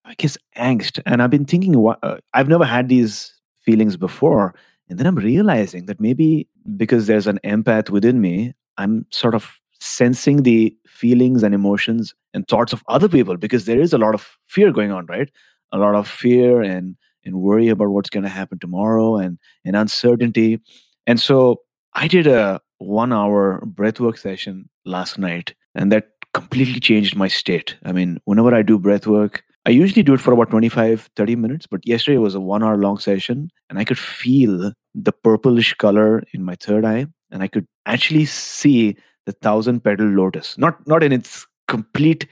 I 0.05 0.15
guess 0.15 0.39
angst. 0.57 1.01
And 1.07 1.21
I've 1.21 1.31
been 1.31 1.45
thinking, 1.45 1.75
uh, 2.03 2.19
I've 2.35 2.49
never 2.49 2.65
had 2.65 2.89
these 2.89 3.35
feelings 3.65 3.97
before. 3.97 4.55
And 4.89 4.97
then 4.97 5.09
I'm 5.09 5.17
realizing 5.17 5.87
that 5.87 6.01
maybe 6.01 6.49
because 6.77 7.09
there's 7.09 7.27
an 7.27 7.41
empath 7.43 7.91
within 7.91 8.21
me, 8.21 8.55
I'm 8.79 9.05
sort 9.11 9.35
of 9.35 9.59
sensing 9.87 10.43
the 10.43 10.75
feelings 10.87 11.43
and 11.43 11.55
emotions 11.55 12.15
and 12.35 12.47
thoughts 12.49 12.73
of 12.73 12.83
other 12.89 13.09
people 13.09 13.37
because 13.37 13.65
there 13.67 13.81
is 13.81 13.93
a 13.93 13.99
lot 13.99 14.15
of 14.15 14.37
fear 14.47 14.73
going 14.73 14.91
on 14.91 15.07
right? 15.07 15.31
A 15.73 15.79
lot 15.79 15.95
of 15.95 16.09
fear 16.09 16.63
and 16.63 16.97
and 17.25 17.41
worry 17.41 17.69
about 17.69 17.89
what's 17.89 18.11
going 18.11 18.23
to 18.23 18.29
happen 18.29 18.59
tomorrow 18.59 19.17
and 19.17 19.39
and 19.65 19.77
uncertainty. 19.77 20.61
And 21.07 21.21
so 21.21 21.61
i 21.95 22.07
did 22.09 22.27
a 22.27 22.61
one 22.79 23.13
hour 23.13 23.63
breathwork 23.67 24.19
session 24.19 24.69
last 24.85 25.19
night 25.19 25.55
and 25.75 25.91
that 25.93 26.09
completely 26.35 26.81
changed 26.81 27.17
my 27.17 27.29
state. 27.29 27.77
I 27.85 27.93
mean 27.93 28.19
whenever 28.25 28.55
i 28.55 28.63
do 28.63 28.79
breathwork 28.79 29.41
i 29.67 29.71
usually 29.71 30.03
do 30.03 30.15
it 30.15 30.21
for 30.21 30.33
about 30.33 30.51
25 30.51 31.11
30 31.17 31.37
minutes 31.37 31.67
but 31.67 31.87
yesterday 31.87 32.19
was 32.19 32.35
a 32.35 32.41
one 32.41 32.63
hour 32.63 32.77
long 32.77 32.99
session 32.99 33.51
and 33.69 33.79
i 33.79 33.85
could 33.85 33.99
feel 33.99 34.73
the 34.95 35.13
purplish 35.13 35.75
color 35.75 36.23
in 36.33 36.45
my 36.45 36.55
third 36.61 36.85
eye 36.85 37.07
and 37.31 37.43
i 37.43 37.49
could 37.49 37.67
actually 37.87 38.25
see 38.25 38.97
the 39.27 39.33
thousand 39.33 39.85
petal 39.85 40.07
lotus. 40.07 40.57
Not 40.57 40.87
not 40.87 41.03
in 41.03 41.13
its 41.13 41.47
complete 41.69 42.27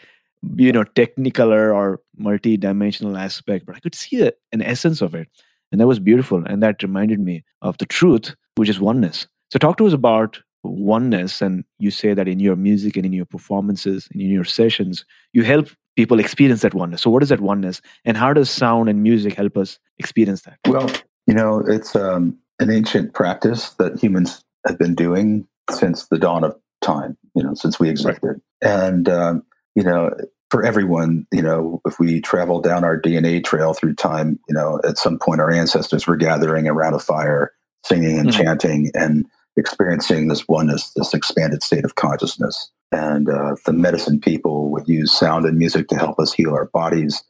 you 0.57 0.73
know 0.73 0.85
technicolor 0.85 1.75
or 1.75 2.01
multi-dimensional 2.17 3.17
aspect 3.17 3.67
but 3.67 3.75
i 3.75 3.81
could 3.81 3.95
see 3.95 4.23
a, 4.23 4.33
an 4.53 4.63
essence 4.63 5.01
of 5.01 5.15
it. 5.15 5.29
And 5.73 5.81
that 5.81 5.89
was 5.89 5.99
beautiful. 5.99 6.45
And 6.47 6.63
that 6.63 6.83
reminded 6.85 7.19
me 7.19 7.43
of 7.63 7.79
the 7.79 7.87
truth 7.87 8.35
which 8.57 8.69
is 8.69 8.79
oneness. 8.79 9.27
So 9.51 9.59
talk 9.59 9.77
to 9.79 9.87
us 9.87 9.93
about 9.93 10.41
oneness. 10.63 11.43
And 11.43 11.65
you 11.79 11.91
say 11.91 12.15
that 12.15 12.29
in 12.29 12.39
your 12.39 12.55
music 12.55 12.97
and 12.97 13.05
in 13.05 13.13
your 13.13 13.25
performances 13.25 14.09
and 14.13 14.23
in 14.23 14.31
your 14.31 14.45
sessions 14.45 15.05
you 15.33 15.43
help 15.43 15.69
people 15.97 16.21
experience 16.21 16.63
that 16.63 16.75
oneness. 16.75 17.03
So 17.03 17.11
what 17.11 17.23
is 17.23 17.29
that 17.31 17.41
oneness? 17.41 17.81
And 18.05 18.17
how 18.17 18.33
does 18.33 18.51
sound 18.51 18.89
and 18.89 19.03
music 19.03 19.35
help 19.35 19.57
us 19.57 19.79
experience 19.99 20.43
that? 20.43 20.59
Well 20.69 20.91
you 21.27 21.35
know 21.35 21.59
it's 21.67 21.97
um, 21.97 22.39
an 22.61 22.71
ancient 22.71 23.15
practice 23.15 23.71
that 23.71 23.99
humans 23.99 24.45
have 24.67 24.79
been 24.79 24.95
doing 24.95 25.47
since 25.71 26.07
the 26.07 26.19
dawn 26.19 26.45
of 26.45 26.57
time, 26.85 27.17
you 27.35 27.43
know, 27.43 27.55
since 27.55 27.81
we 27.81 27.89
existed. 27.89 28.41
Right. 28.63 28.71
And, 28.71 29.09
um, 29.09 29.43
you 29.75 29.83
know, 29.83 30.11
for 30.51 30.65
everyone, 30.65 31.27
you 31.33 31.43
know, 31.43 31.81
if 31.85 31.99
we 31.99 32.21
travel 32.21 32.61
down 32.61 32.85
our 32.85 33.01
DNA 33.01 33.43
trail 33.43 33.75
through 33.75 33.95
time, 33.95 34.39
you 34.49 34.55
know, 34.55 34.81
at 34.87 34.99
some 34.99 35.19
point 35.19 35.41
our 35.41 35.51
ancestors 35.51 36.07
were 36.07 36.17
gathering 36.17 36.69
around 36.69 36.95
a 36.95 37.01
fire, 37.01 37.53
singing 37.85 38.19
and 38.19 38.29
mm-hmm. 38.29 38.43
chanting 38.43 38.91
and 38.95 39.27
experiencing 39.57 40.29
this 40.29 40.47
oneness, 40.47 40.93
this 40.95 41.15
expanded 41.15 41.63
state 41.63 41.85
of 41.85 41.97
consciousness. 41.97 42.71
And 42.93 43.29
uh, 43.29 43.57
the 43.67 43.73
medicine 43.73 44.21
people 44.21 44.71
would 44.71 44.87
use 44.87 45.11
sound 45.11 45.45
and 45.45 45.59
music 45.59 45.89
to 45.89 45.97
help 45.97 46.21
us 46.21 46.33
heal 46.33 46.55
our 46.55 46.67
bodies, 46.67 47.25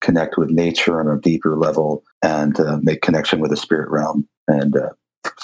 connect 0.00 0.38
with 0.38 0.48
nature 0.50 0.98
on 1.00 1.06
a 1.14 1.20
deeper 1.20 1.56
level, 1.56 2.02
and 2.22 2.58
uh, 2.58 2.78
make 2.82 3.02
connection 3.02 3.40
with 3.40 3.50
the 3.50 3.56
spirit 3.56 3.90
realm. 3.90 4.26
And 4.48 4.76
uh, 4.76 4.90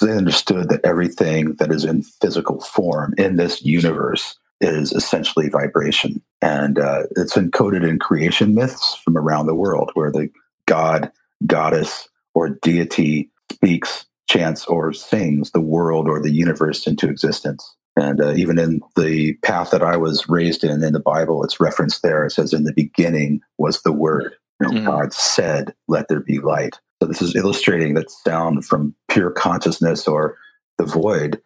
they 0.01 0.13
understood 0.13 0.69
that 0.69 0.85
everything 0.85 1.55
that 1.55 1.71
is 1.71 1.85
in 1.85 2.03
physical 2.03 2.61
form 2.61 3.15
in 3.19 3.37
this 3.37 3.65
universe 3.65 4.39
is 4.61 4.93
essentially 4.93 5.49
vibration. 5.49 6.23
And 6.41 6.79
uh, 6.79 7.05
it's 7.17 7.37
encoded 7.37 7.89
in 7.89 7.99
creation 7.99 8.55
myths 8.55 8.95
from 9.05 9.17
around 9.17 9.47
the 9.47 9.55
world 9.55 9.91
where 9.95 10.11
the 10.11 10.31
god, 10.67 11.11
goddess, 11.47 12.09
or 12.35 12.51
deity 12.63 13.31
speaks, 13.53 14.07
chants, 14.29 14.67
or 14.67 14.93
sings 14.93 15.51
the 15.51 15.61
world 15.61 16.09
or 16.09 16.21
the 16.21 16.33
universe 16.33 16.87
into 16.87 17.09
existence. 17.09 17.77
And 17.97 18.21
uh, 18.21 18.33
even 18.35 18.59
in 18.59 18.81
the 18.95 19.35
path 19.43 19.71
that 19.71 19.83
I 19.83 19.97
was 19.97 20.29
raised 20.29 20.65
in, 20.65 20.83
in 20.85 20.93
the 20.93 21.01
Bible, 21.01 21.43
it's 21.43 21.61
referenced 21.61 22.03
there. 22.03 22.27
It 22.27 22.33
says, 22.33 22.53
In 22.53 22.65
the 22.65 22.75
beginning 22.75 23.41
was 23.57 23.83
the 23.83 23.93
Word. 23.93 24.37
You 24.61 24.69
know, 24.69 24.81
mm. 24.81 24.87
God 24.87 25.15
said, 25.15 25.75
Let 25.89 26.09
there 26.09 26.21
be 26.21 26.39
light. 26.39 26.79
So 27.01 27.09
this 27.09 27.23
is 27.23 27.35
illustrating 27.35 27.95
that 27.95 28.11
sound 28.11 28.65
from 28.65 28.95
pure 29.17 29.31
consciousness 29.31 30.07
or 30.07 30.37
the 30.77 30.85
void, 30.85 31.41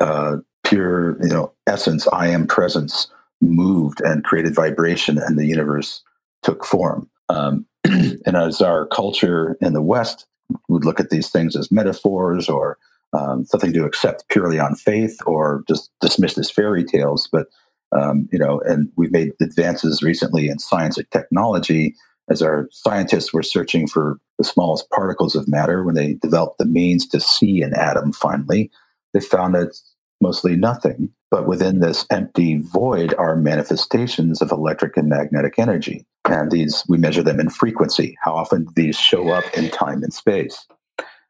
uh, 0.00 0.38
pure, 0.64 1.22
you 1.22 1.28
know, 1.28 1.52
essence, 1.68 2.08
I 2.08 2.26
am 2.26 2.48
presence 2.48 3.06
moved 3.40 4.00
and 4.00 4.24
created 4.24 4.56
vibration 4.56 5.18
and 5.18 5.38
the 5.38 5.46
universe 5.46 6.02
took 6.42 6.64
form. 6.64 7.08
Um, 7.28 7.64
and 7.84 8.36
as 8.36 8.60
our 8.60 8.86
culture 8.88 9.56
in 9.60 9.72
the 9.72 9.82
West 9.82 10.26
would 10.68 10.84
look 10.84 10.98
at 10.98 11.10
these 11.10 11.30
things 11.30 11.54
as 11.54 11.70
metaphors 11.70 12.48
or 12.48 12.76
um, 13.12 13.44
something 13.44 13.72
to 13.72 13.84
accept 13.84 14.28
purely 14.28 14.58
on 14.58 14.74
faith 14.74 15.16
or 15.24 15.62
just 15.68 15.92
dismiss 16.00 16.36
as 16.38 16.50
fairy 16.50 16.82
tales. 16.82 17.28
But, 17.30 17.46
um, 17.92 18.28
you 18.32 18.38
know, 18.40 18.60
and 18.62 18.90
we've 18.96 19.12
made 19.12 19.30
advances 19.40 20.02
recently 20.02 20.48
in 20.48 20.58
science 20.58 20.98
and 20.98 21.08
technology 21.12 21.94
as 22.32 22.42
our 22.42 22.66
scientists 22.72 23.32
were 23.32 23.42
searching 23.42 23.86
for 23.86 24.18
the 24.38 24.44
smallest 24.44 24.88
particles 24.90 25.36
of 25.36 25.46
matter, 25.46 25.84
when 25.84 25.94
they 25.94 26.14
developed 26.14 26.58
the 26.58 26.64
means 26.64 27.06
to 27.08 27.20
see 27.20 27.62
an 27.62 27.74
atom 27.74 28.12
finally, 28.12 28.70
they 29.12 29.20
found 29.20 29.54
that 29.54 29.78
mostly 30.20 30.56
nothing. 30.56 31.10
But 31.30 31.46
within 31.46 31.80
this 31.80 32.06
empty 32.10 32.56
void 32.56 33.14
are 33.14 33.36
manifestations 33.36 34.42
of 34.42 34.50
electric 34.50 34.96
and 34.96 35.08
magnetic 35.08 35.58
energy. 35.58 36.06
And 36.24 36.50
these, 36.50 36.84
we 36.88 36.98
measure 36.98 37.22
them 37.22 37.40
in 37.40 37.50
frequency. 37.50 38.16
How 38.22 38.34
often 38.34 38.66
these 38.76 38.98
show 38.98 39.28
up 39.30 39.44
in 39.56 39.70
time 39.70 40.02
and 40.02 40.12
space? 40.12 40.66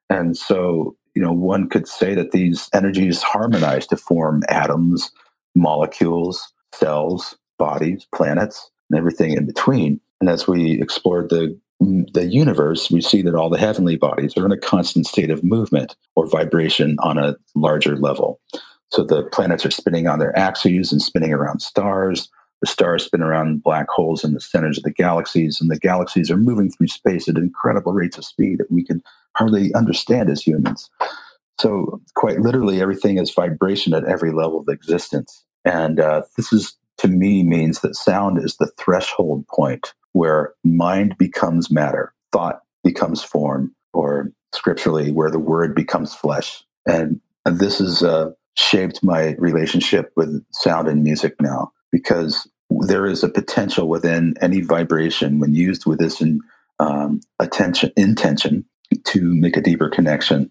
And 0.08 0.36
so, 0.36 0.96
you 1.14 1.22
know, 1.22 1.32
one 1.32 1.68
could 1.68 1.88
say 1.88 2.14
that 2.14 2.32
these 2.32 2.68
energies 2.72 3.22
harmonize 3.22 3.86
to 3.88 3.96
form 3.96 4.42
atoms, 4.48 5.10
molecules, 5.54 6.52
cells, 6.74 7.36
bodies, 7.58 8.06
planets, 8.14 8.70
and 8.90 8.98
everything 8.98 9.32
in 9.32 9.46
between. 9.46 10.00
And 10.22 10.30
as 10.30 10.46
we 10.46 10.80
explored 10.80 11.30
the 11.30 11.58
the 11.80 12.26
universe, 12.26 12.92
we 12.92 13.00
see 13.00 13.22
that 13.22 13.34
all 13.34 13.50
the 13.50 13.58
heavenly 13.58 13.96
bodies 13.96 14.36
are 14.36 14.46
in 14.46 14.52
a 14.52 14.56
constant 14.56 15.04
state 15.04 15.30
of 15.30 15.42
movement 15.42 15.96
or 16.14 16.28
vibration 16.28 16.96
on 17.00 17.18
a 17.18 17.34
larger 17.56 17.96
level. 17.96 18.40
So 18.92 19.02
the 19.02 19.24
planets 19.24 19.66
are 19.66 19.72
spinning 19.72 20.06
on 20.06 20.20
their 20.20 20.38
axes 20.38 20.92
and 20.92 21.02
spinning 21.02 21.32
around 21.32 21.60
stars. 21.60 22.30
The 22.60 22.68
stars 22.68 23.06
spin 23.06 23.20
around 23.20 23.64
black 23.64 23.88
holes 23.88 24.22
in 24.22 24.32
the 24.32 24.40
centers 24.40 24.78
of 24.78 24.84
the 24.84 24.92
galaxies, 24.92 25.60
and 25.60 25.72
the 25.72 25.76
galaxies 25.80 26.30
are 26.30 26.36
moving 26.36 26.70
through 26.70 26.86
space 26.86 27.28
at 27.28 27.36
incredible 27.36 27.92
rates 27.92 28.16
of 28.16 28.24
speed 28.24 28.58
that 28.58 28.70
we 28.70 28.84
can 28.84 29.02
hardly 29.34 29.74
understand 29.74 30.30
as 30.30 30.40
humans. 30.40 30.88
So, 31.58 32.00
quite 32.14 32.38
literally, 32.38 32.80
everything 32.80 33.18
is 33.18 33.34
vibration 33.34 33.92
at 33.92 34.04
every 34.04 34.30
level 34.30 34.60
of 34.60 34.68
existence. 34.68 35.44
And 35.64 35.98
uh, 35.98 36.22
this 36.36 36.52
is, 36.52 36.76
to 36.98 37.08
me, 37.08 37.42
means 37.42 37.80
that 37.80 37.96
sound 37.96 38.38
is 38.38 38.54
the 38.58 38.70
threshold 38.78 39.48
point 39.48 39.94
where 40.12 40.54
mind 40.64 41.16
becomes 41.18 41.70
matter, 41.70 42.12
thought 42.32 42.60
becomes 42.84 43.22
form, 43.22 43.74
or 43.92 44.30
scripturally, 44.54 45.12
where 45.12 45.30
the 45.30 45.38
word 45.38 45.74
becomes 45.74 46.14
flesh. 46.14 46.64
And 46.86 47.20
this 47.44 47.78
has 47.78 48.02
uh, 48.02 48.32
shaped 48.56 49.02
my 49.02 49.34
relationship 49.38 50.12
with 50.16 50.44
sound 50.52 50.88
and 50.88 51.02
music 51.02 51.34
now 51.40 51.72
because 51.90 52.48
there 52.80 53.06
is 53.06 53.22
a 53.22 53.28
potential 53.28 53.88
within 53.88 54.34
any 54.40 54.60
vibration 54.60 55.38
when 55.38 55.54
used 55.54 55.86
with 55.86 55.98
this 55.98 56.20
in, 56.20 56.40
um, 56.78 57.20
attention 57.38 57.92
intention 57.96 58.64
to 59.04 59.34
make 59.34 59.56
a 59.56 59.60
deeper 59.60 59.88
connection, 59.88 60.50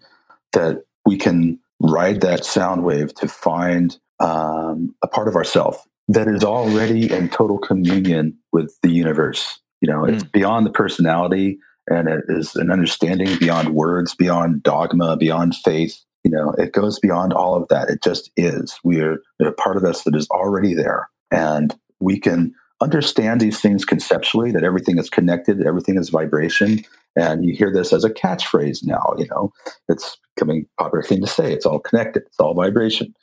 that 0.52 0.84
we 1.04 1.16
can 1.16 1.58
ride 1.80 2.20
that 2.20 2.44
sound 2.44 2.84
wave 2.84 3.14
to 3.14 3.28
find 3.28 3.98
um, 4.20 4.94
a 5.02 5.08
part 5.08 5.28
of 5.28 5.34
ourself 5.34 5.86
that 6.12 6.28
is 6.28 6.44
already 6.44 7.12
in 7.12 7.28
total 7.28 7.58
communion 7.58 8.38
with 8.52 8.78
the 8.82 8.90
universe. 8.90 9.60
You 9.80 9.90
know, 9.90 10.04
it's 10.04 10.24
mm. 10.24 10.32
beyond 10.32 10.66
the 10.66 10.70
personality 10.70 11.58
and 11.88 12.08
it 12.08 12.24
is 12.28 12.54
an 12.54 12.70
understanding 12.70 13.38
beyond 13.38 13.74
words, 13.74 14.14
beyond 14.14 14.62
dogma, 14.62 15.16
beyond 15.16 15.56
faith. 15.56 16.00
You 16.22 16.30
know, 16.30 16.52
it 16.52 16.72
goes 16.72 17.00
beyond 17.00 17.32
all 17.32 17.56
of 17.56 17.66
that. 17.68 17.88
It 17.88 18.02
just 18.02 18.30
is. 18.36 18.78
We 18.84 19.00
are 19.00 19.18
a 19.40 19.52
part 19.52 19.76
of 19.76 19.84
us 19.84 20.04
that 20.04 20.14
is 20.14 20.28
already 20.30 20.74
there. 20.74 21.08
And 21.30 21.74
we 21.98 22.20
can 22.20 22.54
understand 22.80 23.40
these 23.40 23.60
things 23.60 23.84
conceptually 23.84 24.52
that 24.52 24.64
everything 24.64 24.98
is 24.98 25.08
connected, 25.08 25.64
everything 25.66 25.96
is 25.96 26.10
vibration. 26.10 26.84
And 27.16 27.44
you 27.44 27.54
hear 27.54 27.72
this 27.72 27.92
as 27.92 28.04
a 28.04 28.10
catchphrase 28.10 28.84
now, 28.84 29.14
you 29.18 29.26
know, 29.28 29.52
it's 29.88 30.18
becoming 30.34 30.66
a 30.78 30.82
popular 30.82 31.02
thing 31.02 31.20
to 31.20 31.26
say. 31.26 31.52
It's 31.52 31.66
all 31.66 31.78
connected, 31.78 32.24
it's 32.26 32.38
all 32.38 32.54
vibration. 32.54 33.14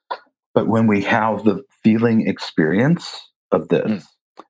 But 0.53 0.67
when 0.67 0.87
we 0.87 1.01
have 1.03 1.43
the 1.43 1.63
feeling 1.83 2.27
experience 2.27 3.29
of 3.51 3.69
this, 3.69 3.89
mm. 3.89 4.03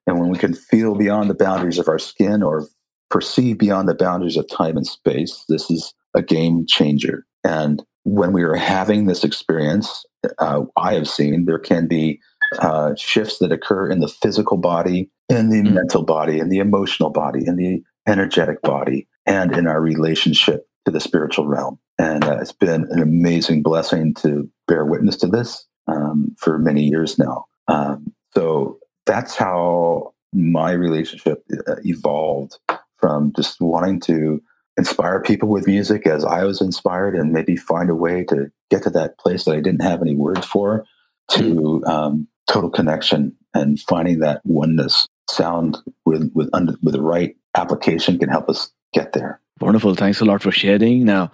and 0.06 0.18
when 0.18 0.30
we 0.30 0.38
can 0.38 0.54
feel 0.54 0.94
beyond 0.94 1.30
the 1.30 1.34
boundaries 1.34 1.78
of 1.78 1.88
our 1.88 1.98
skin 1.98 2.42
or 2.42 2.66
perceive 3.10 3.58
beyond 3.58 3.88
the 3.88 3.94
boundaries 3.94 4.36
of 4.36 4.48
time 4.48 4.76
and 4.76 4.86
space, 4.86 5.44
this 5.48 5.70
is 5.70 5.94
a 6.14 6.22
game 6.22 6.64
changer. 6.66 7.24
And 7.44 7.82
when 8.04 8.32
we 8.32 8.42
are 8.42 8.54
having 8.54 9.06
this 9.06 9.24
experience, 9.24 10.04
uh, 10.38 10.62
I 10.76 10.94
have 10.94 11.08
seen 11.08 11.44
there 11.44 11.58
can 11.58 11.86
be 11.86 12.20
uh, 12.58 12.94
shifts 12.96 13.38
that 13.38 13.52
occur 13.52 13.90
in 13.90 14.00
the 14.00 14.08
physical 14.08 14.56
body, 14.56 15.10
in 15.28 15.50
the 15.50 15.62
mm. 15.62 15.72
mental 15.72 16.02
body, 16.02 16.38
in 16.38 16.48
the 16.48 16.58
emotional 16.58 17.10
body, 17.10 17.46
in 17.46 17.56
the 17.56 17.82
energetic 18.08 18.62
body, 18.62 19.06
and 19.26 19.52
in 19.52 19.66
our 19.66 19.80
relationship 19.80 20.66
to 20.86 20.90
the 20.90 21.00
spiritual 21.00 21.46
realm. 21.46 21.78
And 21.98 22.24
uh, 22.24 22.38
it's 22.40 22.52
been 22.52 22.86
an 22.90 23.02
amazing 23.02 23.62
blessing 23.62 24.14
to 24.14 24.48
bear 24.66 24.86
witness 24.86 25.16
to 25.18 25.26
this 25.26 25.66
um, 25.90 26.34
for 26.38 26.58
many 26.58 26.84
years 26.84 27.18
now. 27.18 27.46
Um, 27.68 28.12
so 28.32 28.78
that's 29.06 29.36
how 29.36 30.14
my 30.32 30.72
relationship 30.72 31.44
uh, 31.66 31.76
evolved 31.84 32.58
from 32.98 33.32
just 33.34 33.60
wanting 33.60 34.00
to 34.00 34.42
inspire 34.76 35.20
people 35.20 35.48
with 35.48 35.66
music 35.66 36.06
as 36.06 36.24
I 36.24 36.44
was 36.44 36.60
inspired 36.60 37.16
and 37.16 37.32
maybe 37.32 37.56
find 37.56 37.90
a 37.90 37.94
way 37.94 38.24
to 38.24 38.50
get 38.70 38.82
to 38.84 38.90
that 38.90 39.18
place 39.18 39.44
that 39.44 39.52
I 39.52 39.60
didn't 39.60 39.82
have 39.82 40.00
any 40.00 40.14
words 40.14 40.46
for 40.46 40.84
to 41.32 41.84
um, 41.86 42.28
total 42.48 42.70
connection 42.70 43.36
and 43.52 43.80
finding 43.80 44.20
that 44.20 44.40
oneness 44.44 45.08
sound 45.28 45.78
with 46.04 46.30
with 46.34 46.48
under, 46.52 46.74
with 46.82 46.94
the 46.94 47.02
right 47.02 47.36
application 47.56 48.18
can 48.18 48.28
help 48.28 48.48
us 48.48 48.70
get 48.92 49.12
there. 49.12 49.40
Wonderful. 49.60 49.94
Thanks 49.94 50.20
a 50.20 50.24
lot 50.24 50.42
for 50.42 50.52
sharing. 50.52 51.04
Now, 51.04 51.30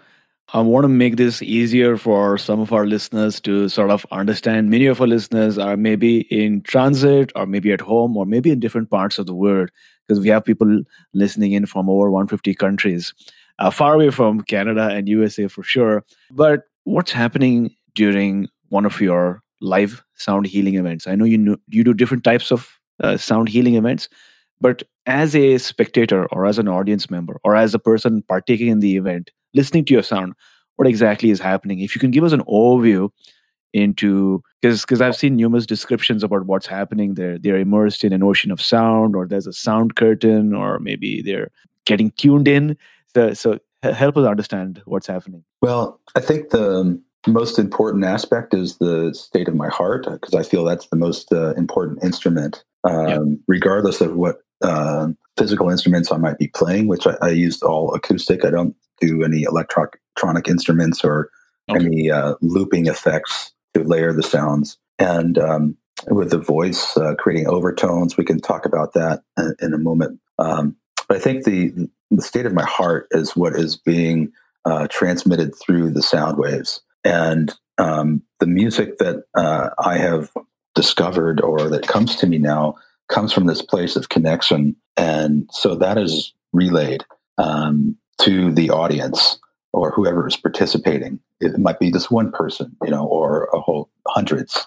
I 0.54 0.60
want 0.60 0.84
to 0.84 0.88
make 0.88 1.16
this 1.16 1.42
easier 1.42 1.96
for 1.96 2.38
some 2.38 2.60
of 2.60 2.72
our 2.72 2.86
listeners 2.86 3.40
to 3.40 3.68
sort 3.68 3.90
of 3.90 4.06
understand. 4.12 4.70
Many 4.70 4.86
of 4.86 5.00
our 5.00 5.06
listeners 5.06 5.58
are 5.58 5.76
maybe 5.76 6.20
in 6.30 6.62
transit 6.62 7.32
or 7.34 7.46
maybe 7.46 7.72
at 7.72 7.80
home 7.80 8.16
or 8.16 8.26
maybe 8.26 8.52
in 8.52 8.60
different 8.60 8.88
parts 8.88 9.18
of 9.18 9.26
the 9.26 9.34
world 9.34 9.70
because 10.06 10.20
we 10.20 10.28
have 10.28 10.44
people 10.44 10.82
listening 11.12 11.52
in 11.52 11.66
from 11.66 11.90
over 11.90 12.12
150 12.12 12.54
countries, 12.54 13.12
uh, 13.58 13.70
far 13.70 13.94
away 13.94 14.10
from 14.10 14.40
Canada 14.40 14.88
and 14.88 15.08
USA 15.08 15.48
for 15.48 15.64
sure. 15.64 16.04
But 16.30 16.62
what's 16.84 17.10
happening 17.10 17.74
during 17.96 18.48
one 18.68 18.86
of 18.86 19.00
your 19.00 19.42
live 19.60 20.04
sound 20.14 20.46
healing 20.46 20.76
events? 20.76 21.08
I 21.08 21.16
know 21.16 21.24
you 21.24 21.38
know, 21.38 21.56
you 21.70 21.82
do 21.82 21.92
different 21.92 22.22
types 22.22 22.52
of 22.52 22.78
uh, 23.02 23.16
sound 23.16 23.48
healing 23.48 23.74
events, 23.74 24.08
but 24.60 24.84
as 25.06 25.34
a 25.34 25.58
spectator 25.58 26.26
or 26.26 26.46
as 26.46 26.58
an 26.58 26.68
audience 26.68 27.10
member 27.10 27.40
or 27.42 27.56
as 27.56 27.74
a 27.74 27.80
person 27.80 28.22
partaking 28.22 28.68
in 28.68 28.78
the 28.78 28.96
event, 28.96 29.32
listening 29.56 29.84
to 29.86 29.94
your 29.94 30.02
sound, 30.02 30.34
what 30.76 30.86
exactly 30.86 31.30
is 31.30 31.40
happening? 31.40 31.80
If 31.80 31.94
you 31.94 32.00
can 32.00 32.12
give 32.12 32.24
us 32.24 32.32
an 32.32 32.44
overview 32.44 33.10
into 33.76 34.42
because 34.60 34.82
because 34.82 35.00
I've 35.00 35.16
seen 35.16 35.36
numerous 35.36 35.66
descriptions 35.66 36.24
about 36.24 36.46
what's 36.46 36.66
happening 36.66 37.14
there. 37.14 37.38
They're 37.38 37.58
immersed 37.58 38.04
in 38.04 38.12
an 38.12 38.22
ocean 38.22 38.50
of 38.50 38.60
sound, 38.60 39.14
or 39.14 39.26
there's 39.26 39.46
a 39.46 39.52
sound 39.52 39.96
curtain, 39.96 40.54
or 40.54 40.78
maybe 40.78 41.22
they're 41.22 41.50
getting 41.84 42.10
tuned 42.12 42.48
in. 42.48 42.76
So, 43.14 43.34
so 43.34 43.58
help 43.82 44.16
us 44.16 44.26
understand 44.26 44.82
what's 44.86 45.06
happening. 45.06 45.44
Well, 45.60 46.00
I 46.14 46.20
think 46.20 46.50
the 46.50 47.00
most 47.26 47.58
important 47.58 48.04
aspect 48.04 48.54
is 48.54 48.78
the 48.78 49.12
state 49.14 49.48
of 49.48 49.54
my 49.54 49.68
heart 49.68 50.06
because 50.08 50.34
I 50.34 50.42
feel 50.42 50.64
that's 50.64 50.88
the 50.88 50.96
most 50.96 51.32
uh, 51.32 51.52
important 51.54 52.02
instrument, 52.02 52.64
um, 52.84 53.08
yep. 53.08 53.38
regardless 53.46 54.00
of 54.00 54.16
what 54.16 54.38
uh, 54.62 55.08
physical 55.36 55.68
instruments 55.68 56.10
I 56.10 56.16
might 56.16 56.38
be 56.38 56.48
playing, 56.48 56.88
which 56.88 57.06
I, 57.06 57.16
I 57.20 57.30
used 57.30 57.62
all 57.62 57.94
acoustic. 57.94 58.44
I 58.44 58.50
don't 58.50 58.74
do 59.00 59.24
any 59.24 59.42
electronic 59.42 60.48
instruments 60.48 61.04
or 61.04 61.30
okay. 61.70 61.84
any 61.84 62.10
uh, 62.10 62.34
looping 62.40 62.86
effects 62.86 63.52
to 63.74 63.82
layer 63.82 64.12
the 64.12 64.22
sounds. 64.22 64.78
And 64.98 65.38
um, 65.38 65.76
with 66.08 66.30
the 66.30 66.38
voice 66.38 66.96
uh, 66.96 67.14
creating 67.16 67.48
overtones, 67.48 68.16
we 68.16 68.24
can 68.24 68.40
talk 68.40 68.66
about 68.66 68.92
that 68.94 69.22
in, 69.38 69.54
in 69.60 69.74
a 69.74 69.78
moment. 69.78 70.20
Um, 70.38 70.76
but 71.08 71.16
I 71.16 71.20
think 71.20 71.44
the 71.44 71.88
the 72.10 72.22
state 72.22 72.46
of 72.46 72.54
my 72.54 72.64
heart 72.64 73.08
is 73.10 73.34
what 73.34 73.54
is 73.54 73.76
being 73.76 74.32
uh, 74.64 74.86
transmitted 74.88 75.54
through 75.56 75.90
the 75.90 76.02
sound 76.02 76.38
waves, 76.38 76.82
and 77.04 77.54
um, 77.78 78.22
the 78.38 78.46
music 78.46 78.98
that 78.98 79.24
uh, 79.34 79.70
I 79.78 79.98
have 79.98 80.30
discovered 80.74 81.40
or 81.40 81.68
that 81.68 81.86
comes 81.86 82.16
to 82.16 82.26
me 82.26 82.38
now 82.38 82.76
comes 83.08 83.32
from 83.32 83.46
this 83.46 83.62
place 83.62 83.96
of 83.96 84.08
connection, 84.08 84.76
and 84.96 85.48
so 85.52 85.74
that 85.76 85.98
is 85.98 86.32
relayed 86.52 87.04
um, 87.38 87.96
to 88.22 88.52
the 88.52 88.70
audience 88.70 89.38
or 89.72 89.90
whoever 89.90 90.26
is 90.26 90.36
participating. 90.36 91.20
It 91.40 91.58
might 91.58 91.78
be 91.78 91.92
just 91.92 92.10
one 92.10 92.32
person, 92.32 92.76
you 92.82 92.90
know, 92.90 93.04
or 93.04 93.48
a 93.52 93.60
whole 93.60 93.90
hundreds. 94.08 94.66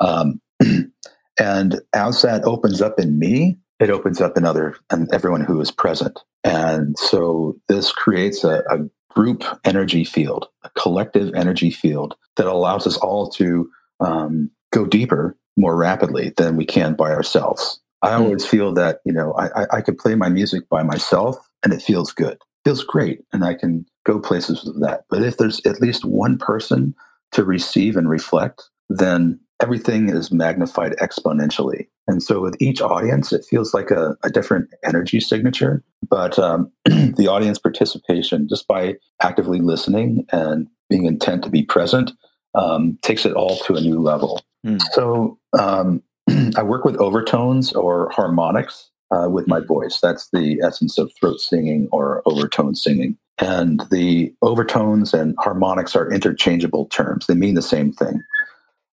Um, 0.00 0.40
and 1.38 1.80
as 1.92 2.22
that 2.22 2.44
opens 2.44 2.82
up 2.82 2.98
in 2.98 3.18
me, 3.18 3.58
it 3.78 3.90
opens 3.90 4.20
up 4.20 4.36
in 4.36 4.44
other 4.44 4.76
and 4.90 5.08
everyone 5.12 5.42
who 5.42 5.60
is 5.60 5.70
present. 5.70 6.18
And 6.42 6.98
so 6.98 7.56
this 7.68 7.92
creates 7.92 8.42
a, 8.42 8.64
a 8.68 8.78
group 9.10 9.44
energy 9.64 10.04
field, 10.04 10.48
a 10.64 10.70
collective 10.70 11.32
energy 11.34 11.70
field 11.70 12.16
that 12.36 12.46
allows 12.46 12.86
us 12.86 12.96
all 12.96 13.30
to 13.30 13.70
um, 14.00 14.50
go 14.72 14.86
deeper 14.86 15.36
more 15.56 15.76
rapidly 15.76 16.32
than 16.36 16.56
we 16.56 16.64
can 16.64 16.94
by 16.94 17.10
ourselves. 17.10 17.80
I 18.02 18.16
hmm. 18.16 18.22
always 18.22 18.44
feel 18.44 18.74
that 18.74 19.00
you 19.04 19.12
know 19.12 19.32
I, 19.34 19.62
I, 19.62 19.66
I 19.74 19.80
could 19.80 19.98
play 19.98 20.14
my 20.14 20.28
music 20.28 20.68
by 20.68 20.82
myself 20.82 21.36
and 21.64 21.72
it 21.72 21.82
feels 21.82 22.12
good 22.12 22.38
feels 22.68 22.84
great 22.84 23.24
and 23.32 23.46
I 23.46 23.54
can 23.54 23.86
go 24.04 24.20
places 24.20 24.62
with 24.62 24.78
that. 24.82 25.04
But 25.08 25.22
if 25.22 25.38
there's 25.38 25.58
at 25.64 25.80
least 25.80 26.04
one 26.04 26.36
person 26.36 26.94
to 27.32 27.42
receive 27.42 27.96
and 27.96 28.10
reflect, 28.10 28.62
then 28.90 29.40
everything 29.62 30.10
is 30.10 30.30
magnified 30.30 30.92
exponentially. 31.00 31.88
And 32.06 32.22
so 32.22 32.42
with 32.42 32.60
each 32.60 32.82
audience, 32.82 33.32
it 33.32 33.46
feels 33.48 33.72
like 33.72 33.90
a, 33.90 34.18
a 34.22 34.28
different 34.28 34.68
energy 34.84 35.18
signature. 35.18 35.82
But 36.10 36.38
um, 36.38 36.70
the 36.84 37.26
audience 37.26 37.58
participation, 37.58 38.46
just 38.50 38.68
by 38.68 38.96
actively 39.22 39.60
listening 39.60 40.26
and 40.30 40.68
being 40.90 41.06
intent 41.06 41.44
to 41.44 41.50
be 41.50 41.62
present, 41.62 42.12
um, 42.54 42.98
takes 43.00 43.24
it 43.24 43.32
all 43.32 43.56
to 43.60 43.76
a 43.76 43.80
new 43.80 43.98
level. 43.98 44.42
Mm. 44.66 44.82
So 44.92 45.38
um, 45.58 46.02
I 46.54 46.62
work 46.62 46.84
with 46.84 46.98
overtones 46.98 47.72
or 47.72 48.10
harmonics 48.10 48.90
uh, 49.10 49.28
with 49.28 49.46
my 49.46 49.60
voice. 49.60 49.98
That's 50.00 50.28
the 50.32 50.60
essence 50.62 50.98
of 50.98 51.12
throat 51.18 51.40
singing 51.40 51.88
or 51.92 52.22
overtone 52.26 52.74
singing. 52.74 53.16
And 53.38 53.82
the 53.90 54.34
overtones 54.42 55.14
and 55.14 55.36
harmonics 55.38 55.94
are 55.94 56.12
interchangeable 56.12 56.86
terms, 56.86 57.26
they 57.26 57.34
mean 57.34 57.54
the 57.54 57.62
same 57.62 57.92
thing. 57.92 58.22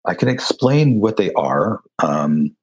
I 0.05 0.13
can 0.13 0.29
explain 0.29 0.99
what 0.99 1.17
they 1.17 1.33
are 1.33 1.81
um, 2.03 2.55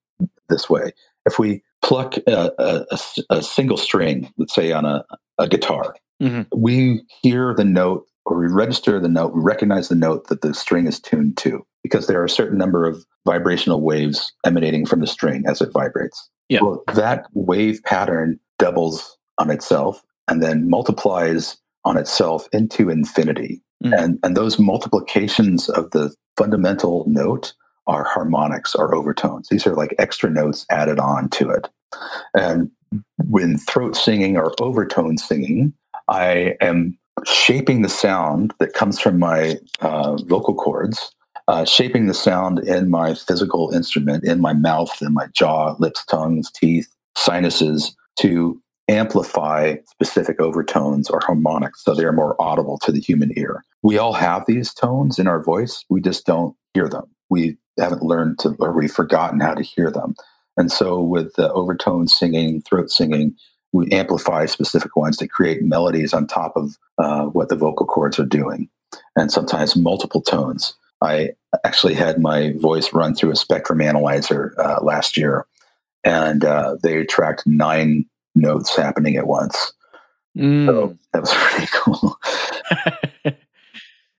this 0.48 0.70
way. 0.70 0.92
If 1.26 1.38
we 1.38 1.62
pluck 1.82 2.16
a, 2.28 2.52
a, 2.58 2.98
a, 3.30 3.42
single 3.42 3.76
string, 3.76 4.32
let's 4.38 4.54
say 4.54 4.70
on 4.70 4.84
a, 4.84 5.04
a 5.38 5.48
guitar, 5.48 5.96
mm-hmm. 6.22 6.42
we 6.56 7.02
hear 7.22 7.52
the 7.52 7.64
note 7.64 8.06
or 8.24 8.38
we 8.38 8.46
register 8.46 9.00
the 9.00 9.08
note, 9.08 9.34
we 9.34 9.42
recognize 9.42 9.88
the 9.88 9.96
note 9.96 10.28
that 10.28 10.42
the 10.42 10.54
string 10.54 10.86
is 10.86 11.00
tuned 11.00 11.36
to 11.38 11.66
because 11.82 12.06
there 12.06 12.20
are 12.20 12.24
a 12.24 12.30
certain 12.30 12.58
number 12.58 12.86
of 12.86 13.04
vibrational 13.26 13.80
waves 13.80 14.32
emanating 14.46 14.86
from 14.86 15.00
the 15.00 15.06
string 15.06 15.42
as 15.48 15.60
it 15.60 15.72
vibrates. 15.72 16.30
Yeah. 16.52 16.60
Well, 16.60 16.84
that 16.94 17.24
wave 17.32 17.82
pattern 17.82 18.38
doubles 18.58 19.16
on 19.38 19.50
itself 19.50 20.04
and 20.28 20.42
then 20.42 20.68
multiplies 20.68 21.56
on 21.86 21.96
itself 21.96 22.46
into 22.52 22.90
infinity. 22.90 23.62
Mm. 23.82 23.98
And, 23.98 24.18
and 24.22 24.36
those 24.36 24.58
multiplications 24.58 25.70
of 25.70 25.92
the 25.92 26.14
fundamental 26.36 27.04
note 27.08 27.54
are 27.86 28.04
harmonics 28.04 28.74
or 28.74 28.94
overtones. 28.94 29.48
These 29.48 29.66
are 29.66 29.74
like 29.74 29.94
extra 29.98 30.28
notes 30.28 30.66
added 30.70 30.98
on 30.98 31.30
to 31.30 31.48
it. 31.48 31.70
And 32.36 32.70
when 33.16 33.56
throat 33.56 33.96
singing 33.96 34.36
or 34.36 34.52
overtone 34.60 35.16
singing, 35.16 35.72
I 36.08 36.56
am 36.60 36.98
shaping 37.24 37.80
the 37.80 37.88
sound 37.88 38.52
that 38.58 38.74
comes 38.74 39.00
from 39.00 39.18
my 39.18 39.58
uh, 39.80 40.16
vocal 40.16 40.54
cords 40.54 41.14
uh, 41.48 41.64
shaping 41.64 42.06
the 42.06 42.14
sound 42.14 42.60
in 42.60 42.90
my 42.90 43.14
physical 43.14 43.70
instrument, 43.72 44.24
in 44.24 44.40
my 44.40 44.52
mouth, 44.52 45.00
in 45.02 45.12
my 45.12 45.26
jaw, 45.28 45.74
lips, 45.78 46.04
tongues, 46.06 46.50
teeth, 46.50 46.94
sinuses, 47.16 47.96
to 48.18 48.60
amplify 48.88 49.76
specific 49.86 50.40
overtones 50.40 51.08
or 51.08 51.20
harmonics 51.22 51.84
so 51.84 51.94
they're 51.94 52.12
more 52.12 52.40
audible 52.40 52.78
to 52.78 52.92
the 52.92 53.00
human 53.00 53.32
ear. 53.36 53.64
We 53.82 53.98
all 53.98 54.12
have 54.12 54.44
these 54.46 54.74
tones 54.74 55.18
in 55.18 55.26
our 55.26 55.42
voice, 55.42 55.84
we 55.88 56.00
just 56.00 56.26
don't 56.26 56.54
hear 56.74 56.88
them. 56.88 57.04
We 57.30 57.56
haven't 57.78 58.02
learned 58.02 58.38
to, 58.40 58.54
or 58.58 58.72
we've 58.72 58.92
forgotten 58.92 59.40
how 59.40 59.54
to 59.54 59.62
hear 59.62 59.90
them. 59.90 60.14
And 60.56 60.70
so, 60.70 61.00
with 61.00 61.34
the 61.34 61.50
overtone 61.52 62.08
singing, 62.08 62.60
throat 62.62 62.90
singing, 62.90 63.34
we 63.72 63.90
amplify 63.90 64.44
specific 64.46 64.96
ones 64.96 65.16
to 65.16 65.26
create 65.26 65.62
melodies 65.62 66.12
on 66.12 66.26
top 66.26 66.56
of 66.56 66.76
uh, 66.98 67.24
what 67.24 67.48
the 67.48 67.56
vocal 67.56 67.86
cords 67.86 68.18
are 68.18 68.26
doing, 68.26 68.68
and 69.16 69.32
sometimes 69.32 69.76
multiple 69.76 70.20
tones. 70.20 70.74
I 71.02 71.30
actually 71.64 71.94
had 71.94 72.20
my 72.20 72.52
voice 72.56 72.92
run 72.92 73.14
through 73.14 73.32
a 73.32 73.36
spectrum 73.36 73.80
analyzer 73.80 74.54
uh, 74.58 74.82
last 74.82 75.16
year, 75.16 75.46
and 76.04 76.44
uh, 76.44 76.76
they 76.82 77.04
tracked 77.04 77.46
nine 77.46 78.06
notes 78.34 78.74
happening 78.76 79.16
at 79.16 79.26
once. 79.26 79.72
Mm. 80.36 80.66
So 80.66 80.98
that 81.12 81.20
was 81.20 81.34
pretty 81.34 81.70
cool. 81.72 82.16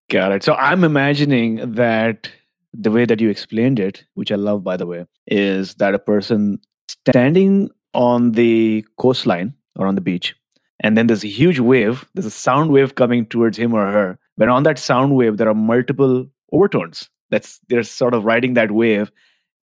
Got 0.09 0.31
it. 0.31 0.43
So 0.43 0.53
I'm 0.55 0.83
imagining 0.83 1.73
that 1.73 2.29
the 2.73 2.91
way 2.91 3.05
that 3.05 3.19
you 3.19 3.29
explained 3.29 3.79
it, 3.79 4.03
which 4.13 4.31
I 4.31 4.35
love, 4.35 4.63
by 4.63 4.77
the 4.77 4.85
way, 4.85 5.05
is 5.27 5.75
that 5.75 5.95
a 5.95 5.99
person 5.99 6.59
standing 6.87 7.69
on 7.93 8.33
the 8.33 8.85
coastline 8.97 9.53
or 9.75 9.87
on 9.87 9.95
the 9.95 10.01
beach, 10.01 10.35
and 10.79 10.97
then 10.97 11.07
there's 11.07 11.23
a 11.23 11.27
huge 11.27 11.59
wave, 11.59 12.07
there's 12.13 12.25
a 12.25 12.31
sound 12.31 12.71
wave 12.71 12.95
coming 12.95 13.25
towards 13.25 13.57
him 13.57 13.73
or 13.73 13.91
her. 13.91 14.19
But 14.37 14.49
on 14.49 14.63
that 14.63 14.79
sound 14.79 15.15
wave, 15.15 15.37
there 15.37 15.47
are 15.47 15.53
multiple 15.53 16.27
overtones. 16.53 17.09
That's 17.29 17.59
they're 17.67 17.83
sort 17.83 18.13
of 18.13 18.25
riding 18.25 18.53
that 18.53 18.71
wave, 18.71 19.11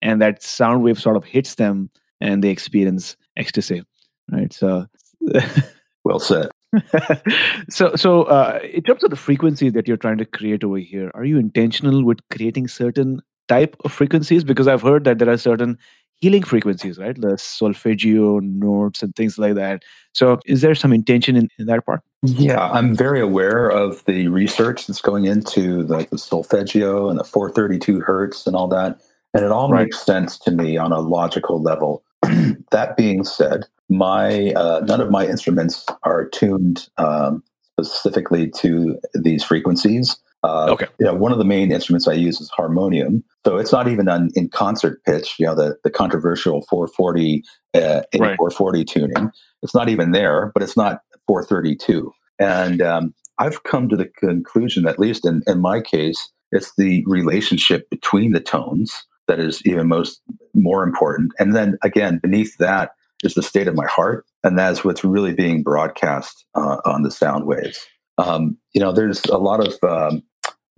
and 0.03 0.21
that 0.21 0.43
sound 0.43 0.83
wave 0.83 1.01
sort 1.01 1.17
of 1.17 1.25
hits 1.25 1.55
them, 1.55 1.91
and 2.21 2.43
they 2.43 2.51
experience 2.51 3.17
ecstasy. 3.37 3.83
Right. 4.31 4.53
So, 4.53 4.87
well 6.05 6.19
said. 6.19 6.51
so, 7.71 7.95
so 7.97 8.23
uh, 8.25 8.61
in 8.73 8.83
terms 8.83 9.03
of 9.03 9.11
the 9.11 9.17
frequencies 9.17 9.73
that 9.73 9.89
you're 9.89 9.97
trying 9.97 10.19
to 10.19 10.25
create 10.25 10.65
over 10.65 10.79
here, 10.79 11.11
are 11.15 11.25
you 11.25 11.39
intentional 11.39 12.05
with 12.05 12.19
creating 12.31 12.69
certain 12.69 13.21
type 13.49 13.77
of 13.85 13.93
frequencies? 13.93 14.45
Because 14.45 14.69
I've 14.69 14.83
heard 14.83 15.05
that 15.05 15.19
there 15.19 15.31
are 15.31 15.37
certain 15.37 15.79
healing 16.21 16.43
frequencies, 16.43 16.99
right? 16.99 17.19
The 17.19 17.37
solfeggio 17.39 18.41
notes 18.41 19.03
and 19.03 19.15
things 19.15 19.39
like 19.39 19.55
that. 19.55 19.83
So, 20.13 20.39
is 20.47 20.61
there 20.61 20.75
some 20.75 20.93
intention 20.93 21.37
in, 21.37 21.49
in 21.59 21.67
that 21.67 21.85
part? 21.85 22.03
Yeah, 22.23 22.71
I'm 22.71 22.95
very 22.95 23.21
aware 23.21 23.69
of 23.69 24.05
the 24.05 24.29
research 24.29 24.87
that's 24.87 25.01
going 25.01 25.25
into 25.25 25.85
the, 25.85 26.07
the 26.11 26.19
solfeggio 26.19 27.09
and 27.09 27.19
the 27.19 27.25
432 27.25 28.01
hertz 28.01 28.47
and 28.47 28.55
all 28.55 28.69
that. 28.69 29.01
And 29.33 29.45
it 29.45 29.53
all 29.53 29.71
right. 29.71 29.85
makes 29.85 30.01
sense 30.05 30.39
to 30.41 30.51
me 30.51 30.77
on 30.77 30.93
a 30.93 31.01
logical 31.01 31.63
level. 31.63 32.03
that 32.71 32.97
being 32.97 33.25
said, 33.25 33.65
my 33.89 34.51
uh, 34.53 34.81
none 34.85 35.01
of 35.01 35.11
my 35.11 35.27
instruments 35.27 35.87
are 36.03 36.29
tuned 36.29 36.89
um, 36.99 37.43
specifically 37.81 38.51
to 38.51 38.99
these 39.15 39.43
frequencies. 39.43 40.17
Uh, 40.43 40.69
okay. 40.71 40.87
You 40.99 41.07
know, 41.07 41.15
one 41.15 41.33
of 41.33 41.39
the 41.39 41.45
main 41.45 41.71
instruments 41.71 42.09
I 42.09 42.15
use 42.15 42.41
is 42.41 42.49
harmonium, 42.51 43.25
so 43.45 43.59
it's 43.59 43.73
not 43.73 43.89
even 43.89 44.09
on, 44.09 44.31
in 44.35 44.49
concert 44.49 45.05
pitch. 45.05 45.35
You 45.39 45.47
know, 45.47 45.55
the 45.55 45.77
the 45.85 45.91
controversial 45.91 46.63
440 46.63 47.45
uh, 47.75 48.03
right. 48.19 48.37
440 48.37 48.85
tuning. 48.85 49.31
It's 49.63 49.75
not 49.75 49.89
even 49.89 50.13
there, 50.13 50.51
but 50.55 50.63
it's 50.63 50.77
not 50.77 51.01
432. 51.27 52.13
And 52.39 52.81
um, 52.81 53.15
I've 53.39 53.63
come 53.65 53.89
to 53.89 53.97
the 53.97 54.07
conclusion, 54.07 54.87
at 54.87 54.99
least 54.99 55.27
in, 55.27 55.43
in 55.47 55.61
my 55.61 55.81
case, 55.81 56.31
it's 56.53 56.75
the 56.77 57.05
relationship 57.07 57.89
between 57.91 58.33
the 58.33 58.41
tones 58.41 59.05
that 59.29 59.39
is 59.39 59.63
even 59.65 59.87
most 59.87 60.21
more 60.55 60.83
important. 60.83 61.33
And 61.39 61.55
then 61.55 61.79
again, 61.83 62.19
beneath 62.19 62.57
that 62.59 62.93
is 63.23 63.35
the 63.35 63.43
state 63.43 63.69
of 63.69 63.77
my 63.77 63.87
heart, 63.87 64.27
and 64.43 64.59
that's 64.59 64.85
what's 64.85 65.05
really 65.05 65.35
being 65.35 65.63
broadcast 65.63 66.45
uh, 66.55 66.79
on 66.85 67.03
the 67.03 67.11
sound 67.11 67.47
waves. 67.47 67.87
Um, 68.19 68.59
you 68.75 68.81
know, 68.81 68.93
there's 68.93 69.25
a 69.27 69.39
lot 69.39 69.67
of 69.67 69.75
um, 69.85 70.23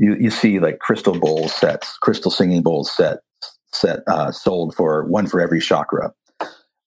you 0.02 0.16
you 0.18 0.30
see 0.30 0.58
like 0.58 0.80
crystal 0.80 1.18
bowl 1.18 1.48
sets, 1.48 1.96
crystal 1.98 2.30
singing 2.30 2.62
bowls 2.62 2.94
set 2.94 3.20
set 3.72 4.00
uh, 4.08 4.32
sold 4.32 4.74
for 4.74 5.04
one 5.06 5.26
for 5.26 5.40
every 5.40 5.60
chakra. 5.60 6.12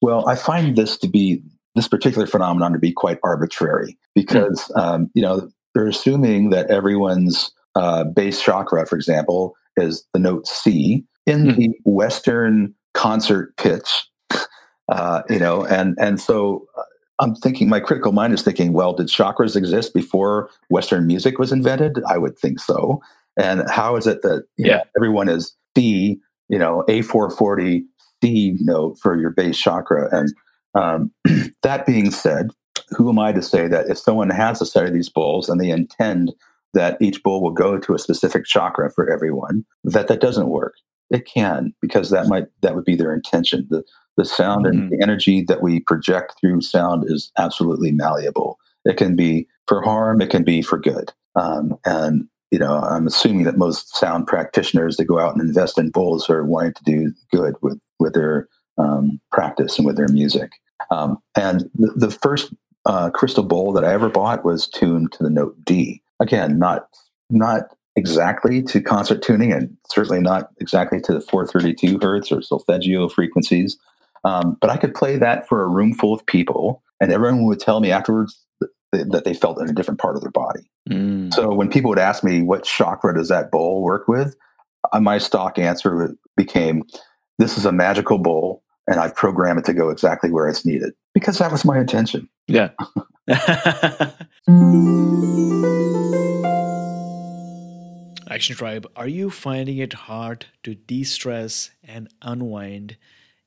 Well, 0.02 0.28
I 0.28 0.36
find 0.36 0.76
this 0.76 0.98
to 0.98 1.08
be 1.08 1.42
this 1.76 1.88
particular 1.88 2.28
phenomenon 2.28 2.74
to 2.74 2.80
be 2.80 2.92
quite 2.92 3.20
arbitrary 3.24 3.98
because 4.14 4.70
mm. 4.76 4.82
um, 4.82 5.12
you 5.14 5.22
know 5.22 5.50
they're 5.74 5.88
assuming 5.88 6.50
that 6.50 6.70
everyone's 6.70 7.52
uh, 7.76 8.04
base 8.04 8.42
chakra, 8.42 8.86
for 8.86 8.98
example, 8.98 9.56
is 9.78 10.06
the 10.14 10.20
note 10.20 10.46
C 10.46 11.06
in 11.26 11.46
mm. 11.46 11.56
the 11.56 11.74
Western 11.86 12.76
concert 12.94 13.56
pitch 13.58 14.06
uh, 14.90 15.22
you 15.30 15.40
know, 15.40 15.66
and 15.66 15.98
and 16.00 16.20
so 16.20 16.68
uh, 16.78 16.84
I'm 17.20 17.36
thinking, 17.36 17.70
my 17.70 17.80
critical 17.80 18.12
mind 18.12 18.34
is 18.34 18.42
thinking, 18.42 18.74
well, 18.74 18.94
did 18.94 19.08
chakras 19.08 19.56
exist 19.56 19.94
before 19.94 20.50
Western 20.70 21.08
music 21.08 21.40
was 21.40 21.52
invented? 21.52 22.02
I 22.08 22.18
would 22.18 22.38
think 22.38 22.60
so. 22.60 23.02
And 23.38 23.70
how 23.70 23.96
is 23.96 24.08
it 24.08 24.22
that 24.22 24.46
yeah. 24.58 24.78
Know, 24.78 24.84
everyone 24.98 25.30
is 25.30 25.56
C, 25.78 26.20
you 26.50 26.60
know, 26.60 26.84
A440 26.88 27.84
C 28.22 28.58
note 28.60 28.98
for 29.02 29.20
your 29.20 29.30
base 29.30 29.58
chakra? 29.58 30.10
And 30.12 30.34
um, 30.74 31.12
that 31.64 31.86
being 31.86 32.12
said, 32.12 32.50
who 32.90 33.10
am 33.10 33.20
I 33.20 33.32
to 33.32 33.42
say 33.42 33.68
that 33.68 33.90
if 33.90 33.98
someone 33.98 34.30
has 34.30 34.62
a 34.62 34.66
set 34.66 34.86
of 34.86 34.94
these 34.94 35.10
bowls 35.10 35.50
and 35.50 35.60
they 35.60 35.70
intend 35.70 36.34
that 36.74 36.98
each 37.02 37.24
bowl 37.24 37.42
will 37.42 37.52
go 37.52 37.78
to 37.78 37.94
a 37.94 38.00
specific 38.00 38.46
chakra 38.46 38.92
for 38.92 39.10
everyone, 39.10 39.66
that 39.86 40.08
that 40.08 40.22
doesn't 40.22 40.50
work? 40.50 40.76
It 41.10 41.26
can 41.26 41.74
because 41.82 42.10
that 42.10 42.28
might 42.28 42.46
that 42.62 42.76
would 42.76 42.86
be 42.86 42.96
their 42.96 43.14
intention. 43.14 43.68
The 43.70 43.84
the 44.18 44.26
sound 44.26 44.66
mm-hmm. 44.66 44.80
and 44.80 44.92
the 44.92 45.02
energy 45.02 45.42
that 45.44 45.62
we 45.62 45.80
project 45.80 46.34
through 46.40 46.62
sound 46.62 47.04
is 47.10 47.32
absolutely 47.38 47.92
malleable. 47.92 48.60
It 48.86 48.98
can 48.98 49.16
be 49.16 49.48
for 49.68 49.82
harm, 49.82 50.22
it 50.22 50.30
can 50.30 50.44
be 50.44 50.62
for 50.62 50.78
good. 50.78 51.12
Um, 51.36 51.78
and 51.86 52.28
you 52.52 52.60
know, 52.60 52.80
I'm 52.80 53.08
assuming 53.08 53.44
that 53.44 53.58
most 53.58 53.96
sound 53.96 54.28
practitioners 54.28 54.98
that 54.98 55.06
go 55.06 55.20
out 55.20 55.36
and 55.36 55.42
invest 55.42 55.78
in 55.78 55.90
bowls 55.90 56.30
are 56.30 56.46
wanting 56.46 56.74
to 56.74 56.84
do 56.84 57.14
good 57.32 57.56
with 57.62 57.80
with 58.00 58.14
their 58.14 58.48
um, 58.78 59.20
practice 59.32 59.78
and 59.78 59.86
with 59.86 59.98
their 59.98 60.08
music. 60.08 60.52
Um, 60.92 61.18
and 61.36 61.70
the, 61.76 61.92
the 61.96 62.12
first 62.12 62.54
uh, 62.86 63.10
crystal 63.10 63.44
bowl 63.44 63.74
that 63.74 63.84
I 63.84 63.94
ever 63.94 64.10
bought 64.10 64.46
was 64.46 64.68
tuned 64.68 65.12
to 65.14 65.24
the 65.24 65.30
note 65.30 65.58
D. 65.66 66.02
Again, 66.20 66.60
not 66.60 66.88
not 67.30 67.76
exactly 67.96 68.62
to 68.64 68.82
concert 68.82 69.22
tuning, 69.22 69.52
and 69.52 69.76
certainly 69.90 70.22
not 70.22 70.50
exactly 70.60 71.02
to 71.02 71.14
the 71.14 71.22
432 71.22 72.00
hertz 72.02 72.32
or 72.32 72.42
solfeggio 72.42 73.10
frequencies. 73.10 73.78
Um, 74.26 74.58
but 74.60 74.70
I 74.70 74.78
could 74.78 74.96
play 74.96 75.18
that 75.18 75.48
for 75.48 75.64
a 75.64 75.68
room 75.68 75.94
full 75.94 76.14
of 76.14 76.26
people, 76.26 76.84
and 77.00 77.12
everyone 77.12 77.46
would 77.46 77.60
tell 77.60 77.80
me 77.80 77.92
afterwards 77.92 78.44
that, 78.60 79.12
that 79.12 79.24
they 79.24 79.36
felt 79.36 79.62
in 79.62 79.70
a 79.70 79.74
different 79.74 80.00
part 80.00 80.16
of 80.16 80.22
their 80.22 80.32
body. 80.32 80.62
Mm. 80.90 81.34
So 81.34 81.54
when 81.54 81.70
people 81.70 81.90
would 81.90 82.00
ask 82.00 82.24
me, 82.24 82.42
what 82.42 82.64
chakra 82.64 83.14
does 83.14 83.30
that 83.30 83.52
bowl 83.52 83.84
work 83.84 84.08
with? 84.08 84.36
Uh, 84.92 85.00
my 85.00 85.20
stock 85.20 85.60
answer 85.60 86.16
became, 86.36 86.84
this 87.38 87.58
is 87.58 87.66
a 87.66 87.72
magical 87.72 88.18
bowl, 88.18 88.64
and 88.88 89.00
I've 89.00 89.16
programmed 89.16 89.60
it 89.60 89.66
to 89.66 89.74
go 89.74 89.90
exactly 89.90 90.32
where 90.32 90.48
it's 90.48 90.66
needed 90.66 90.94
because 91.14 91.38
that 91.38 91.52
was 91.52 91.64
my 91.64 91.80
intention. 91.80 92.28
Yeah. 92.48 92.70
Action 98.28 98.56
Tribe, 98.56 98.88
are 98.96 99.08
you 99.08 99.30
finding 99.30 99.78
it 99.78 99.94
hard 99.94 100.48
to 100.64 100.76
de 100.76 101.04
stress 101.04 101.72
and 101.84 102.10
unwind 102.22 102.98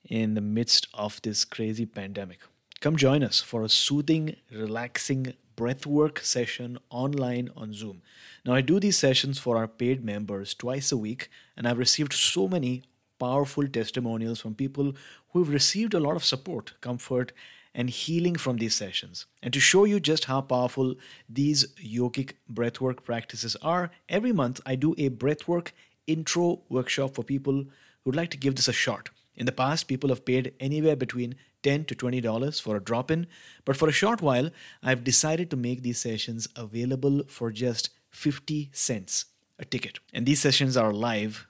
in 0.08 0.34
the 0.34 0.40
midst 0.40 0.88
of 0.94 1.20
this 1.22 1.44
crazy 1.44 1.86
pandemic. 1.86 2.40
Come 2.80 2.96
join 2.96 3.22
us 3.22 3.40
for 3.40 3.62
a 3.62 3.68
soothing, 3.68 4.36
relaxing 4.50 5.34
breathwork 5.56 6.20
session 6.20 6.78
online 6.90 7.50
on 7.56 7.72
Zoom. 7.72 8.02
Now, 8.44 8.54
I 8.54 8.60
do 8.60 8.78
these 8.78 8.98
sessions 8.98 9.38
for 9.38 9.56
our 9.56 9.66
paid 9.66 10.04
members 10.04 10.54
twice 10.54 10.92
a 10.92 10.96
week, 10.96 11.28
and 11.56 11.66
I've 11.66 11.78
received 11.78 12.12
so 12.12 12.46
many 12.46 12.84
powerful 13.18 13.66
testimonials 13.66 14.40
from 14.40 14.54
people 14.54 14.92
who've 15.32 15.48
received 15.48 15.94
a 15.94 16.00
lot 16.00 16.14
of 16.16 16.24
support, 16.24 16.74
comfort, 16.80 17.32
and 17.74 17.90
healing 17.90 18.36
from 18.36 18.56
these 18.56 18.74
sessions. 18.74 19.26
And 19.42 19.52
to 19.52 19.60
show 19.60 19.84
you 19.84 20.00
just 20.00 20.24
how 20.26 20.40
powerful 20.40 20.94
these 21.28 21.66
yogic 21.74 22.34
breathwork 22.52 23.02
practices 23.04 23.56
are, 23.60 23.90
every 24.08 24.32
month 24.32 24.60
I 24.64 24.76
do 24.76 24.94
a 24.96 25.10
breathwork 25.10 25.72
intro 26.06 26.62
workshop 26.68 27.14
for 27.14 27.22
people 27.22 27.64
who'd 28.04 28.16
like 28.16 28.30
to 28.30 28.38
give 28.38 28.54
this 28.54 28.68
a 28.68 28.72
shot. 28.72 29.10
In 29.38 29.46
the 29.46 29.52
past, 29.52 29.86
people 29.86 30.10
have 30.10 30.24
paid 30.24 30.52
anywhere 30.58 30.96
between 30.96 31.36
10 31.62 31.84
to 31.86 31.94
$20 31.94 32.60
for 32.60 32.76
a 32.76 32.82
drop 32.82 33.08
in, 33.10 33.28
but 33.64 33.76
for 33.76 33.88
a 33.88 33.92
short 33.92 34.20
while, 34.20 34.50
I've 34.82 35.04
decided 35.04 35.48
to 35.50 35.56
make 35.56 35.82
these 35.82 36.00
sessions 36.00 36.48
available 36.56 37.22
for 37.28 37.52
just 37.52 37.90
50 38.10 38.70
cents 38.72 39.26
a 39.58 39.64
ticket. 39.64 40.00
And 40.12 40.26
these 40.26 40.40
sessions 40.40 40.76
are 40.76 40.92
live, 40.92 41.46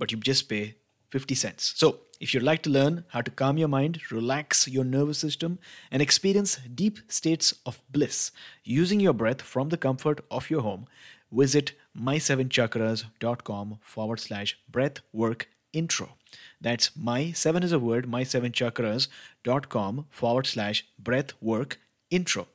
but 0.00 0.10
you 0.10 0.18
just 0.18 0.48
pay 0.48 0.74
50 1.10 1.36
cents. 1.36 1.72
So, 1.76 2.00
if 2.20 2.34
you'd 2.34 2.42
like 2.42 2.64
to 2.64 2.70
learn 2.70 3.04
how 3.10 3.20
to 3.20 3.30
calm 3.30 3.56
your 3.56 3.68
mind, 3.68 4.00
relax 4.10 4.66
your 4.66 4.84
nervous 4.84 5.18
system, 5.18 5.60
and 5.92 6.02
experience 6.02 6.58
deep 6.74 6.98
states 7.06 7.54
of 7.64 7.80
bliss 7.88 8.32
using 8.64 8.98
your 8.98 9.12
breath 9.12 9.40
from 9.40 9.68
the 9.68 9.76
comfort 9.76 10.20
of 10.28 10.50
your 10.50 10.62
home, 10.62 10.86
visit 11.30 11.74
my7chakras.com 11.96 13.78
forward 13.80 14.18
slash 14.18 14.58
breath 14.68 15.00
work 15.12 15.48
intro. 15.72 16.16
That's 16.60 16.96
my 16.96 17.32
seven 17.32 17.62
is 17.62 17.72
a 17.72 17.78
word, 17.78 18.08
my 18.08 18.24
seven 18.24 18.52
chakras.com 18.52 20.06
forward 20.10 20.46
slash 20.46 20.84
breath 20.98 21.32
work 21.40 21.78
intro. 22.10 22.48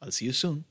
I'll 0.00 0.10
see 0.10 0.26
you 0.26 0.32
soon. 0.32 0.64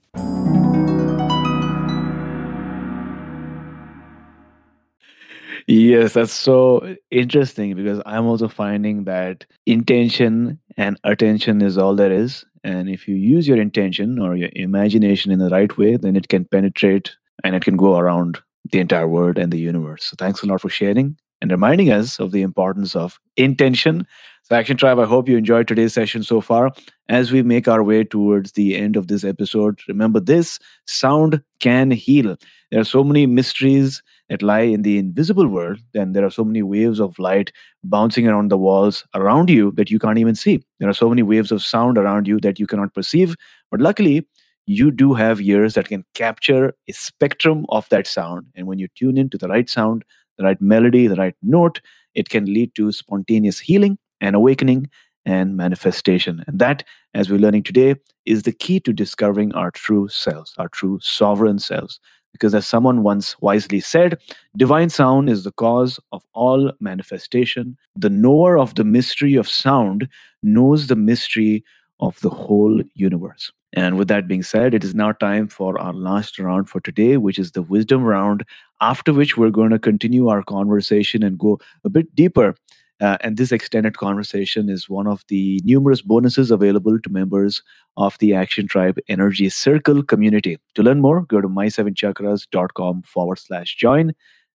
Yes, 5.67 6.13
that's 6.13 6.31
so 6.31 6.95
interesting 7.09 7.75
because 7.75 7.99
I'm 8.05 8.25
also 8.27 8.47
finding 8.47 9.05
that 9.05 9.45
intention 9.65 10.59
and 10.77 10.99
attention 11.03 11.61
is 11.61 11.77
all 11.77 11.95
there 11.95 12.11
is. 12.11 12.45
And 12.63 12.87
if 12.87 13.07
you 13.07 13.15
use 13.15 13.47
your 13.47 13.59
intention 13.59 14.19
or 14.19 14.35
your 14.35 14.49
imagination 14.53 15.31
in 15.31 15.39
the 15.39 15.49
right 15.49 15.75
way, 15.75 15.97
then 15.97 16.15
it 16.15 16.29
can 16.29 16.45
penetrate 16.45 17.15
and 17.43 17.55
it 17.55 17.63
can 17.63 17.77
go 17.77 17.97
around 17.97 18.39
the 18.71 18.79
entire 18.79 19.07
world 19.07 19.39
and 19.39 19.51
the 19.51 19.59
universe. 19.59 20.05
So 20.05 20.15
thanks 20.17 20.43
a 20.43 20.45
lot 20.45 20.61
for 20.61 20.69
sharing 20.69 21.17
and 21.45 21.51
reminding 21.51 21.91
us 21.91 22.19
of 22.19 22.31
the 22.31 22.41
importance 22.41 22.95
of 22.95 23.19
intention. 23.37 24.07
So, 24.41 24.55
Action 24.55 24.77
Tribe, 24.77 24.97
I 24.97 25.05
hope 25.05 25.29
you 25.29 25.37
enjoyed 25.37 25.67
today's 25.67 25.93
session 25.93 26.23
so 26.23 26.41
far. 26.41 26.71
As 27.07 27.31
we 27.31 27.43
make 27.43 27.67
our 27.67 27.83
way 27.83 28.03
towards 28.03 28.53
the 28.53 28.75
end 28.75 28.95
of 28.95 29.09
this 29.09 29.23
episode, 29.23 29.79
remember 29.87 30.19
this 30.19 30.57
sound 30.87 31.43
can 31.59 31.91
heal. 31.91 32.35
There 32.71 32.79
are 32.79 32.83
so 32.83 33.03
many 33.03 33.27
mysteries 33.27 34.01
that 34.27 34.41
lie 34.41 34.61
in 34.61 34.81
the 34.81 34.97
invisible 34.97 35.47
world, 35.47 35.77
and 35.93 36.15
there 36.15 36.25
are 36.25 36.31
so 36.31 36.43
many 36.43 36.63
waves 36.63 36.99
of 36.99 37.19
light 37.19 37.51
bouncing 37.83 38.27
around 38.27 38.49
the 38.49 38.57
walls 38.57 39.05
around 39.13 39.51
you 39.51 39.71
that 39.73 39.91
you 39.91 39.99
can't 39.99 40.17
even 40.17 40.33
see. 40.33 40.63
There 40.79 40.89
are 40.89 40.93
so 40.93 41.09
many 41.09 41.21
waves 41.21 41.51
of 41.51 41.61
sound 41.61 41.99
around 41.99 42.27
you 42.27 42.39
that 42.39 42.57
you 42.57 42.65
cannot 42.65 42.95
perceive. 42.95 43.35
But 43.69 43.81
luckily, 43.81 44.27
you 44.65 44.89
do 44.89 45.13
have 45.13 45.41
ears 45.41 45.75
that 45.75 45.89
can 45.89 46.05
capture 46.15 46.73
a 46.89 46.91
spectrum 46.91 47.67
of 47.69 47.87
that 47.89 48.07
sound. 48.07 48.47
And 48.55 48.65
when 48.65 48.79
you 48.79 48.87
tune 48.95 49.15
into 49.15 49.37
the 49.37 49.47
right 49.47 49.69
sound, 49.69 50.03
the 50.37 50.43
right 50.43 50.61
melody, 50.61 51.07
the 51.07 51.15
right 51.15 51.35
note, 51.41 51.81
it 52.13 52.29
can 52.29 52.45
lead 52.45 52.73
to 52.75 52.91
spontaneous 52.91 53.59
healing 53.59 53.97
and 54.21 54.35
awakening 54.35 54.89
and 55.25 55.57
manifestation. 55.57 56.43
And 56.47 56.59
that, 56.59 56.83
as 57.13 57.29
we're 57.29 57.39
learning 57.39 57.63
today, 57.63 57.95
is 58.25 58.43
the 58.43 58.51
key 58.51 58.79
to 58.81 58.93
discovering 58.93 59.53
our 59.53 59.71
true 59.71 60.07
selves, 60.07 60.53
our 60.57 60.69
true 60.69 60.99
sovereign 61.01 61.59
selves. 61.59 61.99
Because 62.31 62.53
as 62.53 62.67
someone 62.67 63.01
once 63.01 63.39
wisely 63.39 63.79
said, 63.79 64.17
divine 64.57 64.89
sound 64.89 65.29
is 65.29 65.45
the 65.45 65.53
cause 65.53 65.99
of 66.11 66.21
all 66.33 66.71
manifestation. 66.81 67.77
The 67.95 68.09
knower 68.09 68.57
of 68.57 68.75
the 68.75 68.83
mystery 68.83 69.35
of 69.35 69.47
sound 69.47 70.09
knows 70.43 70.87
the 70.87 70.97
mystery 70.97 71.63
of 72.01 72.19
the 72.19 72.29
whole 72.29 72.83
universe. 72.93 73.51
And 73.75 73.97
with 73.97 74.07
that 74.07 74.27
being 74.27 74.43
said, 74.43 74.73
it 74.73 74.83
is 74.83 74.95
now 74.95 75.11
time 75.11 75.47
for 75.47 75.77
our 75.79 75.93
last 75.93 76.39
round 76.39 76.69
for 76.69 76.79
today, 76.79 77.17
which 77.17 77.37
is 77.37 77.51
the 77.51 77.61
wisdom 77.61 78.03
round, 78.03 78.45
after 78.81 79.13
which 79.13 79.37
we're 79.37 79.49
going 79.49 79.71
to 79.71 79.79
continue 79.79 80.29
our 80.29 80.43
conversation 80.43 81.23
and 81.23 81.37
go 81.37 81.59
a 81.83 81.89
bit 81.89 82.15
deeper. 82.15 82.55
Uh, 83.01 83.17
and 83.19 83.35
this 83.35 83.51
extended 83.51 83.97
conversation 83.97 84.69
is 84.69 84.87
one 84.87 85.05
of 85.05 85.25
the 85.27 85.59
numerous 85.65 86.01
bonuses 86.01 86.49
available 86.49 86.97
to 87.01 87.09
members 87.09 87.61
of 87.97 88.17
the 88.19 88.33
Action 88.33 88.67
Tribe 88.67 88.97
Energy 89.09 89.49
Circle 89.49 90.03
community. 90.03 90.57
To 90.75 90.83
learn 90.83 91.01
more, 91.01 91.23
go 91.23 91.41
to 91.41 91.49
my7chakras.com 91.49 93.01
forward 93.01 93.39
slash 93.39 93.75
join. 93.75 94.13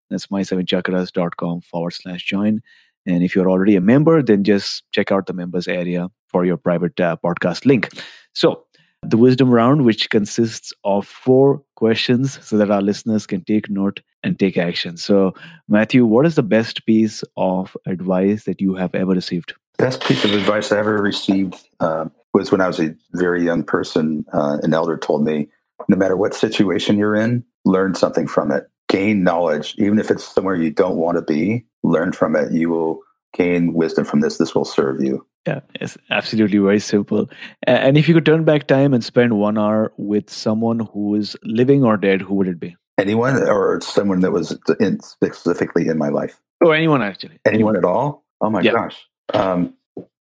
That's 0.08 0.28
my7chakras.com 0.28 1.60
forward 1.60 1.92
slash 1.92 2.24
join. 2.24 2.62
And 3.06 3.22
if 3.22 3.34
you're 3.34 3.50
already 3.50 3.76
a 3.76 3.80
member, 3.80 4.22
then 4.22 4.44
just 4.44 4.84
check 4.92 5.12
out 5.12 5.26
the 5.26 5.32
members 5.34 5.68
area 5.68 6.08
for 6.28 6.44
your 6.44 6.56
private 6.56 6.98
uh, 6.98 7.16
podcast 7.22 7.66
link. 7.66 7.90
So, 8.32 8.64
the 9.02 9.16
wisdom 9.16 9.50
round, 9.50 9.84
which 9.84 10.10
consists 10.10 10.72
of 10.84 11.06
four 11.06 11.62
questions 11.74 12.38
so 12.46 12.56
that 12.58 12.70
our 12.70 12.82
listeners 12.82 13.26
can 13.26 13.42
take 13.44 13.70
note 13.70 14.00
and 14.22 14.38
take 14.38 14.58
action. 14.58 14.96
So, 14.96 15.34
Matthew, 15.68 16.04
what 16.04 16.26
is 16.26 16.34
the 16.34 16.42
best 16.42 16.84
piece 16.84 17.24
of 17.36 17.76
advice 17.86 18.44
that 18.44 18.60
you 18.60 18.74
have 18.74 18.94
ever 18.94 19.12
received? 19.12 19.54
Best 19.78 20.02
piece 20.04 20.24
of 20.24 20.34
advice 20.34 20.72
I 20.72 20.78
ever 20.78 21.00
received 21.00 21.56
uh, 21.80 22.06
was 22.34 22.52
when 22.52 22.60
I 22.60 22.66
was 22.66 22.78
a 22.78 22.94
very 23.14 23.42
young 23.42 23.64
person. 23.64 24.26
Uh, 24.32 24.58
an 24.62 24.74
elder 24.74 24.98
told 24.98 25.24
me, 25.24 25.48
no 25.88 25.96
matter 25.96 26.16
what 26.16 26.34
situation 26.34 26.98
you're 26.98 27.16
in, 27.16 27.44
learn 27.64 27.94
something 27.94 28.26
from 28.26 28.52
it. 28.52 28.68
Gain 28.88 29.24
knowledge, 29.24 29.74
even 29.78 29.98
if 29.98 30.10
it's 30.10 30.24
somewhere 30.24 30.56
you 30.56 30.70
don't 30.70 30.96
want 30.96 31.16
to 31.16 31.22
be, 31.22 31.64
learn 31.82 32.12
from 32.12 32.36
it. 32.36 32.52
You 32.52 32.68
will 32.68 33.00
gain 33.32 33.72
wisdom 33.72 34.04
from 34.04 34.20
this. 34.20 34.36
This 34.36 34.54
will 34.54 34.64
serve 34.64 35.00
you. 35.00 35.26
Yeah, 35.46 35.60
it's 35.74 35.96
absolutely 36.10 36.58
very 36.58 36.80
simple. 36.80 37.30
And 37.66 37.96
if 37.96 38.08
you 38.08 38.14
could 38.14 38.26
turn 38.26 38.44
back 38.44 38.66
time 38.66 38.92
and 38.92 39.02
spend 39.02 39.38
one 39.38 39.56
hour 39.56 39.92
with 39.96 40.28
someone 40.28 40.80
who 40.80 41.14
is 41.14 41.36
living 41.42 41.82
or 41.82 41.96
dead, 41.96 42.20
who 42.20 42.34
would 42.34 42.48
it 42.48 42.60
be? 42.60 42.76
Anyone 42.98 43.36
or 43.48 43.80
someone 43.80 44.20
that 44.20 44.32
was 44.32 44.58
in, 44.78 45.00
specifically 45.00 45.88
in 45.88 45.96
my 45.96 46.08
life? 46.08 46.38
Or 46.60 46.74
anyone, 46.74 47.02
actually. 47.02 47.38
Anyone 47.46 47.76
at 47.76 47.84
all? 47.86 48.24
Oh 48.42 48.50
my 48.50 48.60
yeah. 48.60 48.72
gosh. 48.72 49.08
Um, 49.32 49.74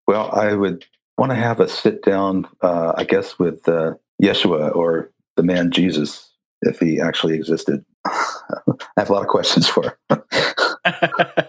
well, 0.08 0.32
I 0.32 0.54
would 0.54 0.86
want 1.18 1.32
to 1.32 1.36
have 1.36 1.60
a 1.60 1.68
sit 1.68 2.02
down, 2.04 2.48
uh, 2.62 2.94
I 2.96 3.04
guess, 3.04 3.38
with 3.38 3.68
uh, 3.68 3.96
Yeshua 4.24 4.74
or 4.74 5.12
the 5.36 5.44
man 5.44 5.72
Jesus, 5.72 6.34
if 6.62 6.80
he 6.80 7.02
actually 7.02 7.36
existed. 7.36 7.84
I 8.06 8.72
have 8.96 9.10
a 9.10 9.14
lot 9.14 9.24
of 9.24 9.28
questions 9.28 9.68
for. 9.68 10.00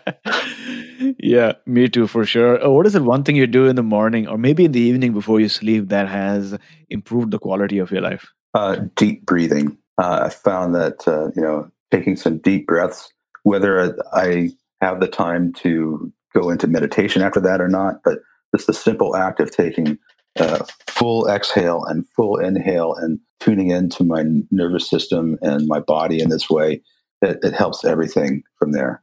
yeah, 1.23 1.53
me 1.67 1.89
too, 1.89 2.07
for 2.07 2.25
sure. 2.25 2.65
Uh, 2.65 2.71
what 2.71 2.87
is 2.87 2.95
it 2.95 3.03
one 3.03 3.25
thing 3.25 3.37
you 3.37 3.47
do 3.47 3.67
in 3.67 3.77
the 3.77 3.83
morning 3.83 4.27
or 4.27 4.39
maybe 4.39 4.65
in 4.65 4.73
the 4.73 4.81
evening 4.81 5.13
before 5.13 5.41
you 5.41 5.49
sleep 5.49 5.89
that 5.89 6.09
has 6.09 6.57
improved 6.89 7.31
the 7.31 7.39
quality 7.39 7.79
of 7.79 7.91
your 7.91 8.01
life? 8.01 8.33
Uh, 8.55 8.77
deep 8.97 9.27
breathing. 9.27 9.77
Uh, 9.99 10.23
I 10.25 10.29
found 10.31 10.75
that, 10.75 11.07
uh, 11.07 11.31
you 11.37 11.43
know, 11.43 11.71
taking 11.91 12.17
some 12.17 12.39
deep 12.39 12.67
breaths, 12.67 13.13
whether 13.43 13.97
I 14.13 14.51
have 14.81 15.01
the 15.01 15.09
time 15.09 15.53
to 15.55 16.13
go 16.35 16.49
into 16.49 16.67
meditation 16.67 17.23
after 17.23 17.41
that 17.41 17.61
or 17.61 17.69
not, 17.69 17.97
but 18.05 18.21
just 18.55 18.67
the 18.67 18.75
simple 18.75 19.15
act 19.15 19.41
of 19.41 19.51
taking 19.51 19.99
uh, 20.39 20.65
full 20.89 21.29
exhale 21.29 21.85
and 21.85 22.09
full 22.09 22.39
inhale 22.39 22.95
and 22.95 23.19
tuning 23.41 23.71
into 23.71 24.05
my 24.05 24.25
nervous 24.51 24.89
system 24.89 25.39
and 25.43 25.67
my 25.67 25.81
body 25.81 26.21
in 26.21 26.31
this 26.31 26.49
way, 26.49 26.81
it, 27.21 27.39
it 27.43 27.53
helps 27.53 27.85
everything 27.85 28.43
from 28.59 28.73
there. 28.73 29.03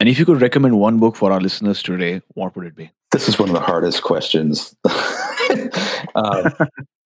And 0.00 0.08
if 0.08 0.18
you 0.18 0.24
could 0.24 0.40
recommend 0.40 0.78
one 0.78 0.98
book 0.98 1.16
for 1.16 1.32
our 1.32 1.40
listeners 1.40 1.82
today, 1.82 2.20
what 2.34 2.56
would 2.56 2.66
it 2.66 2.74
be? 2.74 2.90
This 3.12 3.28
is 3.28 3.38
one 3.38 3.48
of 3.48 3.54
the 3.54 3.60
hardest 3.60 4.02
questions. 4.02 4.74
um, 6.14 6.52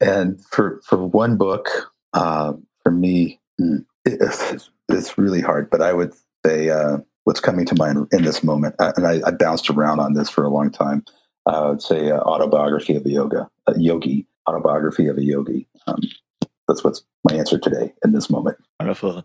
and 0.00 0.42
for 0.46 0.80
for 0.84 1.04
one 1.04 1.36
book, 1.36 1.68
uh, 2.14 2.54
for 2.82 2.90
me, 2.90 3.40
hmm, 3.58 3.78
it's, 4.06 4.70
it's, 4.88 5.18
really 5.18 5.42
hard. 5.42 5.68
But 5.68 5.82
I 5.82 5.92
would 5.92 6.14
say 6.46 6.70
uh, 6.70 6.98
what's 7.24 7.40
coming 7.40 7.66
to 7.66 7.74
mind 7.74 8.08
in 8.10 8.22
this 8.22 8.42
moment, 8.42 8.74
uh, 8.78 8.92
and 8.96 9.06
I, 9.06 9.20
I, 9.26 9.32
bounced 9.32 9.68
around 9.68 10.00
on 10.00 10.14
this 10.14 10.30
for 10.30 10.44
a 10.44 10.48
long 10.48 10.70
time. 10.70 11.04
Uh, 11.46 11.66
I 11.66 11.68
would 11.68 11.82
say 11.82 12.10
uh, 12.10 12.20
autobiography 12.20 12.96
of 12.96 13.04
a 13.04 13.10
yoga, 13.10 13.50
a 13.66 13.78
yogi, 13.78 14.26
autobiography 14.48 15.08
of 15.08 15.18
a 15.18 15.24
yogi. 15.24 15.66
Um, 15.86 16.00
that's 16.66 16.82
what's 16.82 17.02
my 17.28 17.36
answer 17.36 17.58
today 17.58 17.92
in 18.02 18.12
this 18.12 18.30
moment. 18.30 18.56
Wonderful. 18.80 19.24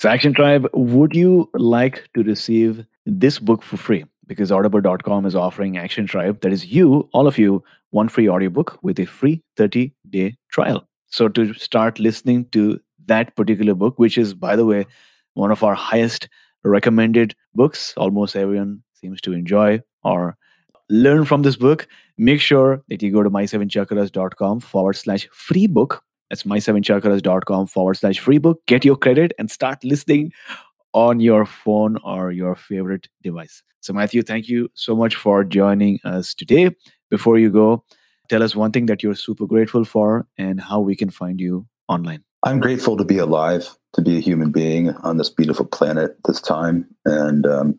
So, 0.00 0.08
Action 0.08 0.32
Tribe, 0.32 0.66
would 0.72 1.14
you 1.14 1.50
like 1.52 2.08
to 2.14 2.22
receive 2.22 2.86
this 3.04 3.38
book 3.38 3.62
for 3.62 3.76
free? 3.76 4.06
Because 4.26 4.50
audible.com 4.50 5.26
is 5.26 5.34
offering 5.34 5.76
Action 5.76 6.06
Tribe, 6.06 6.40
that 6.40 6.54
is 6.54 6.64
you, 6.64 7.10
all 7.12 7.26
of 7.26 7.36
you, 7.36 7.62
one 7.90 8.08
free 8.08 8.26
audiobook 8.26 8.78
with 8.82 8.98
a 8.98 9.04
free 9.04 9.42
30 9.58 9.92
day 10.08 10.38
trial. 10.50 10.88
So, 11.08 11.28
to 11.28 11.52
start 11.52 12.00
listening 12.00 12.46
to 12.52 12.80
that 13.08 13.36
particular 13.36 13.74
book, 13.74 13.98
which 13.98 14.16
is, 14.16 14.32
by 14.32 14.56
the 14.56 14.64
way, 14.64 14.86
one 15.34 15.50
of 15.50 15.62
our 15.62 15.74
highest 15.74 16.30
recommended 16.64 17.34
books, 17.54 17.92
almost 17.98 18.36
everyone 18.36 18.82
seems 18.94 19.20
to 19.20 19.34
enjoy 19.34 19.82
or 20.02 20.34
learn 20.88 21.26
from 21.26 21.42
this 21.42 21.56
book, 21.56 21.86
make 22.16 22.40
sure 22.40 22.82
that 22.88 23.02
you 23.02 23.12
go 23.12 23.22
to 23.22 23.28
my7chakras.com 23.28 24.60
forward 24.60 24.94
slash 24.94 25.28
free 25.30 25.66
book 25.66 26.02
that's 26.30 26.44
my7chakras.com 26.44 27.66
forward 27.66 27.94
slash 27.94 28.18
free 28.20 28.38
book. 28.38 28.60
Get 28.66 28.84
your 28.84 28.96
credit 28.96 29.32
and 29.38 29.50
start 29.50 29.84
listening 29.84 30.32
on 30.94 31.20
your 31.20 31.44
phone 31.44 31.98
or 32.04 32.30
your 32.32 32.54
favorite 32.54 33.08
device. 33.22 33.62
So, 33.80 33.92
Matthew, 33.92 34.22
thank 34.22 34.48
you 34.48 34.70
so 34.74 34.94
much 34.94 35.14
for 35.16 35.44
joining 35.44 35.98
us 36.04 36.34
today. 36.34 36.70
Before 37.10 37.38
you 37.38 37.50
go, 37.50 37.84
tell 38.28 38.42
us 38.42 38.54
one 38.54 38.70
thing 38.70 38.86
that 38.86 39.02
you're 39.02 39.14
super 39.14 39.46
grateful 39.46 39.84
for 39.84 40.26
and 40.38 40.60
how 40.60 40.80
we 40.80 40.94
can 40.94 41.10
find 41.10 41.40
you 41.40 41.66
online. 41.88 42.22
I'm 42.44 42.60
grateful 42.60 42.96
to 42.96 43.04
be 43.04 43.18
alive, 43.18 43.76
to 43.94 44.02
be 44.02 44.16
a 44.16 44.20
human 44.20 44.50
being 44.50 44.90
on 44.90 45.16
this 45.16 45.28
beautiful 45.28 45.66
planet 45.66 46.16
this 46.26 46.40
time. 46.40 46.86
And 47.04 47.46
um, 47.46 47.78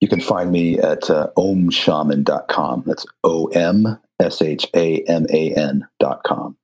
you 0.00 0.08
can 0.08 0.20
find 0.20 0.50
me 0.50 0.78
at 0.78 1.08
uh, 1.10 1.28
omshaman.com. 1.36 2.84
That's 2.86 3.06
O 3.22 3.46
M 3.46 3.98
S 4.20 4.42
H 4.42 4.66
A 4.74 5.02
M 5.02 5.26
A 5.30 5.54
N.com. 5.54 6.56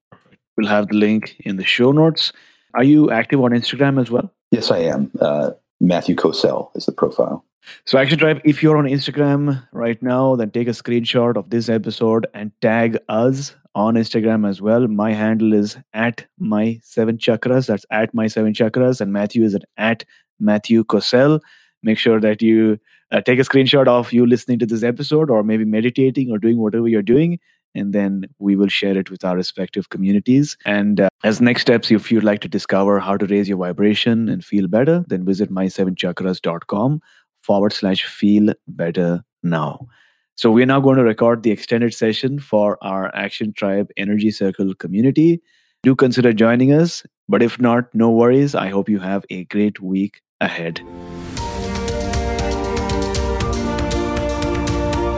We'll 0.57 0.69
have 0.69 0.89
the 0.89 0.97
link 0.97 1.37
in 1.41 1.57
the 1.57 1.65
show 1.65 1.93
notes. 1.93 2.33
Are 2.75 2.85
you 2.85 3.11
active 3.11 3.41
on 3.41 3.51
Instagram 3.53 4.01
as 4.01 4.11
well? 4.11 4.33
Yes, 4.51 4.71
I 4.71 4.79
am. 4.79 5.11
Uh, 5.21 5.51
Matthew 5.81 6.15
Kocel 6.15 6.71
is 6.77 6.87
the 6.87 6.93
profile. 6.93 7.45
So, 7.87 7.99
Action 7.99 8.19
Tribe, 8.19 8.41
if 8.45 8.63
you're 8.63 8.77
on 8.77 8.85
Instagram 8.85 9.67
right 9.73 10.03
now, 10.03 10.37
then 10.37 10.51
take 10.51 10.69
a 10.69 10.73
screenshot 10.73 11.37
of 11.37 11.51
this 11.51 11.69
episode 11.69 12.27
and 12.35 12.51
tag 12.61 12.99
us 13.09 13.55
on 13.75 13.95
Instagram 13.95 14.49
as 14.49 14.61
well. 14.61 14.89
My 14.89 15.13
handle 15.13 15.53
is 15.53 15.79
at 15.95 16.27
my 16.39 16.81
seven 16.83 17.19
chakras. 17.19 17.67
That's 17.67 17.87
at 17.91 18.13
my 18.15 18.27
seven 18.27 18.53
chakras. 18.53 19.01
And 19.01 19.13
Matthew 19.13 19.45
is 19.45 19.55
at, 19.55 19.63
at 19.77 20.05
Matthew 20.41 20.85
Kocel. 20.85 21.41
make 21.83 21.99
sure 21.99 22.21
that 22.21 22.43
you 22.43 22.79
uh, 23.11 23.21
take 23.21 23.39
a 23.39 23.43
screenshot 23.43 23.87
of 23.87 24.13
you 24.13 24.27
listening 24.27 24.59
to 24.59 24.67
this 24.67 24.83
episode 24.83 25.31
or 25.31 25.43
maybe 25.43 25.65
meditating 25.65 26.31
or 26.31 26.39
doing 26.39 26.59
whatever 26.59 26.89
you're 26.89 27.03
doing 27.03 27.39
and 27.75 27.93
then 27.93 28.27
we 28.39 28.57
will 28.57 28.69
share 28.69 28.97
it 28.97 29.11
with 29.11 29.25
our 29.25 29.37
respective 29.37 29.89
communities. 29.89 30.57
And 30.65 31.01
uh, 31.01 31.09
as 31.25 31.41
next 31.41 31.63
steps, 31.63 31.91
if 31.91 32.11
you'd 32.11 32.25
like 32.25 32.41
to 32.41 32.49
discover 32.49 33.01
how 33.01 33.17
to 33.17 33.27
raise 33.27 33.49
your 33.49 33.59
vibration 33.59 34.29
and 34.29 34.45
feel 34.45 34.69
better, 34.69 35.05
then 35.09 35.25
visit 35.25 35.51
my7chakras.com 35.51 37.01
forward 37.43 37.73
slash 37.73 38.05
feel 38.05 38.55
better 38.69 39.25
now. 39.43 39.87
So 40.35 40.51
we're 40.51 40.67
now 40.67 40.81
going 40.81 40.97
to 40.97 41.05
record 41.05 41.43
the 41.43 41.51
extended 41.51 41.95
session 41.95 42.39
for 42.39 42.79
our 42.83 43.15
Action 43.15 43.53
Tribe 43.53 43.91
Energy 43.97 44.31
Circle 44.31 44.75
community. 44.75 45.43
Do 45.83 45.95
consider 45.95 46.33
joining 46.33 46.73
us, 46.73 47.03
but 47.29 47.43
if 47.43 47.61
not, 47.61 47.95
no 47.95 48.11
worries. 48.11 48.55
I 48.55 48.69
hope 48.69 48.89
you 48.89 48.99
have 49.01 49.25
a 49.31 49.45
great 49.45 49.81
week 49.81 50.23
ahead. 50.41 50.81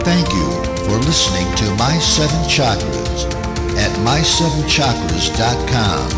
Thank 0.04 0.28
you 0.32 0.63
for 0.94 1.00
listening 1.00 1.50
to 1.56 1.64
My 1.74 1.98
Seven 1.98 2.38
Chakras 2.44 3.24
at 3.76 3.90
my7chakras.com. 4.06 6.08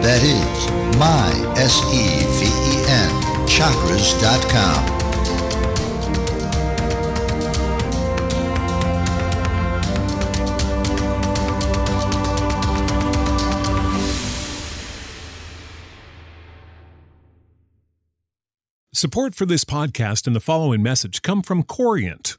That 0.00 0.22
is 0.22 0.70
my 0.98 1.30
S 1.60 1.82
E 1.92 2.24
V 2.38 2.46
E 2.46 2.48
N 2.88 3.10
chakras.com. 3.46 5.04
Support 18.94 19.34
for 19.34 19.44
this 19.44 19.66
podcast 19.66 20.26
and 20.26 20.34
the 20.34 20.40
following 20.40 20.82
message 20.82 21.20
come 21.20 21.42
from 21.42 21.62
Corient. 21.62 22.38